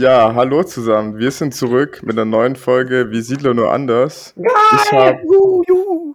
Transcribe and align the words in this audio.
Ja, 0.00 0.34
hallo 0.34 0.62
zusammen. 0.62 1.18
Wir 1.18 1.30
sind 1.30 1.54
zurück 1.54 2.00
mit 2.02 2.16
einer 2.16 2.24
neuen 2.24 2.56
Folge 2.56 3.10
Wie 3.10 3.20
Siedler 3.20 3.52
nur 3.52 3.70
anders. 3.70 4.32
Ich 4.34 4.90
Geil! 4.90 4.98
habe 5.08 5.22
Juhu, 5.24 5.62
juhu. 5.68 6.14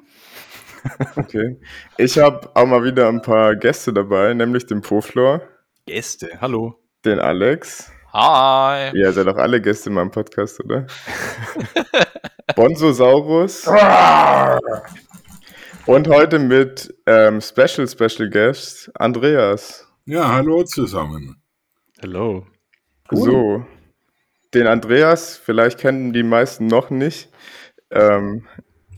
okay. 1.15 1.59
Ich 1.95 2.17
habe 2.17 2.49
auch 2.55 2.65
mal 2.65 2.83
wieder 2.83 3.07
ein 3.07 3.21
paar 3.21 3.55
Gäste 3.55 3.93
dabei, 3.93 4.33
nämlich 4.33 4.65
den 4.65 4.81
Poflor, 4.81 5.41
Gäste, 5.85 6.31
hallo. 6.41 6.79
den 7.05 7.19
Alex. 7.19 7.91
Hi. 8.11 8.89
Ihr 8.97 9.13
seid 9.13 9.27
auch 9.27 9.37
alle 9.37 9.61
Gäste 9.61 9.89
in 9.89 9.95
meinem 9.95 10.09
Podcast, 10.09 10.59
oder? 10.65 10.87
Bonzosaurus 12.55 13.67
und 15.85 16.07
heute 16.07 16.39
mit 16.39 16.91
ähm, 17.05 17.39
Special 17.39 17.87
Special 17.87 18.31
Guest 18.31 18.89
Andreas. 18.95 19.87
Ja, 20.05 20.33
hallo 20.33 20.63
zusammen. 20.63 21.39
Hallo. 22.01 22.47
So, 23.11 23.63
den 24.55 24.67
Andreas, 24.67 25.37
vielleicht 25.37 25.79
kennen 25.79 26.13
die 26.13 26.23
meisten 26.23 26.67
noch 26.67 26.89
nicht. 26.89 27.29
Ähm, 27.91 28.45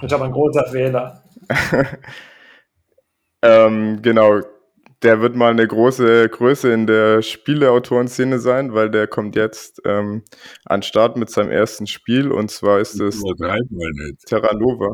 Ich 0.02 0.14
habe 0.14 0.26
ein 0.26 0.32
großer 0.32 0.68
Fehler. 0.68 1.24
Ähm, 3.44 4.02
genau, 4.02 4.42
der 5.04 5.22
wird 5.22 5.36
mal 5.36 5.52
eine 5.52 5.68
große 5.68 6.28
Größe 6.28 6.72
in 6.74 6.88
der 6.88 7.22
Spieleautorenszene 7.22 8.40
sein, 8.40 8.74
weil 8.74 8.90
der 8.90 9.06
kommt 9.08 9.36
jetzt 9.36 9.80
ähm, 9.86 10.24
an 10.66 10.82
Start 10.82 11.18
mit 11.18 11.30
seinem 11.30 11.52
ersten 11.52 11.86
Spiel 11.86 12.32
und 12.32 12.50
zwar 12.50 12.80
ist 12.80 13.00
es. 13.00 13.22
Terra 14.26 14.56
Nova. 14.56 14.92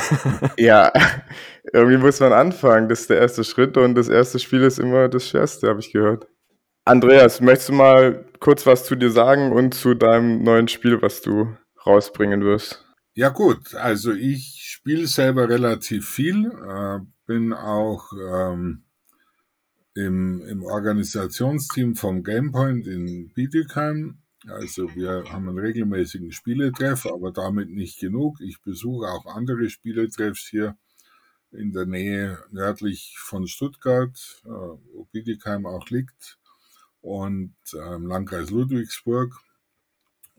ja, 0.58 0.92
irgendwie 1.72 1.96
muss 1.96 2.20
man 2.20 2.32
anfangen. 2.34 2.88
Das 2.88 3.00
ist 3.00 3.10
der 3.10 3.18
erste 3.18 3.44
Schritt 3.44 3.78
und 3.78 3.94
das 3.94 4.08
erste 4.08 4.38
Spiel 4.38 4.62
ist 4.62 4.78
immer 4.78 5.08
das 5.08 5.26
schwerste, 5.28 5.68
habe 5.68 5.80
ich 5.80 5.90
gehört. 5.90 6.26
Andreas, 6.88 7.40
möchtest 7.40 7.70
du 7.70 7.72
mal 7.72 8.24
kurz 8.38 8.64
was 8.64 8.84
zu 8.84 8.94
dir 8.94 9.10
sagen 9.10 9.50
und 9.50 9.74
zu 9.74 9.94
deinem 9.94 10.44
neuen 10.44 10.68
Spiel, 10.68 11.02
was 11.02 11.20
du 11.20 11.56
rausbringen 11.84 12.44
wirst? 12.44 12.84
Ja 13.14 13.30
gut, 13.30 13.74
also 13.74 14.12
ich 14.12 14.62
spiele 14.62 15.08
selber 15.08 15.48
relativ 15.48 16.08
viel, 16.08 16.46
äh, 16.46 17.00
bin 17.26 17.52
auch 17.52 18.12
ähm, 18.12 18.84
im, 19.94 20.40
im 20.42 20.62
Organisationsteam 20.62 21.96
vom 21.96 22.22
Gamepoint 22.22 22.86
in 22.86 23.32
Bietigheim. 23.34 24.18
Also 24.46 24.94
wir 24.94 25.24
haben 25.32 25.48
einen 25.48 25.58
regelmäßigen 25.58 26.30
Spieletreff, 26.30 27.06
aber 27.06 27.32
damit 27.32 27.68
nicht 27.68 27.98
genug. 27.98 28.40
Ich 28.40 28.62
besuche 28.62 29.08
auch 29.08 29.26
andere 29.26 29.70
Spieletreffs 29.70 30.46
hier 30.46 30.76
in 31.50 31.72
der 31.72 31.86
Nähe 31.86 32.38
nördlich 32.52 33.16
von 33.18 33.48
Stuttgart, 33.48 34.16
äh, 34.44 34.48
wo 34.48 35.08
Bietigheim 35.10 35.66
auch 35.66 35.88
liegt, 35.90 36.38
und 37.06 37.54
äh, 37.72 37.94
im 37.94 38.06
Landkreis 38.06 38.50
Ludwigsburg. 38.50 39.32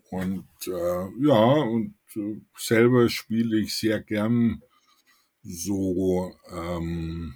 Und 0.10 0.48
äh, 0.68 1.08
ja, 1.20 1.44
und 1.64 1.96
äh, 2.16 2.42
selber 2.58 3.10
spiele 3.10 3.58
ich 3.58 3.76
sehr 3.78 4.02
gern 4.02 4.62
so, 5.44 6.34
ähm, 6.52 7.36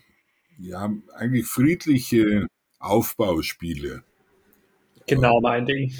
ja, 0.59 0.91
eigentlich 1.15 1.47
friedliche 1.47 2.47
Aufbauspiele, 2.79 4.03
Genau 5.07 5.39
mein 5.41 5.65
Ding. 5.65 5.93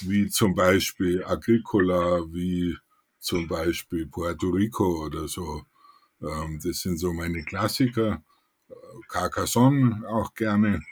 wie 0.00 0.28
zum 0.28 0.54
Beispiel 0.54 1.24
Agricola, 1.24 2.22
wie 2.32 2.76
zum 3.18 3.48
Beispiel 3.48 4.06
Puerto 4.06 4.48
Rico 4.50 5.04
oder 5.06 5.28
so. 5.28 5.64
Ähm, 6.22 6.60
das 6.62 6.80
sind 6.80 6.98
so 6.98 7.12
meine 7.12 7.42
Klassiker. 7.44 8.22
Carcassonne 9.08 10.04
auch 10.08 10.34
gerne 10.34 10.82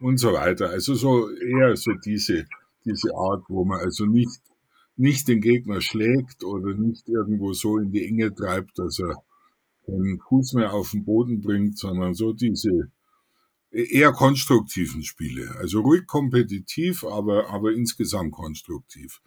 und 0.00 0.18
so 0.18 0.32
weiter. 0.32 0.70
Also 0.70 0.94
so 0.94 1.30
eher 1.30 1.76
so 1.76 1.92
diese, 2.04 2.46
diese 2.84 3.14
Art, 3.14 3.44
wo 3.48 3.64
man 3.64 3.80
also 3.80 4.06
nicht, 4.06 4.40
nicht 4.96 5.28
den 5.28 5.40
Gegner 5.40 5.80
schlägt 5.80 6.44
oder 6.44 6.74
nicht 6.74 7.08
irgendwo 7.08 7.52
so 7.52 7.78
in 7.78 7.90
die 7.90 8.06
Enge 8.06 8.34
treibt, 8.34 8.78
dass 8.78 8.98
er 8.98 9.22
keinen 9.86 10.20
Fuß 10.28 10.54
mehr 10.54 10.72
auf 10.72 10.92
den 10.92 11.04
Boden 11.04 11.40
bringt, 11.40 11.78
sondern 11.78 12.14
so 12.14 12.32
diese 12.32 12.90
eher 13.70 14.12
konstruktiven 14.12 15.02
Spiele. 15.02 15.54
Also 15.58 15.80
ruhig 15.80 16.06
kompetitiv, 16.06 17.04
aber, 17.04 17.50
aber 17.50 17.72
insgesamt 17.72 18.32
konstruktiv. 18.32 19.20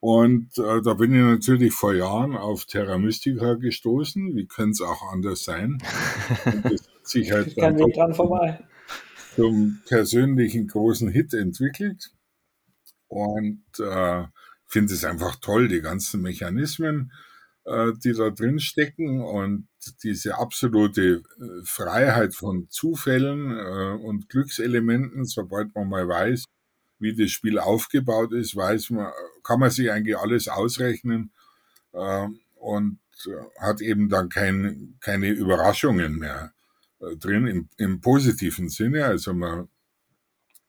Und 0.00 0.58
äh, 0.58 0.82
da 0.82 0.94
bin 0.94 1.14
ich 1.14 1.20
natürlich 1.20 1.72
vor 1.72 1.94
Jahren 1.94 2.36
auf 2.36 2.64
Terra 2.64 2.98
Mystica 2.98 3.54
gestoßen. 3.54 4.34
Wie 4.34 4.46
könnte 4.46 4.72
es 4.72 4.80
auch 4.80 5.12
anders 5.12 5.44
sein? 5.44 5.78
Und 6.44 6.64
das 6.64 6.88
hat 6.88 7.06
sich 7.06 7.30
halt 7.30 7.56
Kein 7.56 7.78
Weg 7.78 7.94
dran 7.94 8.12
vorbei. 8.12 8.58
Zum 9.36 9.80
persönlichen 9.86 10.68
großen 10.68 11.08
Hit 11.08 11.34
entwickelt. 11.34 12.10
Und 13.08 13.64
äh, 13.78 14.24
finde 14.66 14.94
es 14.94 15.04
einfach 15.04 15.36
toll, 15.36 15.68
die 15.68 15.82
ganzen 15.82 16.22
Mechanismen, 16.22 17.12
äh, 17.64 17.92
die 18.02 18.12
da 18.12 18.30
drin 18.30 18.58
stecken 18.58 19.20
und 19.20 19.68
diese 20.02 20.38
absolute 20.38 21.22
äh, 21.40 21.64
Freiheit 21.64 22.34
von 22.34 22.68
Zufällen 22.70 23.50
äh, 23.50 24.02
und 24.02 24.28
Glückselementen, 24.30 25.26
sobald 25.26 25.74
man 25.74 25.88
mal 25.88 26.08
weiß, 26.08 26.44
wie 26.98 27.14
das 27.14 27.30
Spiel 27.30 27.58
aufgebaut 27.58 28.32
ist, 28.32 28.56
weiß 28.56 28.90
man, 28.90 29.12
kann 29.42 29.60
man 29.60 29.70
sich 29.70 29.90
eigentlich 29.90 30.16
alles 30.16 30.48
ausrechnen 30.48 31.32
äh, 31.92 32.28
und 32.56 32.98
hat 33.60 33.80
eben 33.80 34.08
dann 34.08 34.30
kein, 34.30 34.96
keine 35.00 35.28
Überraschungen 35.28 36.18
mehr 36.18 36.52
drin 37.18 37.46
im, 37.46 37.68
im 37.76 38.00
positiven 38.00 38.68
Sinne. 38.68 39.04
Also 39.06 39.34
man, 39.34 39.68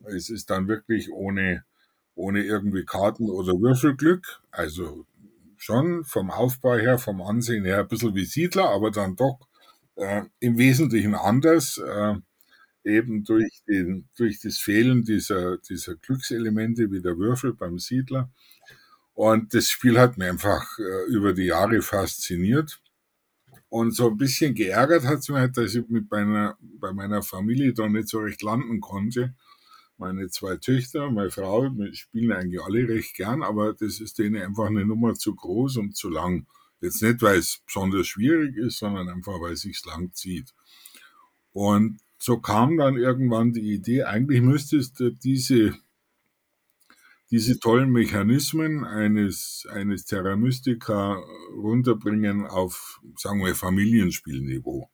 es 0.06 0.30
ist 0.30 0.50
dann 0.50 0.68
wirklich 0.68 1.12
ohne, 1.12 1.64
ohne 2.16 2.44
irgendwie 2.44 2.86
Karten- 2.86 3.30
oder 3.30 3.54
Würfelglück. 3.54 4.42
Also 4.52 5.06
schon 5.58 6.04
vom 6.04 6.30
Aufbau 6.30 6.76
her, 6.76 6.98
vom 6.98 7.22
Ansehen 7.22 7.66
her 7.66 7.80
ein 7.80 7.88
bisschen 7.88 8.16
wie 8.16 8.26
Siedler, 8.26 8.70
aber 8.70 8.92
dann 8.92 9.16
doch 9.16 9.40
äh, 9.96 10.24
im 10.40 10.58
Wesentlichen 10.58 11.16
anders, 11.16 11.78
äh, 11.78 12.16
eben 12.84 13.24
durch, 13.24 13.62
den, 13.68 14.10
durch 14.18 14.40
das 14.42 14.58
Fehlen 14.58 15.04
dieser, 15.04 15.58
dieser 15.58 15.96
Glückselemente 15.96 16.92
wie 16.92 17.02
der 17.02 17.18
Würfel 17.18 17.54
beim 17.54 17.80
Siedler. 17.80 18.30
Und 19.14 19.54
das 19.54 19.70
Spiel 19.70 20.00
hat 20.00 20.18
mir 20.18 20.30
einfach 20.30 20.78
äh, 20.80 21.12
über 21.12 21.34
die 21.34 21.46
Jahre 21.46 21.82
fasziniert. 21.82 22.82
Und 23.74 23.96
so 23.96 24.12
ein 24.12 24.18
bisschen 24.18 24.54
geärgert 24.54 25.04
hat 25.04 25.22
es 25.22 25.30
mich, 25.30 25.40
halt, 25.40 25.58
dass 25.58 25.74
ich 25.74 25.90
mit 25.90 26.12
meiner, 26.12 26.56
bei 26.62 26.94
meiner 26.94 27.24
Familie 27.24 27.74
da 27.74 27.90
nicht 27.90 28.08
so 28.08 28.20
recht 28.20 28.44
landen 28.44 28.80
konnte. 28.82 29.34
Meine 29.98 30.30
zwei 30.30 30.58
Töchter, 30.58 31.10
meine 31.10 31.32
Frau, 31.32 31.64
wir 31.76 31.92
spielen 31.96 32.34
eigentlich 32.34 32.62
alle 32.62 32.88
recht 32.88 33.16
gern, 33.16 33.42
aber 33.42 33.74
das 33.74 34.00
ist 34.00 34.20
denen 34.20 34.40
einfach 34.40 34.68
eine 34.68 34.86
Nummer 34.86 35.16
zu 35.16 35.34
groß 35.34 35.78
und 35.78 35.96
zu 35.96 36.12
lang. 36.12 36.46
Jetzt 36.82 37.02
nicht, 37.02 37.24
weil 37.24 37.40
es 37.40 37.64
besonders 37.66 38.06
schwierig 38.06 38.56
ist, 38.58 38.78
sondern 38.78 39.10
einfach, 39.10 39.42
weil 39.42 39.54
es 39.54 39.62
sich 39.62 39.84
lang 39.86 40.14
zieht. 40.14 40.54
Und 41.52 42.00
so 42.20 42.38
kam 42.38 42.78
dann 42.78 42.96
irgendwann 42.96 43.54
die 43.54 43.74
Idee, 43.74 44.04
eigentlich 44.04 44.44
müsstest 44.44 45.00
du 45.00 45.10
diese, 45.10 45.74
diese 47.34 47.60
tollen 47.60 47.90
Mechanismen 47.92 48.86
eines, 48.86 49.66
eines 49.72 50.06
Terra 50.06 50.36
Mystica 50.36 51.20
runterbringen 51.56 52.46
auf, 52.46 53.02
sagen 53.18 53.44
wir, 53.44 53.56
Familienspielniveau. 53.56 54.88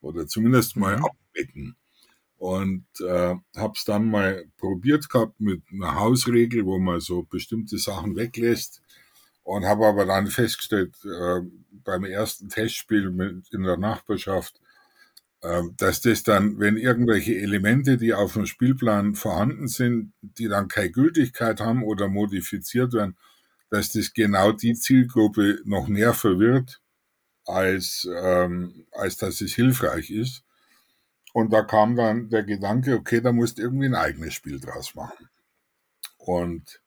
Oder 0.00 0.26
zumindest 0.26 0.74
mal 0.76 0.96
Mhm. 0.96 1.04
abdecken. 1.04 1.76
Und 2.38 2.86
äh, 3.00 3.34
habe 3.56 3.74
es 3.76 3.84
dann 3.84 4.10
mal 4.10 4.46
probiert 4.56 5.10
gehabt 5.10 5.38
mit 5.38 5.64
einer 5.70 5.96
Hausregel, 5.96 6.64
wo 6.64 6.78
man 6.78 6.98
so 7.00 7.24
bestimmte 7.24 7.76
Sachen 7.76 8.16
weglässt. 8.16 8.80
Und 9.42 9.66
habe 9.66 9.86
aber 9.86 10.06
dann 10.06 10.28
festgestellt, 10.28 10.96
äh, 11.04 11.42
beim 11.84 12.04
ersten 12.04 12.48
Testspiel 12.48 13.10
mit, 13.10 13.52
in 13.52 13.64
der 13.64 13.76
Nachbarschaft, 13.76 14.62
dass 15.76 16.00
das 16.00 16.22
dann, 16.22 16.60
wenn 16.60 16.76
irgendwelche 16.76 17.36
Elemente, 17.36 17.96
die 17.96 18.14
auf 18.14 18.34
dem 18.34 18.46
Spielplan 18.46 19.16
vorhanden 19.16 19.66
sind, 19.66 20.12
die 20.20 20.48
dann 20.48 20.68
keine 20.68 20.90
Gültigkeit 20.90 21.60
haben 21.60 21.82
oder 21.82 22.08
modifiziert 22.08 22.92
werden, 22.92 23.16
dass 23.68 23.90
das 23.90 24.12
genau 24.12 24.52
die 24.52 24.74
Zielgruppe 24.74 25.60
noch 25.64 25.88
mehr 25.88 26.14
verwirrt, 26.14 26.80
als, 27.44 28.08
ähm, 28.22 28.86
als 28.92 29.16
dass 29.16 29.40
es 29.40 29.54
hilfreich 29.54 30.10
ist. 30.10 30.44
Und 31.32 31.52
da 31.52 31.62
kam 31.62 31.96
dann 31.96 32.28
der 32.28 32.44
Gedanke, 32.44 32.94
okay, 32.94 33.20
da 33.20 33.32
musst 33.32 33.58
du 33.58 33.62
irgendwie 33.62 33.86
ein 33.86 33.94
eigenes 33.94 34.34
Spiel 34.34 34.60
draus 34.60 34.94
machen. 34.94 35.28
Und 36.18 36.80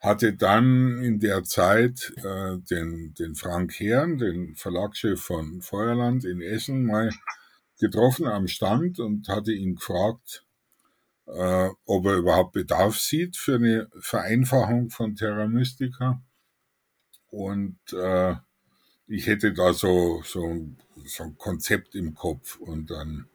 hatte 0.00 0.32
dann 0.32 1.00
in 1.04 1.20
der 1.20 1.44
Zeit 1.44 2.12
äh, 2.16 2.58
den, 2.58 3.14
den 3.14 3.36
Frank 3.36 3.78
Herrn, 3.78 4.18
den 4.18 4.56
Verlagschef 4.56 5.22
von 5.22 5.62
Feuerland 5.62 6.24
in 6.24 6.40
Essen, 6.40 6.84
mal 6.84 7.12
getroffen 7.82 8.28
am 8.28 8.46
Stand 8.46 9.00
und 9.00 9.28
hatte 9.28 9.52
ihn 9.52 9.74
gefragt, 9.74 10.46
äh, 11.26 11.68
ob 11.84 12.06
er 12.06 12.16
überhaupt 12.16 12.52
Bedarf 12.52 12.96
sieht 12.96 13.36
für 13.36 13.56
eine 13.56 13.88
Vereinfachung 13.98 14.88
von 14.88 15.16
Terra 15.16 15.48
Mystica. 15.48 16.22
Und 17.28 17.78
äh, 17.92 18.36
ich 19.08 19.26
hätte 19.26 19.52
da 19.52 19.72
so, 19.72 20.22
so, 20.24 20.68
so 21.04 21.24
ein 21.24 21.36
Konzept 21.36 21.96
im 21.96 22.14
Kopf 22.14 22.56
und 22.58 22.90
dann 22.90 23.26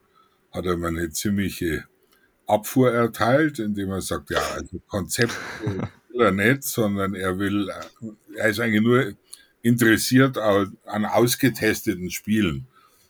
hat 0.51 0.65
er 0.65 0.77
mir 0.77 0.87
eine 0.87 1.11
ziemliche 1.11 1.83
Abfuhr 2.45 2.93
erteilt, 2.93 3.59
indem 3.59 3.91
er 3.91 4.01
sagt, 4.01 4.29
ja, 4.29 4.41
also 4.53 4.79
Konzept 4.87 5.33
will 6.09 6.21
er 6.21 6.31
nicht, 6.31 6.63
sondern 6.63 7.15
er 7.15 7.37
will, 7.37 7.69
er 8.37 8.49
ist 8.49 8.61
eigentlich 8.61 8.81
nur 8.81 9.13
interessiert 9.61 10.37
an 10.37 11.05
ausgetesteten 11.05 12.11
Spielen. 12.11 12.67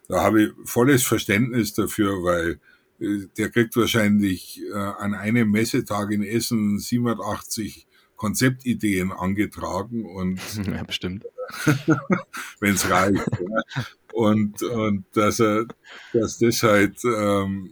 Da 0.08 0.24
habe 0.24 0.44
ich 0.44 0.52
volles 0.64 1.04
Verständnis 1.04 1.74
dafür, 1.74 2.24
weil 2.24 2.60
äh, 3.00 3.28
der 3.38 3.50
kriegt 3.50 3.76
wahrscheinlich 3.76 4.62
äh, 4.72 4.74
an 4.74 5.14
einem 5.14 5.52
Messetag 5.52 6.12
in 6.12 6.24
Essen 6.24 6.80
87 6.80 7.88
Konzeptideen 8.16 9.12
angetragen 9.12 10.06
und 10.06 10.40
ja, 10.68 10.84
bestimmt. 10.84 11.26
wenn 12.60 12.74
es 12.74 12.90
reicht. 12.90 13.24
Und, 14.14 14.64
und 14.64 15.06
dass 15.14 15.40
er, 15.40 15.66
dass 16.12 16.40
das 16.40 16.64
halt, 16.64 17.00
ähm, 17.06 17.70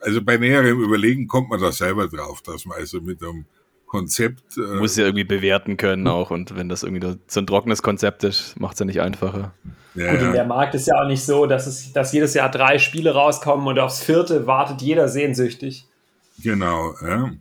also 0.00 0.22
bei 0.22 0.36
näherem 0.36 0.82
Überlegen 0.82 1.28
kommt 1.28 1.48
man 1.48 1.60
da 1.60 1.72
selber 1.72 2.08
drauf, 2.08 2.42
dass 2.42 2.66
man 2.66 2.78
also 2.78 3.00
mit 3.00 3.22
einem 3.22 3.46
Konzept. 3.88 4.56
Äh, 4.56 4.76
Muss 4.76 4.96
ja 4.96 5.04
irgendwie 5.04 5.24
bewerten 5.24 5.76
können 5.76 6.06
auch 6.06 6.30
und 6.30 6.56
wenn 6.56 6.68
das 6.68 6.84
irgendwie 6.84 7.18
so 7.26 7.40
ein 7.40 7.46
trockenes 7.46 7.82
Konzept 7.82 8.22
ist, 8.22 8.58
macht 8.60 8.74
es 8.74 8.80
ja 8.80 8.86
nicht 8.86 9.00
einfacher. 9.00 9.52
Ja, 9.94 10.12
Gut, 10.12 10.22
und 10.22 10.32
der 10.32 10.44
Markt 10.44 10.74
ist 10.74 10.86
ja 10.86 10.94
auch 11.02 11.08
nicht 11.08 11.24
so, 11.24 11.46
dass, 11.46 11.66
es, 11.66 11.92
dass 11.92 12.12
jedes 12.12 12.34
Jahr 12.34 12.50
drei 12.50 12.78
Spiele 12.78 13.14
rauskommen 13.14 13.66
und 13.66 13.78
aufs 13.78 14.00
vierte 14.00 14.46
wartet 14.46 14.80
jeder 14.82 15.08
sehnsüchtig. 15.08 15.86
Genau, 16.40 16.94
ja. 17.02 17.32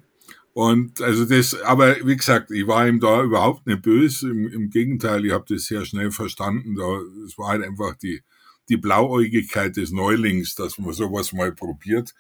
Und 0.54 1.02
also 1.02 1.26
das, 1.26 1.62
aber 1.62 1.98
wie 2.04 2.16
gesagt, 2.18 2.50
ich 2.50 2.66
war 2.66 2.88
ihm 2.88 3.00
da 3.00 3.22
überhaupt 3.22 3.68
nicht 3.68 3.84
böse. 3.84 4.32
Im, 4.32 4.48
im 4.48 4.70
Gegenteil, 4.72 5.24
ich 5.24 5.32
habe 5.32 5.46
das 5.48 5.66
sehr 5.66 5.86
schnell 5.86 6.10
verstanden. 6.10 6.76
Da, 6.76 7.00
es 7.28 7.38
war 7.38 7.50
halt 7.50 7.64
einfach 7.64 7.96
die, 7.96 8.24
die 8.68 8.78
Blauäugigkeit 8.78 9.78
des 9.78 9.92
Neulings, 9.92 10.56
dass 10.56 10.80
man 10.80 10.94
sowas 10.94 11.32
mal 11.32 11.52
probiert. 11.52 12.16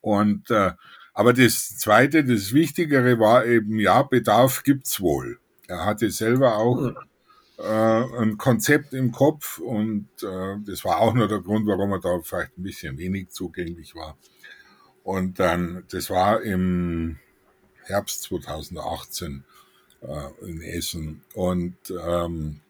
Und 0.00 0.50
äh, 0.50 0.72
aber 1.18 1.32
das 1.32 1.76
Zweite, 1.76 2.22
das 2.22 2.52
Wichtigere 2.52 3.18
war 3.18 3.44
eben, 3.44 3.80
ja, 3.80 4.04
Bedarf 4.04 4.62
gibt's 4.62 5.00
wohl. 5.00 5.40
Er 5.66 5.84
hatte 5.84 6.12
selber 6.12 6.58
auch 6.58 6.92
äh, 7.58 8.22
ein 8.22 8.38
Konzept 8.38 8.94
im 8.94 9.10
Kopf 9.10 9.58
und 9.58 10.06
äh, 10.22 10.56
das 10.64 10.84
war 10.84 11.00
auch 11.00 11.14
nur 11.14 11.26
der 11.26 11.40
Grund, 11.40 11.66
warum 11.66 11.90
er 11.90 11.98
da 11.98 12.20
vielleicht 12.22 12.56
ein 12.56 12.62
bisschen 12.62 12.98
wenig 12.98 13.30
zugänglich 13.30 13.96
war. 13.96 14.16
Und 15.02 15.40
dann, 15.40 15.82
das 15.90 16.08
war 16.08 16.40
im 16.42 17.18
Herbst 17.82 18.22
2018 18.22 19.42
äh, 20.02 20.48
in 20.48 20.62
Essen. 20.62 21.24
Und 21.34 21.74
ähm, 22.00 22.60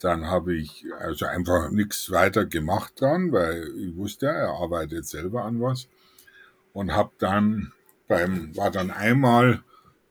dann 0.00 0.26
habe 0.26 0.56
ich 0.56 0.86
also 0.98 1.26
einfach 1.26 1.70
nichts 1.70 2.10
weiter 2.10 2.46
gemacht 2.46 3.00
dran, 3.00 3.30
weil 3.30 3.62
ich 3.78 3.94
wusste, 3.94 4.26
er 4.26 4.54
arbeitet 4.54 5.06
selber 5.06 5.44
an 5.44 5.60
was. 5.60 5.86
Und 6.72 6.92
habe 6.92 7.10
dann 7.18 7.72
beim, 8.08 8.56
war 8.56 8.70
dann 8.70 8.90
einmal 8.90 9.62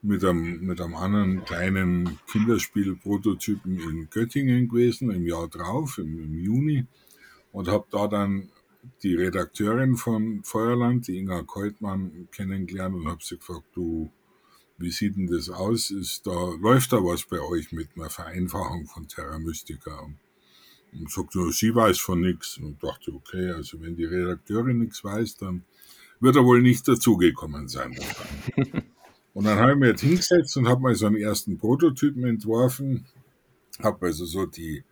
mit 0.01 0.23
einem, 0.23 0.61
mit 0.61 0.79
einem 0.81 0.95
anderen 0.95 1.43
kleinen 1.45 2.19
Kinderspiel-Prototypen 2.27 3.79
in 3.79 4.09
Göttingen 4.09 4.69
gewesen, 4.69 5.11
im 5.11 5.25
Jahr 5.25 5.47
drauf, 5.47 5.97
im, 5.97 6.19
im 6.19 6.37
Juni. 6.37 6.85
Und 7.51 7.67
habe 7.67 7.85
da 7.91 8.07
dann 8.07 8.49
die 9.03 9.15
Redakteurin 9.15 9.97
von 9.97 10.43
Feuerland, 10.43 11.07
die 11.07 11.17
Inga 11.17 11.43
Keutmann, 11.43 12.27
kennengelernt 12.31 12.95
und 12.95 13.07
habe 13.07 13.23
sie 13.23 13.37
gefragt, 13.37 13.65
du, 13.73 14.11
wie 14.77 14.91
sieht 14.91 15.17
denn 15.17 15.27
das 15.27 15.49
aus? 15.49 15.91
Ist 15.91 16.25
da, 16.25 16.53
läuft 16.61 16.93
da 16.93 16.97
was 16.97 17.25
bei 17.25 17.39
euch 17.41 17.71
mit 17.73 17.89
einer 17.95 18.09
Vereinfachung 18.09 18.87
von 18.87 19.07
Terra 19.07 19.37
Mystica? 19.37 20.07
Und 20.93 21.11
sagte, 21.11 21.51
sie 21.51 21.75
weiß 21.75 21.99
von 21.99 22.21
nichts. 22.21 22.57
Und 22.57 22.81
dachte, 22.81 23.11
okay, 23.11 23.51
also 23.51 23.81
wenn 23.81 23.95
die 23.95 24.05
Redakteurin 24.05 24.79
nichts 24.79 25.03
weiß, 25.03 25.35
dann 25.37 25.65
wird 26.19 26.35
er 26.35 26.45
wohl 26.45 26.61
nicht 26.61 26.87
dazugekommen 26.87 27.67
sein. 27.67 27.97
und 29.33 29.45
dann 29.45 29.57
habe 29.57 29.73
ich 29.73 29.77
mir 29.77 29.87
jetzt 29.89 30.01
hingesetzt 30.01 30.57
und 30.57 30.67
habe 30.67 30.81
mal 30.81 30.95
so 30.95 31.07
einen 31.07 31.17
ersten 31.17 31.57
Prototypen 31.57 32.25
entworfen. 32.25 33.05
Habe 33.81 34.07
also 34.07 34.25
so 34.25 34.45
die, 34.45 34.83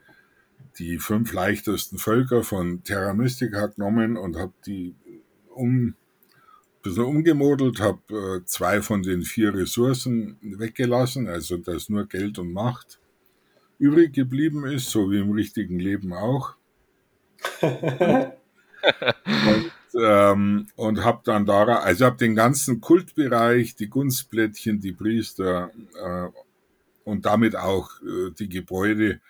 die 0.79 0.97
fünf 1.00 1.33
leichtesten 1.33 1.97
Völker 1.97 2.44
von 2.44 2.83
Terra 2.83 3.13
Mystica 3.13 3.68
genommen 3.68 4.18
und 4.18 4.38
habe 4.38 4.53
die 4.65 4.95
um 5.50 5.95
bisschen 6.88 7.03
umgemodelt, 7.03 7.79
habe 7.79 8.39
äh, 8.41 8.45
zwei 8.45 8.81
von 8.81 9.03
den 9.03 9.24
vier 9.24 9.53
Ressourcen 9.53 10.38
weggelassen, 10.41 11.27
also 11.27 11.57
dass 11.57 11.89
nur 11.89 12.07
Geld 12.07 12.39
und 12.39 12.53
Macht 12.53 13.00
übrig 13.79 14.13
geblieben 14.13 14.65
ist, 14.65 14.89
so 14.89 15.12
wie 15.12 15.19
im 15.19 15.31
richtigen 15.31 15.79
Leben 15.79 16.13
auch. 16.13 16.56
und 17.62 18.33
ähm, 19.98 20.68
und 20.76 21.04
habe 21.04 21.22
dann 21.24 21.46
da, 21.46 21.66
also 21.66 22.06
habe 22.06 22.18
den 22.18 22.36
ganzen 22.36 22.82
Kultbereich, 22.82 23.76
die 23.76 23.90
Gunstblättchen, 23.90 24.80
die 24.80 24.94
Priester 24.94 25.72
äh, 26.02 26.28
und 27.04 27.26
damit 27.26 27.56
auch 27.56 27.90
äh, 28.02 28.32
die 28.38 28.50
Gebäude, 28.50 29.22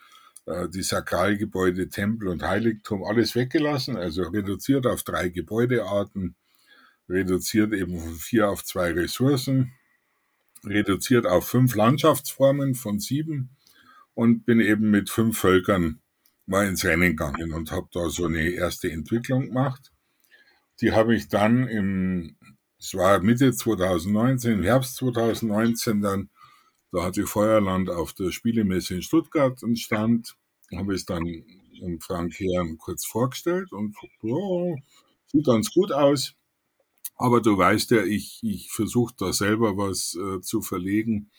äh, 0.45 0.67
die 0.69 0.83
Sakralgebäude, 0.83 1.89
Tempel 1.89 2.27
und 2.27 2.43
Heiligtum, 2.43 3.03
alles 3.03 3.35
weggelassen, 3.35 3.97
also 3.97 4.23
reduziert 4.23 4.85
auf 4.87 5.03
drei 5.03 5.29
Gebäudearten 5.29 6.35
reduziert 7.09 7.73
eben 7.73 7.99
von 7.99 8.15
vier 8.15 8.49
auf 8.49 8.63
zwei 8.63 8.91
Ressourcen, 8.91 9.73
reduziert 10.63 11.25
auf 11.25 11.47
fünf 11.47 11.75
Landschaftsformen 11.75 12.75
von 12.75 12.99
sieben 12.99 13.49
und 14.13 14.45
bin 14.45 14.59
eben 14.59 14.89
mit 14.89 15.09
fünf 15.09 15.37
Völkern 15.37 16.01
mal 16.45 16.67
ins 16.67 16.85
Rennen 16.85 17.15
gegangen 17.15 17.53
und 17.53 17.71
habe 17.71 17.87
da 17.93 18.09
so 18.09 18.25
eine 18.25 18.49
erste 18.49 18.91
Entwicklung 18.91 19.47
gemacht. 19.47 19.91
Die 20.81 20.91
habe 20.91 21.15
ich 21.15 21.27
dann 21.27 21.67
im, 21.67 22.35
es 22.79 22.93
war 22.93 23.19
Mitte 23.19 23.51
2019, 23.51 24.53
im 24.53 24.63
Herbst 24.63 24.95
2019 24.97 26.01
dann, 26.01 26.29
da 26.91 27.03
hatte 27.03 27.25
Feuerland 27.27 27.89
auf 27.89 28.13
der 28.13 28.31
Spielemesse 28.31 28.95
in 28.95 29.01
Stuttgart 29.01 29.63
einen 29.63 29.75
Stand, 29.75 30.35
habe 30.75 30.93
es 30.93 31.05
dann 31.05 31.25
im 31.25 31.99
Frank 32.01 32.39
Herrn 32.39 32.77
kurz 32.77 33.05
vorgestellt 33.05 33.71
und 33.71 33.95
ja, 34.21 34.75
sieht 35.27 35.45
ganz 35.45 35.73
gut 35.73 35.91
aus. 35.91 36.33
Aber 37.15 37.41
du 37.41 37.57
weißt 37.57 37.91
ja, 37.91 38.03
ich, 38.03 38.39
ich 38.43 38.71
versuche 38.71 39.13
da 39.17 39.33
selber 39.33 39.75
was 39.77 40.15
äh, 40.15 40.41
zu 40.41 40.61
verlegen, 40.61 41.31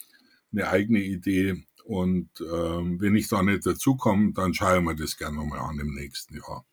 eine 0.52 0.68
eigene 0.68 1.00
Idee. 1.00 1.64
Und 1.84 2.28
ähm, 2.40 3.00
wenn 3.00 3.16
ich 3.16 3.28
da 3.28 3.42
nicht 3.42 3.64
dazukomme, 3.64 4.32
dann 4.32 4.54
schaue 4.54 4.78
ich 4.78 4.84
mir 4.84 4.96
das 4.96 5.16
gerne 5.16 5.36
nochmal 5.36 5.60
an 5.60 5.78
im 5.78 5.94
nächsten 5.94 6.36
Jahr. 6.36 6.66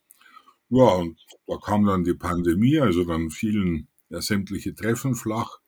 Ja, 0.70 0.96
und 0.96 1.20
da 1.48 1.58
kam 1.58 1.86
dann 1.86 2.04
die 2.04 2.16
Pandemie, 2.16 2.80
also 2.80 3.04
dann 3.04 3.30
fielen 3.30 3.88
ja 4.10 4.22
sämtliche 4.22 4.74
Treffen 4.74 5.16
flach. 5.16 5.60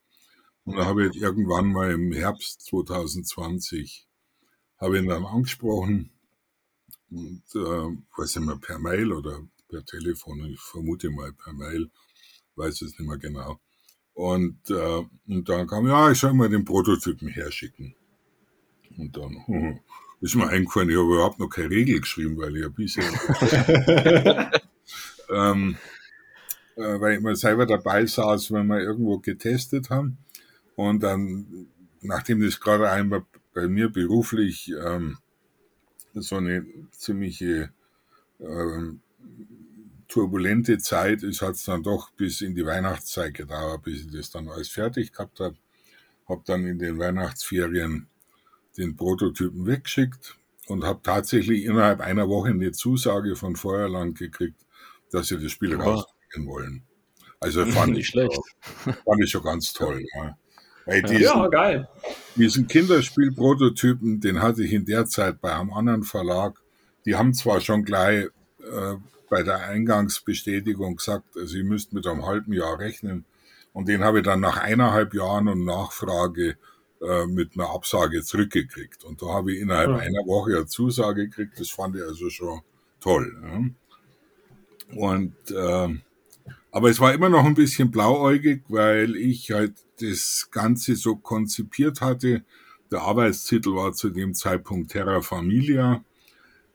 Und 0.63 0.75
da 0.77 0.85
habe 0.85 1.07
ich 1.07 1.15
irgendwann 1.21 1.71
mal 1.71 1.91
im 1.91 2.11
Herbst 2.11 2.61
2020, 2.65 4.07
habe 4.79 4.97
ihn 4.97 5.07
dann 5.07 5.25
angesprochen 5.25 6.11
und 7.09 7.43
äh, 7.55 7.97
weiß 8.17 8.37
nicht 8.37 8.45
mehr, 8.45 8.57
per 8.57 8.79
Mail 8.79 9.13
oder 9.13 9.39
per 9.69 9.85
Telefon, 9.85 10.45
ich 10.45 10.59
vermute 10.59 11.09
mal 11.09 11.31
per 11.31 11.53
Mail, 11.53 11.89
weiß 12.55 12.81
es 12.81 12.99
nicht 12.99 13.07
mehr 13.07 13.17
genau. 13.17 13.59
Und, 14.13 14.69
äh, 14.69 15.03
und 15.27 15.47
dann 15.47 15.67
kam, 15.67 15.87
ja, 15.87 16.11
ich 16.11 16.19
soll 16.19 16.33
mal 16.33 16.49
den 16.49 16.65
Prototypen 16.65 17.27
herschicken. 17.27 17.95
Und 18.97 19.15
dann 19.15 19.45
hm, 19.45 19.79
ist 20.21 20.35
mir 20.35 20.47
eingefallen, 20.47 20.89
ich 20.89 20.97
habe 20.97 21.13
überhaupt 21.13 21.39
noch 21.39 21.49
keine 21.49 21.69
Regel 21.69 22.01
geschrieben, 22.01 22.37
weil 22.37 22.57
ich 22.57 22.65
ein 22.65 22.73
bisschen. 22.73 23.03
ähm, 25.29 25.77
äh, 26.75 26.99
weil 26.99 27.15
ich 27.15 27.21
mal 27.21 27.35
selber 27.35 27.65
dabei 27.65 28.05
saß, 28.05 28.51
wenn 28.51 28.67
wir 28.67 28.79
irgendwo 28.79 29.19
getestet 29.19 29.89
haben. 29.89 30.17
Und 30.75 31.01
dann, 31.01 31.67
nachdem 32.01 32.41
das 32.41 32.59
gerade 32.59 32.89
einmal 32.89 33.25
bei 33.53 33.67
mir 33.67 33.89
beruflich 33.89 34.71
ähm, 34.79 35.17
so 36.13 36.35
eine 36.37 36.65
ziemliche 36.91 37.71
ähm, 38.39 39.01
turbulente 40.07 40.77
Zeit 40.77 41.23
ist, 41.23 41.41
hat 41.41 41.55
es 41.55 41.65
dann 41.65 41.83
doch 41.83 42.11
bis 42.11 42.41
in 42.41 42.55
die 42.55 42.65
Weihnachtszeit 42.65 43.33
gedauert, 43.33 43.83
bis 43.83 44.05
ich 44.05 44.11
das 44.11 44.31
dann 44.31 44.47
alles 44.47 44.69
fertig 44.69 45.11
gehabt 45.11 45.39
habe. 45.39 45.55
Habe 46.29 46.43
dann 46.45 46.65
in 46.65 46.79
den 46.79 46.99
Weihnachtsferien 46.99 48.07
den 48.77 48.95
Prototypen 48.95 49.65
weggeschickt 49.65 50.37
und 50.67 50.83
habe 50.83 51.01
tatsächlich 51.01 51.65
innerhalb 51.65 52.01
einer 52.01 52.29
Woche 52.29 52.49
eine 52.49 52.71
Zusage 52.71 53.35
von 53.35 53.55
Feuerland 53.55 54.17
gekriegt, 54.17 54.65
dass 55.11 55.27
sie 55.27 55.39
das 55.39 55.51
Spiel 55.51 55.71
ja. 55.71 55.77
rausbringen 55.77 56.47
wollen. 56.47 56.83
Also 57.39 57.65
fand 57.67 57.93
Nicht 57.93 58.01
ich, 58.01 58.07
schlecht. 58.07 58.39
fand 58.83 59.23
ich 59.23 59.29
schon 59.29 59.43
ganz 59.43 59.73
toll. 59.73 60.03
Ja. 60.15 60.37
Weil 60.85 61.01
diesen, 61.01 61.23
ja, 61.23 61.47
geil. 61.47 61.87
Diesen 62.35 62.67
Kinderspiel-Prototypen, 62.67 64.21
den 64.21 64.41
hatte 64.41 64.63
ich 64.63 64.71
in 64.71 64.85
der 64.85 65.05
Zeit 65.05 65.41
bei 65.41 65.53
einem 65.53 65.73
anderen 65.73 66.03
Verlag. 66.03 66.61
Die 67.05 67.15
haben 67.15 67.33
zwar 67.33 67.59
schon 67.59 67.83
gleich 67.83 68.27
äh, 68.59 68.95
bei 69.29 69.43
der 69.43 69.59
Eingangsbestätigung 69.67 70.95
gesagt, 70.95 71.25
Sie 71.45 71.63
müssten 71.63 71.95
mit 71.95 72.07
einem 72.07 72.25
halben 72.25 72.53
Jahr 72.53 72.79
rechnen. 72.79 73.25
Und 73.73 73.89
den 73.89 74.03
habe 74.03 74.19
ich 74.19 74.25
dann 74.25 74.39
nach 74.39 74.57
eineinhalb 74.57 75.13
Jahren 75.13 75.49
und 75.49 75.65
Nachfrage 75.65 76.57
äh, 77.01 77.25
mit 77.27 77.51
einer 77.55 77.69
Absage 77.69 78.23
zurückgekriegt. 78.23 79.03
Und 79.03 79.21
da 79.21 79.27
habe 79.27 79.53
ich 79.53 79.59
innerhalb 79.59 79.89
ja. 79.89 79.97
einer 79.97 80.25
Woche 80.25 80.55
eine 80.55 80.65
Zusage 80.67 81.27
gekriegt. 81.27 81.59
Das 81.59 81.69
fand 81.69 81.95
ich 81.95 82.01
also 82.01 82.29
schon 82.29 82.61
toll. 83.01 83.35
Ja. 83.43 83.65
Und, 84.95 85.35
äh, 85.51 85.89
Aber 86.71 86.89
es 86.89 86.99
war 86.99 87.13
immer 87.13 87.29
noch 87.29 87.45
ein 87.45 87.55
bisschen 87.55 87.91
blauäugig, 87.91 88.63
weil 88.67 89.15
ich 89.15 89.51
halt 89.51 89.73
das 89.99 90.49
Ganze 90.51 90.95
so 90.95 91.15
konzipiert 91.15 92.01
hatte. 92.01 92.43
Der 92.91 93.01
Arbeitstitel 93.01 93.73
war 93.73 93.93
zu 93.93 94.09
dem 94.09 94.33
Zeitpunkt 94.33 94.91
Terra 94.91 95.21
Familia, 95.21 96.03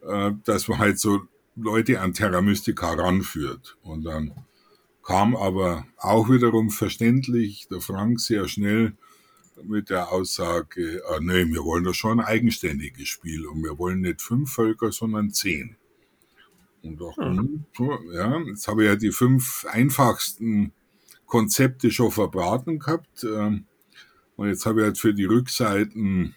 äh, 0.02 0.32
dass 0.44 0.68
man 0.68 0.78
halt 0.78 0.98
so 0.98 1.22
Leute 1.56 2.00
an 2.00 2.14
Terra 2.14 2.40
Mystica 2.40 2.92
ranführt. 2.92 3.76
Und 3.82 4.04
dann 4.04 4.32
kam 5.02 5.36
aber 5.36 5.86
auch 5.98 6.28
wiederum 6.30 6.70
verständlich 6.70 7.68
der 7.68 7.80
Frank 7.80 8.20
sehr 8.20 8.48
schnell 8.48 8.94
mit 9.64 9.90
der 9.90 10.10
Aussage, 10.10 11.02
äh, 11.08 11.20
nee, 11.20 11.46
wir 11.46 11.64
wollen 11.64 11.84
doch 11.84 11.94
schon 11.94 12.20
ein 12.20 12.26
eigenständiges 12.26 13.08
Spiel 13.08 13.46
und 13.46 13.62
wir 13.62 13.78
wollen 13.78 14.00
nicht 14.00 14.22
fünf 14.22 14.52
Völker, 14.52 14.90
sondern 14.92 15.30
zehn. 15.30 15.76
Und 16.82 17.00
auch, 17.02 17.16
mhm. 17.16 17.64
ja, 18.12 18.38
jetzt 18.40 18.68
habe 18.68 18.82
ich 18.82 18.88
ja 18.88 18.96
die 18.96 19.12
fünf 19.12 19.66
einfachsten 19.70 20.72
Konzepte 21.26 21.90
schon 21.90 22.10
verbraten 22.10 22.78
gehabt. 22.78 23.24
Ähm, 23.24 23.66
und 24.36 24.48
jetzt 24.48 24.66
habe 24.66 24.80
ich 24.80 24.84
halt 24.84 24.98
für 24.98 25.14
die 25.14 25.24
Rückseiten 25.24 26.34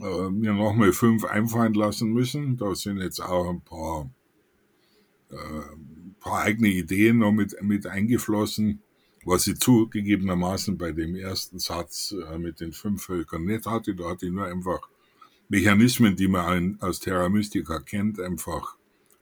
äh, 0.00 0.30
mir 0.30 0.52
nochmal 0.52 0.92
fünf 0.92 1.24
einfallen 1.24 1.74
lassen 1.74 2.12
müssen. 2.12 2.56
Da 2.56 2.74
sind 2.74 2.98
jetzt 2.98 3.20
auch 3.20 3.50
ein 3.50 3.60
paar, 3.62 4.10
äh, 5.30 5.76
paar 6.20 6.42
eigene 6.42 6.68
Ideen 6.68 7.18
noch 7.18 7.32
mit, 7.32 7.60
mit 7.62 7.86
eingeflossen, 7.86 8.82
was 9.24 9.46
ich 9.46 9.58
zugegebenermaßen 9.58 10.78
bei 10.78 10.92
dem 10.92 11.16
ersten 11.16 11.58
Satz 11.58 12.14
äh, 12.30 12.38
mit 12.38 12.60
den 12.60 12.72
fünf 12.72 13.04
Völkern 13.04 13.44
nicht 13.44 13.66
hatte. 13.66 13.94
Da 13.94 14.10
hatte 14.10 14.26
ich 14.26 14.32
nur 14.32 14.46
einfach 14.46 14.88
Mechanismen, 15.48 16.16
die 16.16 16.28
man 16.28 16.78
aus 16.80 17.00
Terra 17.00 17.28
Mystica 17.28 17.80
kennt, 17.80 18.20
einfach 18.20 18.76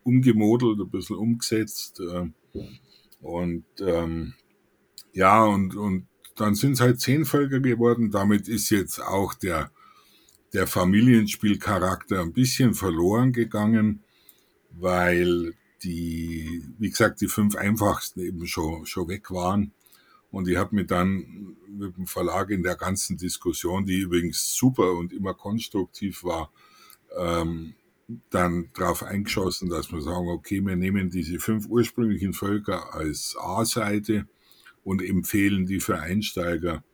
umgemodelt, 0.04 0.80
ein 0.80 0.90
bisschen 0.90 1.16
umgesetzt. 1.16 2.00
Äh, 2.00 2.30
und 3.20 3.64
ähm, 3.80 4.34
ja, 5.12 5.44
und, 5.44 5.76
und 5.76 6.06
dann 6.36 6.54
sind 6.54 6.72
es 6.72 6.80
halt 6.80 7.00
zehn 7.00 7.24
Völker 7.24 7.60
geworden. 7.60 8.10
Damit 8.10 8.48
ist 8.48 8.70
jetzt 8.70 9.00
auch 9.00 9.34
der, 9.34 9.70
der 10.52 10.66
Familienspielcharakter 10.66 12.20
ein 12.20 12.32
bisschen 12.32 12.74
verloren 12.74 13.32
gegangen, 13.32 14.02
weil 14.70 15.54
die, 15.82 16.62
wie 16.78 16.90
gesagt, 16.90 17.20
die 17.20 17.28
fünf 17.28 17.56
einfachsten 17.56 18.20
eben 18.20 18.46
schon, 18.46 18.86
schon 18.86 19.08
weg 19.08 19.30
waren. 19.30 19.72
Und 20.30 20.48
ich 20.48 20.56
habe 20.56 20.74
mir 20.74 20.84
dann 20.84 21.56
mit 21.68 21.96
dem 21.96 22.06
Verlag 22.06 22.50
in 22.50 22.64
der 22.64 22.74
ganzen 22.74 23.16
Diskussion, 23.16 23.84
die 23.84 23.98
übrigens 23.98 24.54
super 24.54 24.92
und 24.92 25.12
immer 25.12 25.34
konstruktiv 25.34 26.24
war, 26.24 26.50
ähm, 27.16 27.74
dann 28.30 28.70
darauf 28.74 29.02
eingeschossen, 29.02 29.70
dass 29.70 29.90
wir 29.92 30.02
sagen, 30.02 30.28
okay, 30.28 30.60
wir 30.60 30.76
nehmen 30.76 31.10
diese 31.10 31.38
fünf 31.38 31.66
ursprünglichen 31.66 32.32
Völker 32.32 32.94
als 32.94 33.36
A-Seite 33.38 34.26
und 34.82 35.02
empfehlen 35.02 35.66
die 35.66 35.80
für 35.80 35.98
Einsteiger. 35.98 36.84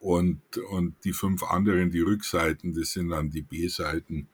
Und, 0.00 0.40
und 0.70 0.94
die 1.04 1.12
fünf 1.12 1.42
anderen, 1.42 1.90
die 1.90 2.00
Rückseiten, 2.00 2.72
das 2.74 2.92
sind 2.92 3.08
dann 3.08 3.30
die 3.30 3.42
B-Seiten, 3.42 4.28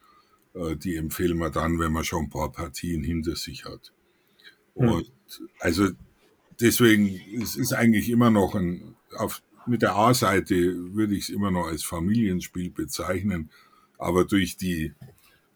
äh, 0.55 0.77
die 0.77 0.97
empfehlen 0.97 1.39
wir 1.39 1.51
dann, 1.51 1.79
wenn 1.79 1.93
man 1.93 2.05
schon 2.05 2.25
ein 2.25 2.31
paar 2.31 2.53
Partien 2.53 3.03
hinter 3.03 3.37
sich 3.37 3.65
hat. 3.65 3.93
Hm. 4.75 4.89
Und 4.89 5.13
also 5.61 5.89
deswegen, 6.61 7.21
es 7.41 7.57
ist 7.57 7.73
eigentlich 7.73 8.11
immer 8.11 8.31
noch 8.31 8.55
ein, 8.55 8.95
auf, 9.17 9.43
mit 9.67 9.83
der 9.83 9.97
A-Seite 9.97 10.95
würde 10.95 11.15
ich 11.15 11.25
es 11.25 11.29
immer 11.31 11.51
noch 11.51 11.67
als 11.67 11.83
Familienspiel 11.83 12.71
bezeichnen, 12.71 13.51
aber 13.99 14.25
durch 14.25 14.57
die 14.57 14.93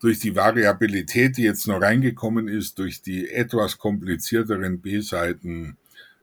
durch 0.00 0.21
die 0.21 0.37
Variabilität, 0.37 1.37
die 1.37 1.43
jetzt 1.43 1.67
noch 1.67 1.81
reingekommen 1.81 2.49
ist, 2.49 2.78
durch 2.78 3.02
die 3.02 3.31
etwas 3.31 3.78
komplizierteren 3.78 4.81
B-Seiten, 4.81 5.76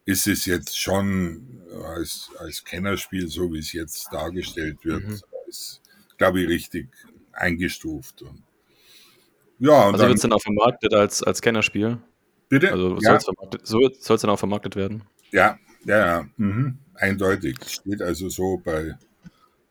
ist 0.05 0.27
es 0.27 0.45
jetzt 0.45 0.79
schon 0.79 1.61
als, 1.95 2.29
als 2.39 2.63
Kennerspiel, 2.63 3.27
so 3.27 3.51
wie 3.51 3.59
es 3.59 3.73
jetzt 3.73 4.07
dargestellt 4.11 4.77
wird, 4.83 5.07
mhm. 5.07 5.19
ist, 5.47 5.81
glaube 6.17 6.41
ich, 6.41 6.47
richtig 6.47 6.87
eingestuft. 7.33 8.21
Und 8.21 8.43
ja, 9.59 9.87
und 9.87 9.93
also 9.95 10.05
wird 10.05 10.15
es 10.15 10.21
dann 10.21 10.33
auch 10.33 10.41
vermarktet 10.41 10.93
als, 10.93 11.23
als 11.23 11.41
Kennerspiel? 11.41 11.97
Bitte? 12.49 12.71
Also 12.71 12.97
ja. 12.99 13.19
soll 13.63 13.91
es 13.91 14.21
dann 14.21 14.29
auch 14.29 14.39
vermarktet 14.39 14.75
werden? 14.75 15.03
Ja, 15.31 15.57
ja, 15.85 16.05
ja. 16.05 16.29
Mhm. 16.37 16.77
Eindeutig. 16.93 17.57
Steht 17.67 18.01
also 18.01 18.29
so 18.29 18.61
bei 18.63 18.95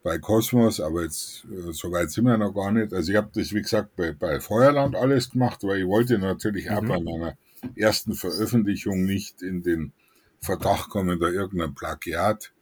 bei 0.05 0.19
Cosmos, 0.19 0.81
aber 0.81 1.03
jetzt 1.03 1.47
äh, 1.47 1.73
so 1.73 1.91
weit 1.91 2.11
sind 2.11 2.27
wir 2.27 2.37
noch 2.37 2.53
gar 2.53 2.71
nicht. 2.71 2.93
Also 2.93 3.11
ich 3.11 3.17
habe 3.17 3.31
das, 3.35 3.53
wie 3.53 3.63
gesagt, 3.63 3.97
bei, 3.97 4.13
bei 4.13 4.39
Feuerland 4.39 4.95
alles 4.95 5.31
gemacht, 5.31 5.65
weil 5.65 5.81
ich 5.81 5.87
wollte 5.87 6.19
natürlich 6.19 6.67
mhm. 6.69 6.77
auch 6.77 6.83
bei 6.83 7.01
meiner 7.01 7.39
ersten 7.75 8.15
Veröffentlichung 8.15 9.05
nicht 9.05 9.43
in 9.43 9.63
den 9.63 9.93
Verdacht 10.41 10.91
kommen, 10.91 11.19
da 11.19 11.29
irgendein 11.29 11.75
Plagiat 11.75 12.53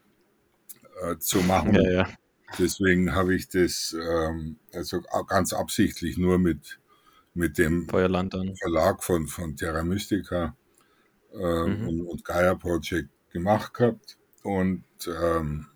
äh, 1.03 1.19
zu 1.19 1.41
machen. 1.41 1.75
Ja, 1.75 1.91
ja. 1.91 2.09
Deswegen 2.61 3.13
habe 3.13 3.35
ich 3.35 3.49
das 3.49 3.97
ähm, 4.01 4.57
also 4.73 5.01
ganz 5.27 5.53
absichtlich 5.53 6.19
nur 6.19 6.39
mit, 6.39 6.79
mit 7.35 7.59
dem 7.59 7.89
Feuerland 7.89 8.35
dann. 8.35 8.55
Verlag 8.55 9.03
von, 9.03 9.27
von 9.27 9.57
Terra 9.57 9.83
Mystica 9.83 10.57
äh, 11.33 11.67
mhm. 11.67 11.89
und, 11.89 12.01
und 12.03 12.25
Gaia 12.25 12.55
Project 12.55 13.09
gemacht 13.33 13.75
gehabt. 13.75 14.17
Und 14.45 14.85
ähm, 15.09 15.67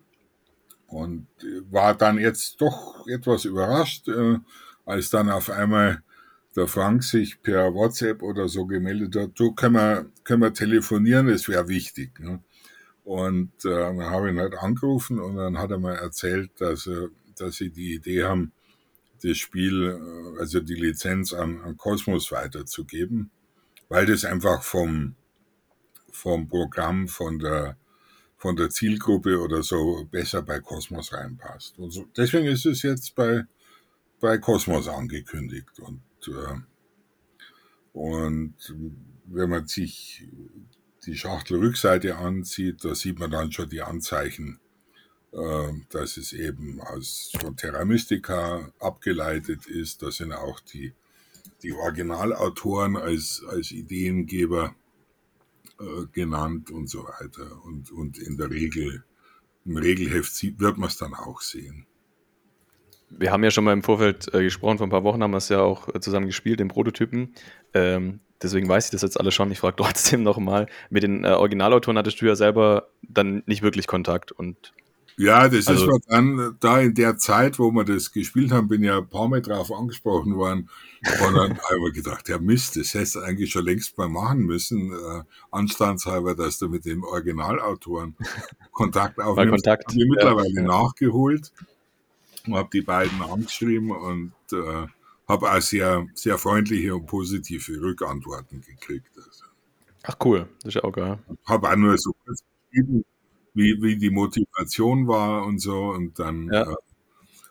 und 0.87 1.27
war 1.69 1.95
dann 1.95 2.17
jetzt 2.17 2.61
doch 2.61 3.05
etwas 3.07 3.45
überrascht, 3.45 4.07
äh, 4.07 4.39
als 4.85 5.09
dann 5.09 5.29
auf 5.29 5.49
einmal 5.49 6.01
der 6.55 6.67
Frank 6.67 7.03
sich 7.03 7.41
per 7.41 7.73
WhatsApp 7.73 8.23
oder 8.23 8.47
so 8.47 8.65
gemeldet 8.65 9.15
hat, 9.15 9.31
du 9.35 9.53
können 9.53 9.75
wir, 9.75 10.05
können 10.23 10.41
wir 10.41 10.53
telefonieren, 10.53 11.29
es 11.29 11.47
wäre 11.47 11.67
wichtig. 11.67 12.19
Ne? 12.19 12.41
Und 13.03 13.51
äh, 13.63 13.69
dann 13.69 14.01
habe 14.01 14.27
ich 14.27 14.33
ihn 14.33 14.39
halt 14.39 14.55
angerufen 14.55 15.19
und 15.19 15.37
dann 15.37 15.57
hat 15.57 15.71
er 15.71 15.77
mir 15.77 15.93
erzählt, 15.93 16.51
dass, 16.57 16.87
äh, 16.87 17.09
dass 17.37 17.57
sie 17.57 17.69
die 17.69 17.93
Idee 17.93 18.23
haben, 18.23 18.51
das 19.23 19.37
Spiel, 19.37 19.99
äh, 20.35 20.39
also 20.39 20.59
die 20.59 20.75
Lizenz 20.75 21.31
an, 21.31 21.61
an 21.61 21.77
Cosmos 21.77 22.31
weiterzugeben, 22.31 23.29
weil 23.87 24.05
das 24.05 24.25
einfach 24.25 24.63
vom, 24.63 25.15
vom 26.11 26.47
Programm, 26.47 27.07
von 27.07 27.39
der 27.39 27.77
von 28.37 28.55
der 28.55 28.69
Zielgruppe 28.69 29.39
oder 29.39 29.63
so 29.63 30.07
besser 30.09 30.43
bei 30.43 30.59
Cosmos 30.59 31.11
reinpasst. 31.11 31.77
Und 31.79 31.91
so, 31.91 32.05
deswegen 32.15 32.47
ist 32.47 32.65
es 32.65 32.83
jetzt 32.83 33.15
bei, 33.15 33.45
bei 34.19 34.37
Cosmos 34.37 34.87
angekündigt. 34.87 35.79
Und, 35.79 36.01
äh, 36.27 36.59
und 37.93 38.55
wenn 39.25 39.49
man 39.49 39.67
sich 39.67 40.27
die 41.05 41.15
Schachtelrückseite 41.15 42.17
ansieht, 42.17 42.85
da 42.85 42.93
sieht 42.93 43.17
man 43.17 43.31
dann 43.31 43.51
schon 43.51 43.69
die 43.69 43.81
Anzeichen, 43.81 44.59
äh, 45.31 45.73
dass 45.89 46.17
es 46.17 46.31
eben 46.31 46.79
aus, 46.79 47.31
von 47.39 47.57
Terra 47.57 47.85
Mystica 47.85 48.71
abgeleitet 48.79 49.65
ist. 49.65 50.03
Da 50.03 50.11
sind 50.11 50.31
auch 50.31 50.59
die, 50.59 50.93
die 51.63 51.73
Originalautoren 51.73 52.97
als, 52.97 53.43
als 53.49 53.71
Ideengeber 53.71 54.75
äh, 55.79 56.05
genannt 56.11 56.71
und 56.71 56.87
so 56.87 57.03
weiter. 57.03 57.63
Und, 57.63 57.91
und 57.91 58.17
in 58.17 58.37
der 58.37 58.49
Regel, 58.49 59.03
im 59.65 59.77
Regelheft 59.77 60.59
wird 60.59 60.77
man 60.77 60.89
es 60.89 60.97
dann 60.97 61.13
auch 61.13 61.41
sehen. 61.41 61.85
Wir 63.09 63.31
haben 63.31 63.43
ja 63.43 63.51
schon 63.51 63.63
mal 63.63 63.73
im 63.73 63.83
Vorfeld 63.83 64.33
äh, 64.33 64.43
gesprochen, 64.43 64.77
vor 64.77 64.87
ein 64.87 64.91
paar 64.91 65.03
Wochen 65.03 65.23
haben 65.23 65.31
wir 65.31 65.37
es 65.37 65.49
ja 65.49 65.61
auch 65.61 65.93
äh, 65.93 65.99
zusammen 65.99 66.25
gespielt, 66.25 66.59
den 66.59 66.67
Prototypen. 66.67 67.33
Ähm, 67.73 68.19
deswegen 68.41 68.67
weiß 68.67 68.85
ich 68.85 68.91
das 68.91 69.01
jetzt 69.01 69.19
alles 69.19 69.33
schon. 69.33 69.51
Ich 69.51 69.59
frage 69.59 69.75
trotzdem 69.77 70.23
nochmal. 70.23 70.67
Mit 70.89 71.03
den 71.03 71.23
äh, 71.23 71.29
Originalautoren 71.29 71.97
hattest 71.97 72.21
du 72.21 72.25
ja 72.25 72.35
selber 72.35 72.89
dann 73.01 73.43
nicht 73.45 73.61
wirklich 73.61 73.87
Kontakt 73.87 74.31
und 74.31 74.73
ja, 75.17 75.49
das 75.49 75.67
also, 75.67 75.95
ist 75.95 76.05
dann 76.07 76.57
da 76.59 76.79
in 76.79 76.93
der 76.93 77.17
Zeit, 77.17 77.57
wo 77.57 77.71
wir 77.71 77.83
das 77.83 78.11
gespielt 78.11 78.51
haben, 78.51 78.67
bin 78.67 78.83
ja 78.83 78.99
ein 78.99 79.09
paar 79.09 79.27
Mal 79.27 79.41
drauf 79.41 79.71
angesprochen 79.71 80.35
worden. 80.35 80.69
Und 81.23 81.35
dann 81.35 81.57
habe 81.57 81.89
ich 81.89 81.95
gedacht, 81.95 82.29
ja 82.29 82.37
Mist, 82.37 82.77
das 82.77 82.93
hättest 82.93 83.15
du 83.15 83.19
eigentlich 83.21 83.51
schon 83.51 83.65
längst 83.65 83.97
mal 83.97 84.09
machen 84.09 84.41
müssen, 84.41 84.91
äh, 84.91 85.23
anstandshalber, 85.49 86.35
dass 86.35 86.59
du 86.59 86.69
mit 86.69 86.85
dem 86.85 87.03
Originalautoren 87.03 88.15
Kontakt 88.71 89.19
aufnimmst. 89.19 89.65
Kontakt. 89.65 89.87
Habe 89.87 89.99
ich 89.99 90.09
mittlerweile 90.09 90.53
ja. 90.53 90.61
nachgeholt 90.61 91.51
und 92.45 92.55
habe 92.55 92.69
die 92.71 92.81
beiden 92.81 93.19
angeschrieben 93.21 93.89
und 93.89 94.33
äh, 94.53 94.85
habe 95.27 95.51
auch 95.51 95.61
sehr, 95.61 96.05
sehr 96.13 96.37
freundliche 96.37 96.95
und 96.95 97.07
positive 97.07 97.81
Rückantworten 97.81 98.61
gekriegt. 98.61 99.09
Also. 99.15 99.45
Ach 100.03 100.15
cool, 100.23 100.47
das 100.61 100.69
ist 100.69 100.73
ja 100.75 100.83
auch 100.83 100.91
geil. 100.91 101.17
Habe 101.45 101.69
auch 101.69 101.75
nur 101.75 101.97
so 101.97 102.13
kurz 102.23 102.43
geschrieben, 102.69 103.03
wie, 103.57 103.81
wie 103.81 103.97
die 103.97 104.11
Motivation 104.11 105.07
war 105.07 105.45
und 105.45 105.59
so. 105.59 105.89
Und 105.89 106.19
dann, 106.19 106.49
ja. 106.51 106.71
äh, 106.71 106.75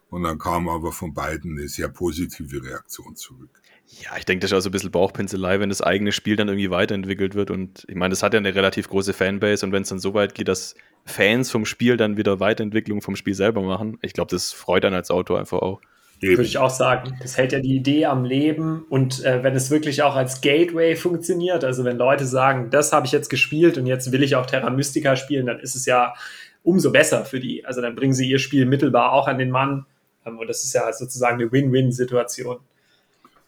und 0.08 0.22
dann 0.22 0.38
kam 0.38 0.68
aber 0.68 0.92
von 0.92 1.12
beiden 1.12 1.58
eine 1.58 1.68
sehr 1.68 1.88
positive 1.88 2.62
Reaktion 2.62 3.16
zurück. 3.16 3.50
Ja, 3.88 4.16
ich 4.16 4.25
denke, 4.25 4.40
das 4.40 4.50
ist 4.50 4.56
auch 4.56 4.60
so 4.60 4.68
ein 4.68 4.72
bisschen 4.72 4.90
Bauchpinselei, 4.90 5.60
wenn 5.60 5.68
das 5.68 5.80
eigene 5.80 6.10
Spiel 6.12 6.36
dann 6.36 6.48
irgendwie 6.48 6.70
weiterentwickelt 6.70 7.34
wird. 7.34 7.50
Und 7.50 7.84
ich 7.88 7.94
meine, 7.94 8.10
das 8.10 8.22
hat 8.22 8.34
ja 8.34 8.38
eine 8.38 8.54
relativ 8.54 8.88
große 8.88 9.12
Fanbase. 9.12 9.64
Und 9.64 9.72
wenn 9.72 9.82
es 9.82 9.88
dann 9.88 9.98
so 9.98 10.14
weit 10.14 10.34
geht, 10.34 10.48
dass 10.48 10.75
Fans 11.04 11.50
vom 11.50 11.64
Spiel 11.64 11.96
dann 11.96 12.16
wieder 12.16 12.40
Weiterentwicklung 12.40 13.00
vom 13.00 13.14
Spiel 13.14 13.34
selber 13.34 13.62
machen, 13.62 13.98
ich 14.02 14.12
glaube, 14.12 14.30
das 14.30 14.52
freut 14.52 14.84
einen 14.84 14.96
als 14.96 15.10
Autor 15.10 15.38
einfach 15.38 15.58
auch. 15.58 15.80
Eben. 16.20 16.38
Würde 16.38 16.42
ich 16.44 16.56
auch 16.56 16.70
sagen. 16.70 17.16
Das 17.20 17.37
hält 17.37 17.52
ja 17.52 17.61
die 17.61 17.76
Idee 17.76 18.06
am 18.06 18.25
Leben 18.25 18.87
und 18.88 19.23
äh, 19.25 19.42
wenn 19.42 19.54
es 19.54 19.70
wirklich 19.70 20.02
auch 20.02 20.16
als 20.16 20.40
Gateway 20.40 20.96
funktioniert, 20.96 21.62
also 21.62 21.85
wenn 21.85 21.99
Leute 21.99 22.25
sagen, 22.25 22.70
das 22.70 22.92
habe 22.92 23.06
ich 23.06 23.12
jetzt 23.12 23.28
gespielt 23.28 23.76
und 23.76 23.87
jetzt 23.87 24.12
will 24.12 24.23
ich 24.23 24.35
auch 24.35 24.46
Terra 24.46 24.70
Mystica 24.70 25.16
spielen, 25.16 25.46
dann 25.46 25.61
ist 25.61 25.75
es 25.75 25.85
ja 25.85 26.14
umso 26.62 26.90
besser 26.90 27.26
für 27.26 27.38
die. 27.38 27.66
Also 27.66 27.82
dann 27.82 27.94
bringen 27.94 28.14
sie 28.14 28.28
ihr 28.28 28.38
Spiel 28.38 28.64
mittelbar 28.64 29.12
auch 29.12 29.28
an 29.28 29.37
den 29.37 29.50
Mann 29.50 29.85
ähm, 30.25 30.38
und 30.38 30.49
das 30.49 30.64
ist 30.64 30.73
ja 30.73 30.90
sozusagen 30.92 31.40
eine 31.40 31.52
Win-Win-Situation. 31.52 32.61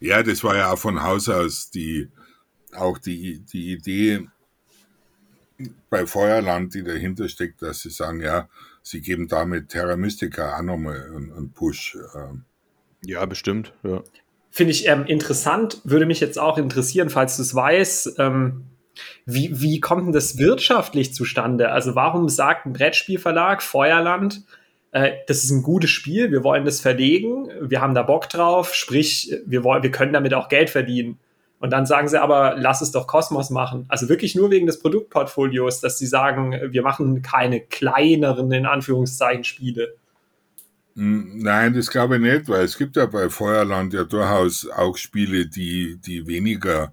Ja, 0.00 0.22
das 0.22 0.44
war 0.44 0.56
ja 0.56 0.72
auch 0.72 0.78
von 0.78 1.02
Haus 1.02 1.28
aus 1.28 1.70
die, 1.70 2.08
auch 2.74 2.98
die, 2.98 3.40
die 3.40 3.72
Idee 3.72 4.28
bei 5.90 6.06
Feuerland, 6.06 6.74
die 6.74 6.84
dahinter 6.84 7.28
steckt, 7.28 7.62
dass 7.62 7.80
sie 7.80 7.90
sagen, 7.90 8.20
ja, 8.20 8.48
sie 8.82 9.00
geben 9.00 9.26
damit 9.26 9.70
Terra 9.70 9.96
Mystica 9.96 10.56
auch 10.56 10.62
nochmal 10.62 11.02
einen, 11.02 11.32
einen 11.32 11.50
Push. 11.50 11.96
Ähm, 12.14 12.44
ja, 13.04 13.24
bestimmt, 13.26 13.72
ja. 13.82 14.02
Finde 14.50 14.72
ich 14.72 14.88
ähm, 14.88 15.04
interessant, 15.06 15.80
würde 15.84 16.06
mich 16.06 16.20
jetzt 16.20 16.38
auch 16.38 16.58
interessieren, 16.58 17.10
falls 17.10 17.36
du 17.36 17.42
es 17.42 17.54
weißt, 17.54 18.18
ähm, 18.18 18.64
wie, 19.26 19.60
wie 19.60 19.80
kommt 19.80 20.06
denn 20.06 20.12
das 20.12 20.38
wirtschaftlich 20.38 21.14
zustande? 21.14 21.70
Also 21.70 21.94
warum 21.94 22.28
sagt 22.28 22.66
ein 22.66 22.72
Brettspielverlag, 22.72 23.62
Feuerland, 23.62 24.42
äh, 24.90 25.12
das 25.26 25.44
ist 25.44 25.50
ein 25.50 25.62
gutes 25.62 25.90
Spiel, 25.90 26.32
wir 26.32 26.42
wollen 26.44 26.64
das 26.64 26.80
verlegen, 26.80 27.48
wir 27.60 27.80
haben 27.80 27.94
da 27.94 28.02
Bock 28.02 28.28
drauf, 28.28 28.74
sprich, 28.74 29.32
wir, 29.46 29.64
wollen, 29.64 29.82
wir 29.82 29.90
können 29.90 30.12
damit 30.12 30.34
auch 30.34 30.48
Geld 30.48 30.70
verdienen. 30.70 31.18
Und 31.60 31.70
dann 31.70 31.86
sagen 31.86 32.08
sie 32.08 32.20
aber, 32.20 32.54
lass 32.56 32.80
es 32.82 32.92
doch 32.92 33.08
Kosmos 33.08 33.50
machen. 33.50 33.84
Also 33.88 34.08
wirklich 34.08 34.36
nur 34.36 34.50
wegen 34.50 34.66
des 34.66 34.78
Produktportfolios, 34.78 35.80
dass 35.80 35.98
sie 35.98 36.06
sagen, 36.06 36.54
wir 36.70 36.82
machen 36.82 37.20
keine 37.22 37.60
kleineren, 37.60 38.50
in 38.52 38.64
Anführungszeichen, 38.64 39.42
Spiele. 39.42 39.96
Nein, 41.00 41.74
das 41.74 41.90
glaube 41.90 42.16
ich 42.16 42.22
nicht, 42.22 42.48
weil 42.48 42.64
es 42.64 42.76
gibt 42.76 42.96
ja 42.96 43.06
bei 43.06 43.28
Feuerland 43.28 43.94
ja 43.94 44.02
durchaus 44.02 44.68
auch 44.68 44.96
Spiele, 44.96 45.46
die, 45.46 45.96
die 45.96 46.26
weniger 46.26 46.92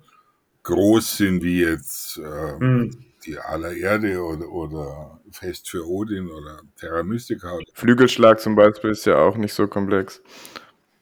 groß 0.61 1.17
sind 1.17 1.41
wie 1.41 1.61
jetzt 1.61 2.19
äh, 2.19 2.59
hm. 2.59 3.03
die 3.25 3.39
aller 3.39 3.73
Erde 3.73 4.21
oder, 4.21 4.47
oder 4.47 5.19
Fest 5.31 5.71
für 5.71 5.87
Odin 5.89 6.29
oder 6.29 6.59
Terra 6.79 7.01
Mystica. 7.01 7.57
Flügelschlag 7.73 8.39
zum 8.39 8.53
Beispiel 8.53 8.91
ist 8.91 9.07
ja 9.07 9.17
auch 9.17 9.37
nicht 9.37 9.55
so 9.55 9.65
komplex. 9.65 10.21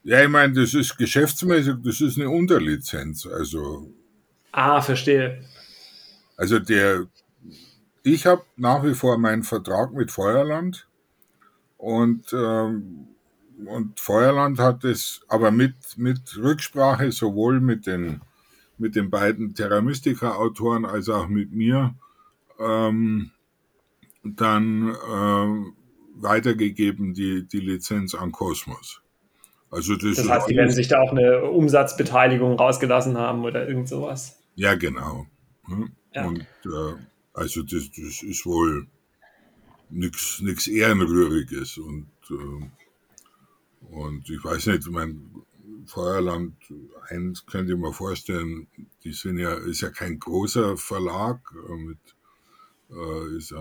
Ja, 0.03 0.24
ich 0.24 0.29
meine, 0.29 0.53
das 0.53 0.74
ist 0.74 0.98
geschäftsmäßig, 0.98 1.75
das 1.83 2.00
ist 2.00 2.17
eine 2.17 2.29
Unterlizenz. 2.29 3.25
Also. 3.25 3.91
Ah, 4.53 4.81
verstehe. 4.81 5.43
Also 6.38 6.57
der, 6.57 7.07
ich 8.01 8.25
habe 8.25 8.43
nach 8.55 8.81
wie 8.86 8.93
vor 8.93 9.17
meinen 9.17 9.43
Vertrag 9.43 9.91
mit 9.91 10.10
Feuerland 10.10 10.88
und, 11.84 12.32
ähm, 12.32 13.08
und 13.66 14.00
Feuerland 14.00 14.58
hat 14.58 14.86
es 14.86 15.22
aber 15.28 15.52
mit, 15.52 15.75
mit 15.98 16.38
Rücksprache 16.38 17.12
sowohl 17.12 17.60
mit 17.60 17.88
den, 17.88 18.22
mit 18.78 18.96
den 18.96 19.10
beiden 19.10 19.54
Terra 19.54 19.82
Mystica 19.82 20.36
Autoren 20.36 20.86
als 20.86 21.10
auch 21.10 21.28
mit 21.28 21.52
mir 21.52 21.94
ähm, 22.58 23.32
dann 24.24 24.96
äh, 24.96 25.72
weitergegeben, 26.16 27.13
die, 27.13 27.46
die 27.46 27.60
Lizenz 27.60 28.16
an 28.16 28.32
Kosmos. 28.32 29.02
Also 29.70 29.98
das, 29.98 30.16
das 30.16 30.30
heißt, 30.30 30.50
die 30.50 30.56
werden 30.56 30.72
sich 30.72 30.88
da 30.88 31.02
auch 31.02 31.12
eine 31.12 31.44
Umsatzbeteiligung 31.44 32.58
rausgelassen 32.58 33.18
haben 33.18 33.44
oder 33.44 33.68
irgend 33.68 33.90
sowas. 33.90 34.42
Ja, 34.56 34.75
genau. 34.75 35.28
Ja. 36.13 36.28
Und 36.28 36.48
äh, 36.63 36.96
also 37.34 37.62
das, 37.62 37.90
das 37.92 38.24
ist 38.24 38.46
wohl 38.46 38.88
nichts 39.93 40.41
nix 40.41 40.67
Ehrenrühriges. 40.67 41.77
Und, 41.77 42.08
äh, 42.29 43.93
und 43.93 44.29
ich 44.29 44.43
weiß 44.43 44.67
nicht, 44.67 44.89
mein 44.89 45.29
Feuerland, 45.86 46.56
eins 47.10 47.45
könnte 47.45 47.73
ich 47.73 47.79
mir 47.79 47.93
vorstellen, 47.93 48.67
die 49.03 49.13
sind 49.13 49.38
ja, 49.38 49.53
ist 49.53 49.82
ja 49.82 49.89
kein 49.89 50.19
großer 50.19 50.77
Verlag 50.77 51.39
äh, 51.69 51.75
mit 51.75 51.99
äh, 52.89 53.38
ist, 53.38 53.53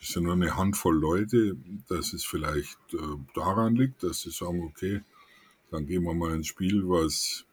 ist 0.00 0.14
ja 0.14 0.20
nur 0.20 0.34
eine 0.34 0.56
Handvoll 0.56 0.96
Leute, 0.96 1.56
dass 1.88 2.12
es 2.12 2.24
vielleicht 2.24 2.78
äh, 2.94 2.98
daran 3.34 3.74
liegt, 3.74 4.02
dass 4.02 4.20
sie 4.20 4.30
sagen, 4.30 4.62
okay, 4.62 5.02
dann 5.70 5.86
gehen 5.86 6.04
wir 6.04 6.14
mal 6.14 6.34
ins 6.34 6.46
Spiel, 6.46 6.82
was, 6.88 7.44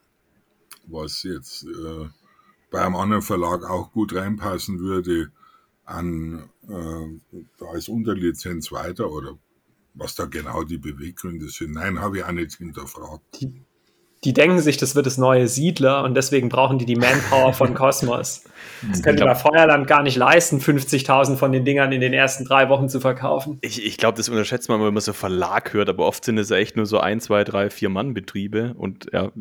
was 0.86 1.24
jetzt 1.24 1.63
äh, 1.63 2.10
bei 2.69 2.82
einem 2.82 2.96
anderen 2.96 3.22
Verlag 3.22 3.63
auch 3.63 3.91
gut 3.91 4.13
reinpassen 4.13 4.80
würde, 4.80 5.32
an 5.86 6.50
äh, 6.67 7.43
da 7.58 7.65
als 7.65 7.89
Unterlizenz 7.89 8.72
weiter 8.72 9.12
oder 9.12 9.38
was 9.93 10.15
da 10.15 10.26
genau 10.26 10.63
die 10.63 10.78
Beweggründe 10.78 11.48
sind. 11.50 11.74
Nein, 11.74 12.00
habe 12.00 12.17
ich 12.17 12.24
auch 12.24 12.32
nicht 12.32 12.56
hinterfragt. 12.56 13.22
Die, 13.39 13.62
die, 14.24 14.34
denken 14.34 14.60
sich, 14.60 14.78
das 14.78 14.96
wird 14.96 15.06
das 15.06 15.17
neue 15.17 15.48
Siedler 15.48 16.04
und 16.04 16.15
deswegen 16.15 16.50
brauchen 16.50 16.80
die 16.80 16.86
die 16.86 16.96
Manpower 16.96 17.54
von 17.54 17.74
Kosmos. 17.76 18.46
Das 18.89 19.04
können 19.04 19.17
die 19.17 19.24
bei 19.24 19.36
Feuerland 19.36 19.86
gar 19.86 20.02
nicht 20.02 20.15
leisten, 20.15 20.60
50.000 20.60 21.36
von 21.36 21.52
den 21.52 21.65
Dingern 21.65 21.91
in 21.91 22.02
den 22.02 22.13
ersten 22.13 22.46
drei 22.46 22.69
Wochen 22.69 22.89
zu 22.89 23.00
verkaufen. 23.00 23.60
Ich, 23.62 23.86
ich 23.86 23.98
glaube, 23.98 24.17
das 24.17 24.30
unterschätzt 24.30 24.69
man, 24.69 24.82
wenn 24.82 24.93
man 24.93 25.02
so 25.02 25.13
Verlag 25.13 25.74
hört, 25.74 25.89
aber 25.89 26.08
oft 26.08 26.26
sind 26.26 26.38
es 26.38 26.50
ja 26.50 26.58
echt 26.58 26.76
nur 26.76 26.86
so 26.86 27.00
ein, 27.00 27.19
zwei, 27.19 27.43
drei, 27.43 27.69
vier 27.69 27.89
Mann-Betriebe 27.89 28.74
und 28.78 29.10
ja, 29.13 29.32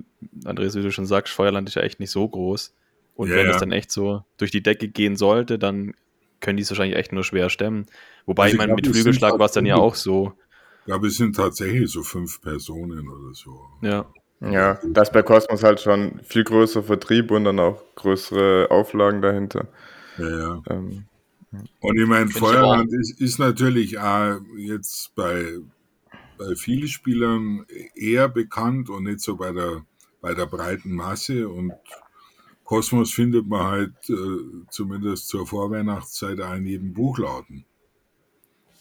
Andreas, 0.44 0.74
wie 0.74 0.82
du 0.82 0.92
schon 0.92 1.06
sagst, 1.06 1.32
Feuerland 1.32 1.68
ist 1.68 1.76
ja 1.76 1.82
echt 1.82 2.00
nicht 2.00 2.10
so 2.10 2.28
groß. 2.28 2.74
Und 3.14 3.28
ja, 3.28 3.36
wenn 3.36 3.50
es 3.50 3.58
dann 3.58 3.72
echt 3.72 3.92
so 3.92 4.24
durch 4.38 4.50
die 4.50 4.62
Decke 4.62 4.88
gehen 4.88 5.16
sollte, 5.16 5.58
dann 5.58 5.94
können 6.42 6.58
die 6.58 6.62
es 6.62 6.70
wahrscheinlich 6.70 6.98
echt 6.98 7.12
nur 7.12 7.24
schwer 7.24 7.48
stemmen. 7.48 7.86
Wobei, 8.26 8.44
also 8.44 8.54
ich 8.54 8.58
meine, 8.58 8.74
mit 8.74 8.86
Flügelschlag 8.86 9.38
war 9.38 9.46
es 9.46 9.52
dann 9.52 9.64
ja 9.64 9.76
auch 9.76 9.94
so. 9.94 10.34
Ich 10.80 10.86
glaube, 10.86 11.06
es 11.06 11.16
sind 11.16 11.36
tatsächlich 11.36 11.90
so 11.90 12.02
fünf 12.02 12.42
Personen 12.42 13.08
oder 13.08 13.32
so. 13.32 13.60
Ja. 13.80 14.06
Ja, 14.40 14.80
das 14.84 15.08
ist 15.08 15.12
bei 15.12 15.22
Cosmos 15.22 15.62
halt 15.62 15.80
schon 15.80 16.20
viel 16.24 16.42
größer 16.42 16.82
Vertrieb 16.82 17.30
und 17.30 17.44
dann 17.44 17.60
auch 17.60 17.80
größere 17.94 18.72
Auflagen 18.72 19.22
dahinter. 19.22 19.68
Ja, 20.18 20.28
ja. 20.28 20.62
Ähm, 20.68 21.04
und 21.80 21.98
ich 21.98 22.06
meine, 22.06 22.28
Feuerland 22.28 22.92
ist, 22.92 23.20
ist 23.20 23.38
natürlich 23.38 23.98
auch 24.00 24.40
jetzt 24.56 25.14
bei, 25.14 25.58
bei 26.38 26.56
vielen 26.56 26.88
Spielern 26.88 27.64
eher 27.94 28.28
bekannt 28.28 28.90
und 28.90 29.04
nicht 29.04 29.20
so 29.20 29.36
bei 29.36 29.52
der, 29.52 29.84
bei 30.20 30.34
der 30.34 30.46
breiten 30.46 30.92
Masse. 30.92 31.48
Und 31.48 31.72
Kosmos 32.64 33.12
findet 33.12 33.46
man 33.46 33.66
halt 33.66 34.10
äh, 34.10 34.66
zumindest 34.70 35.28
zur 35.28 35.46
Vorweihnachtszeit 35.46 36.40
auch 36.40 36.54
in 36.54 36.66
jedem 36.66 36.92
Buchladen. 36.92 37.64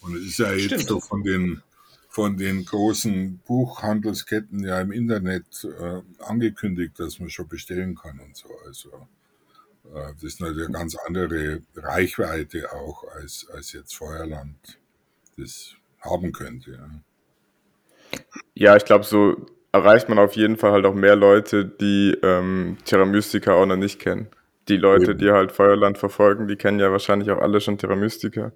Und 0.02 0.16
es 0.16 0.24
ist 0.24 0.40
ja 0.40 0.52
jetzt 0.54 0.66
Stimmt. 0.66 0.88
so 0.88 1.00
von 1.00 1.24
den 1.24 1.62
von 2.12 2.36
den 2.36 2.66
großen 2.66 3.38
Buchhandelsketten 3.48 4.66
ja 4.66 4.82
im 4.82 4.92
Internet 4.92 5.64
äh, 5.64 6.02
angekündigt, 6.22 7.00
dass 7.00 7.20
man 7.20 7.30
schon 7.30 7.48
bestellen 7.48 7.96
kann 7.96 8.20
und 8.20 8.36
so. 8.36 8.50
Also 8.66 8.90
äh, 9.94 10.14
das 10.16 10.24
ist 10.24 10.42
natürlich 10.42 10.68
eine 10.68 10.78
ganz 10.78 10.98
andere 11.08 11.62
Reichweite 11.74 12.74
auch 12.74 13.06
als, 13.16 13.48
als 13.54 13.72
jetzt 13.72 13.96
Feuerland 13.96 14.78
das 15.38 15.76
haben 16.02 16.34
könnte. 16.34 16.72
Ja, 16.72 18.20
ja 18.56 18.76
ich 18.76 18.84
glaube, 18.84 19.06
so 19.06 19.46
erreicht 19.72 20.10
man 20.10 20.20
auf 20.20 20.36
jeden 20.36 20.58
Fall 20.58 20.72
halt 20.72 20.86
auch 20.86 20.94
mehr 20.94 21.16
Leute, 21.16 21.66
die 21.66 22.18
ähm, 22.24 22.78
Terra 22.86 23.06
Mystica 23.06 23.54
auch 23.54 23.66
noch 23.66 23.78
nicht 23.78 24.00
kennen. 24.00 24.28
Die 24.68 24.78
Leute, 24.78 25.16
die 25.16 25.32
halt 25.32 25.52
Feuerland 25.52 25.98
verfolgen, 25.98 26.48
die 26.48 26.56
kennen 26.56 26.80
ja 26.80 26.92
wahrscheinlich 26.92 27.32
auch 27.32 27.40
alle 27.40 27.62
schon 27.62 27.78
Terra 27.78 27.96
Mystica. 27.96 28.52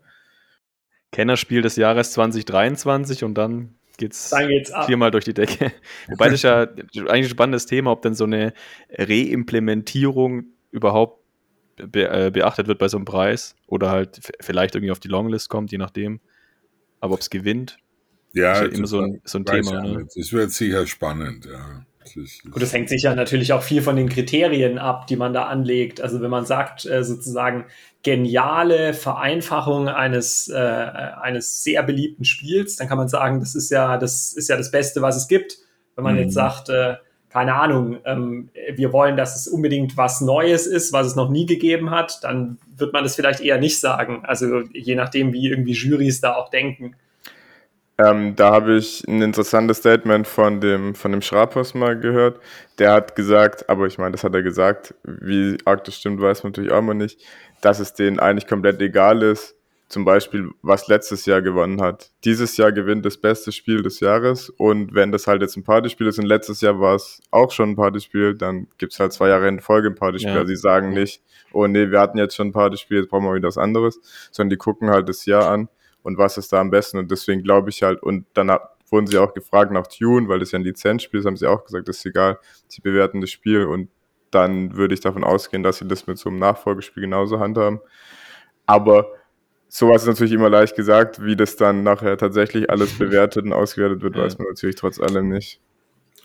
Kennerspiel 1.11 1.61
des 1.61 1.77
Jahres 1.77 2.11
2023 2.11 3.23
und 3.23 3.35
dann 3.35 3.75
geht's, 3.97 4.29
dann 4.29 4.47
geht's 4.47 4.71
viermal 4.85 5.11
durch 5.11 5.25
die 5.25 5.33
Decke. 5.33 5.71
Wobei 6.09 6.25
das 6.25 6.35
ist 6.35 6.43
ja 6.43 6.61
eigentlich 6.63 7.09
ein 7.09 7.23
spannendes 7.25 7.65
Thema, 7.65 7.91
ob 7.91 8.01
denn 8.01 8.13
so 8.13 8.25
eine 8.25 8.53
Reimplementierung 8.89 10.45
überhaupt 10.71 11.21
be 11.77 12.07
äh, 12.07 12.31
beachtet 12.31 12.67
wird 12.67 12.79
bei 12.79 12.87
so 12.87 12.97
einem 12.97 13.05
Preis 13.05 13.55
oder 13.67 13.89
halt 13.89 14.33
vielleicht 14.41 14.75
irgendwie 14.75 14.91
auf 14.91 14.99
die 14.99 15.07
Longlist 15.07 15.49
kommt, 15.49 15.71
je 15.71 15.77
nachdem. 15.77 16.19
Aber 16.99 17.15
ob 17.15 17.19
es 17.19 17.29
gewinnt, 17.29 17.77
ja, 18.35 18.53
ist 18.53 18.61
ja 18.61 18.77
immer 18.77 18.87
so 18.87 18.99
ein, 18.99 19.21
so 19.23 19.39
ein 19.39 19.45
Thema. 19.45 19.81
Ne? 19.81 20.07
Das 20.15 20.31
wird 20.31 20.51
sicher 20.51 20.85
spannend, 20.85 21.45
ja. 21.45 21.85
Gut, 22.49 22.61
das 22.61 22.71
hängt 22.71 22.87
sicher 22.87 23.15
natürlich 23.15 23.51
auch 23.51 23.63
viel 23.63 23.81
von 23.81 23.95
den 23.95 24.09
Kriterien 24.09 24.77
ab, 24.77 25.07
die 25.07 25.15
man 25.15 25.33
da 25.33 25.45
anlegt. 25.45 26.01
Also 26.01 26.21
wenn 26.21 26.29
man 26.29 26.45
sagt, 26.45 26.85
äh, 26.85 27.03
sozusagen 27.03 27.65
geniale 28.03 28.93
Vereinfachung 28.93 29.89
eines, 29.89 30.47
äh, 30.47 30.55
eines 30.55 31.63
sehr 31.63 31.83
beliebten 31.83 32.23
Spiels, 32.23 32.75
dann 32.75 32.87
kann 32.87 32.97
man 32.97 33.09
sagen, 33.09 33.39
das 33.39 33.55
ist 33.55 33.71
ja 33.71 33.97
das, 33.97 34.33
ist 34.33 34.47
ja 34.47 34.55
das 34.55 34.71
Beste, 34.71 35.01
was 35.01 35.17
es 35.17 35.27
gibt. 35.27 35.57
Wenn 35.95 36.03
man 36.03 36.13
mhm. 36.13 36.21
jetzt 36.21 36.35
sagt, 36.35 36.69
äh, 36.69 36.95
keine 37.29 37.55
Ahnung, 37.55 37.97
ähm, 38.05 38.49
wir 38.75 38.93
wollen, 38.93 39.17
dass 39.17 39.35
es 39.35 39.47
unbedingt 39.47 39.97
was 39.97 40.21
Neues 40.21 40.67
ist, 40.67 40.93
was 40.93 41.07
es 41.07 41.15
noch 41.15 41.29
nie 41.29 41.45
gegeben 41.45 41.89
hat, 41.89 42.23
dann 42.23 42.59
wird 42.77 42.93
man 42.93 43.03
das 43.03 43.15
vielleicht 43.15 43.41
eher 43.41 43.57
nicht 43.57 43.79
sagen. 43.79 44.23
Also 44.23 44.61
je 44.71 44.95
nachdem, 44.95 45.33
wie 45.33 45.49
irgendwie 45.49 45.73
Jurys 45.73 46.21
da 46.21 46.35
auch 46.35 46.49
denken. 46.49 46.95
Ähm, 47.97 48.35
da 48.35 48.51
habe 48.51 48.75
ich 48.75 49.05
ein 49.07 49.21
interessantes 49.21 49.77
Statement 49.77 50.27
von 50.27 50.59
dem, 50.59 50.95
von 50.95 51.11
dem 51.11 51.21
Schrapos 51.21 51.73
mal 51.73 51.97
gehört. 51.97 52.41
Der 52.77 52.91
hat 52.91 53.15
gesagt, 53.15 53.69
aber 53.69 53.85
ich 53.85 53.97
meine, 53.97 54.11
das 54.11 54.23
hat 54.23 54.35
er 54.35 54.43
gesagt, 54.43 54.93
wie 55.03 55.57
arg 55.63 55.85
das 55.85 55.95
stimmt, 55.95 56.21
weiß 56.21 56.43
man 56.43 56.51
natürlich 56.51 56.71
auch 56.71 56.81
mal 56.81 56.93
nicht, 56.93 57.23
dass 57.61 57.79
es 57.79 57.93
denen 57.93 58.19
eigentlich 58.19 58.47
komplett 58.47 58.81
egal 58.81 59.23
ist, 59.23 59.55
zum 59.87 60.03
Beispiel, 60.03 60.49
was 60.61 60.87
letztes 60.87 61.25
Jahr 61.25 61.41
gewonnen 61.41 61.81
hat. 61.81 62.11
Dieses 62.25 62.57
Jahr 62.57 62.73
gewinnt 62.73 63.05
das 63.05 63.17
beste 63.17 63.53
Spiel 63.53 63.81
des 63.81 64.01
Jahres 64.01 64.49
und 64.49 64.93
wenn 64.93 65.13
das 65.13 65.27
halt 65.27 65.41
jetzt 65.41 65.55
ein 65.55 65.63
Partyspiel 65.63 66.07
ist 66.07 66.19
und 66.19 66.25
letztes 66.25 66.59
Jahr 66.59 66.81
war 66.81 66.95
es 66.95 67.21
auch 67.31 67.51
schon 67.51 67.69
ein 67.71 67.75
Partyspiel, 67.77 68.35
dann 68.35 68.67
gibt 68.77 68.91
es 68.91 68.99
halt 68.99 69.13
zwei 69.13 69.29
Jahre 69.29 69.47
in 69.47 69.61
Folge 69.61 69.89
ein 69.89 69.95
Partyspiel. 69.95 70.33
Ja. 70.33 70.39
Also 70.39 70.47
sie 70.47 70.57
sagen 70.57 70.91
nicht, 70.91 71.21
oh 71.53 71.67
nee, 71.67 71.91
wir 71.91 72.01
hatten 72.01 72.17
jetzt 72.17 72.35
schon 72.35 72.47
ein 72.47 72.51
Partyspiel, 72.51 72.97
jetzt 72.97 73.09
brauchen 73.09 73.23
wir 73.23 73.35
wieder 73.35 73.47
was 73.47 73.57
anderes, 73.57 74.01
sondern 74.31 74.49
die 74.49 74.57
gucken 74.57 74.89
halt 74.89 75.07
das 75.07 75.25
Jahr 75.25 75.49
an 75.49 75.69
und 76.05 76.19
was 76.19 76.37
ist 76.37 76.53
da 76.53 76.61
am 76.61 76.69
besten 76.69 76.99
und 76.99 77.09
deswegen 77.09 77.41
glaube 77.41 77.71
ich 77.71 77.81
halt, 77.81 78.03
und 78.03 78.27
dann 78.35 78.55
wurden 78.91 79.07
sie 79.07 79.17
auch 79.17 79.33
gefragt 79.33 79.71
nach 79.71 79.87
Tune, 79.87 80.27
weil 80.27 80.37
das 80.37 80.51
ja 80.51 80.59
ein 80.59 80.63
Lizenzspiel 80.63 81.19
ist, 81.19 81.25
haben 81.25 81.35
sie 81.35 81.47
auch 81.47 81.65
gesagt, 81.65 81.87
das 81.87 81.97
ist 81.97 82.05
egal, 82.05 82.37
sie 82.67 82.81
bewerten 82.81 83.21
das 83.21 83.31
Spiel 83.31 83.65
und 83.65 83.89
dann 84.29 84.75
würde 84.75 84.93
ich 84.93 84.99
davon 84.99 85.23
ausgehen, 85.23 85.63
dass 85.63 85.79
sie 85.79 85.87
das 85.87 86.05
mit 86.05 86.19
so 86.19 86.29
einem 86.29 86.37
Nachfolgespiel 86.37 87.01
genauso 87.01 87.39
handhaben. 87.39 87.79
Aber 88.67 89.07
sowas 89.67 90.03
ist 90.03 90.07
natürlich 90.07 90.33
immer 90.33 90.49
leicht 90.49 90.75
gesagt, 90.75 91.23
wie 91.23 91.35
das 91.35 91.55
dann 91.55 91.81
nachher 91.81 92.17
tatsächlich 92.17 92.69
alles 92.69 92.93
bewertet 92.99 93.45
und 93.45 93.53
ausgewertet 93.53 94.03
wird, 94.03 94.15
ja. 94.15 94.21
weiß 94.21 94.37
man 94.37 94.47
natürlich 94.47 94.75
trotz 94.75 94.99
allem 94.99 95.29
nicht. 95.29 95.59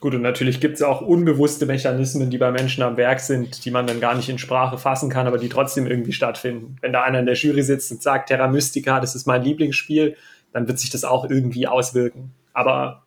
Gut, 0.01 0.15
und 0.15 0.23
natürlich 0.23 0.61
gibt 0.61 0.77
es 0.77 0.83
auch 0.83 1.03
unbewusste 1.03 1.67
Mechanismen, 1.67 2.31
die 2.31 2.39
bei 2.39 2.51
Menschen 2.51 2.83
am 2.83 2.97
Werk 2.97 3.21
sind, 3.21 3.67
die 3.67 3.71
man 3.71 3.87
dann 3.87 4.01
gar 4.01 4.15
nicht 4.15 4.31
in 4.31 4.39
Sprache 4.39 4.79
fassen 4.79 5.11
kann, 5.11 5.27
aber 5.27 5.37
die 5.37 5.51
trotzdem 5.51 5.87
irgendwie 5.87 6.15
stattfinden. 6.15 6.77
Wenn 6.81 6.95
da 6.95 7.03
einer 7.03 7.21
in 7.21 7.27
der 7.27 7.35
Jury 7.35 7.63
sitzt 7.63 7.93
und 7.93 8.03
sagt, 8.03 8.29
Terra 8.29 8.49
Mystica, 8.49 9.01
das 9.01 9.15
ist 9.15 9.27
mein 9.27 9.43
Lieblingsspiel, 9.43 10.17
dann 10.55 10.67
wird 10.69 10.79
sich 10.79 10.89
das 10.89 11.05
auch 11.05 11.29
irgendwie 11.29 11.67
auswirken. 11.67 12.33
Aber 12.55 13.05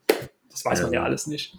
das 0.51 0.63
weiß 0.63 0.79
ja. 0.79 0.85
man 0.85 0.93
ja 0.93 1.03
alles 1.03 1.25
nicht. 1.25 1.57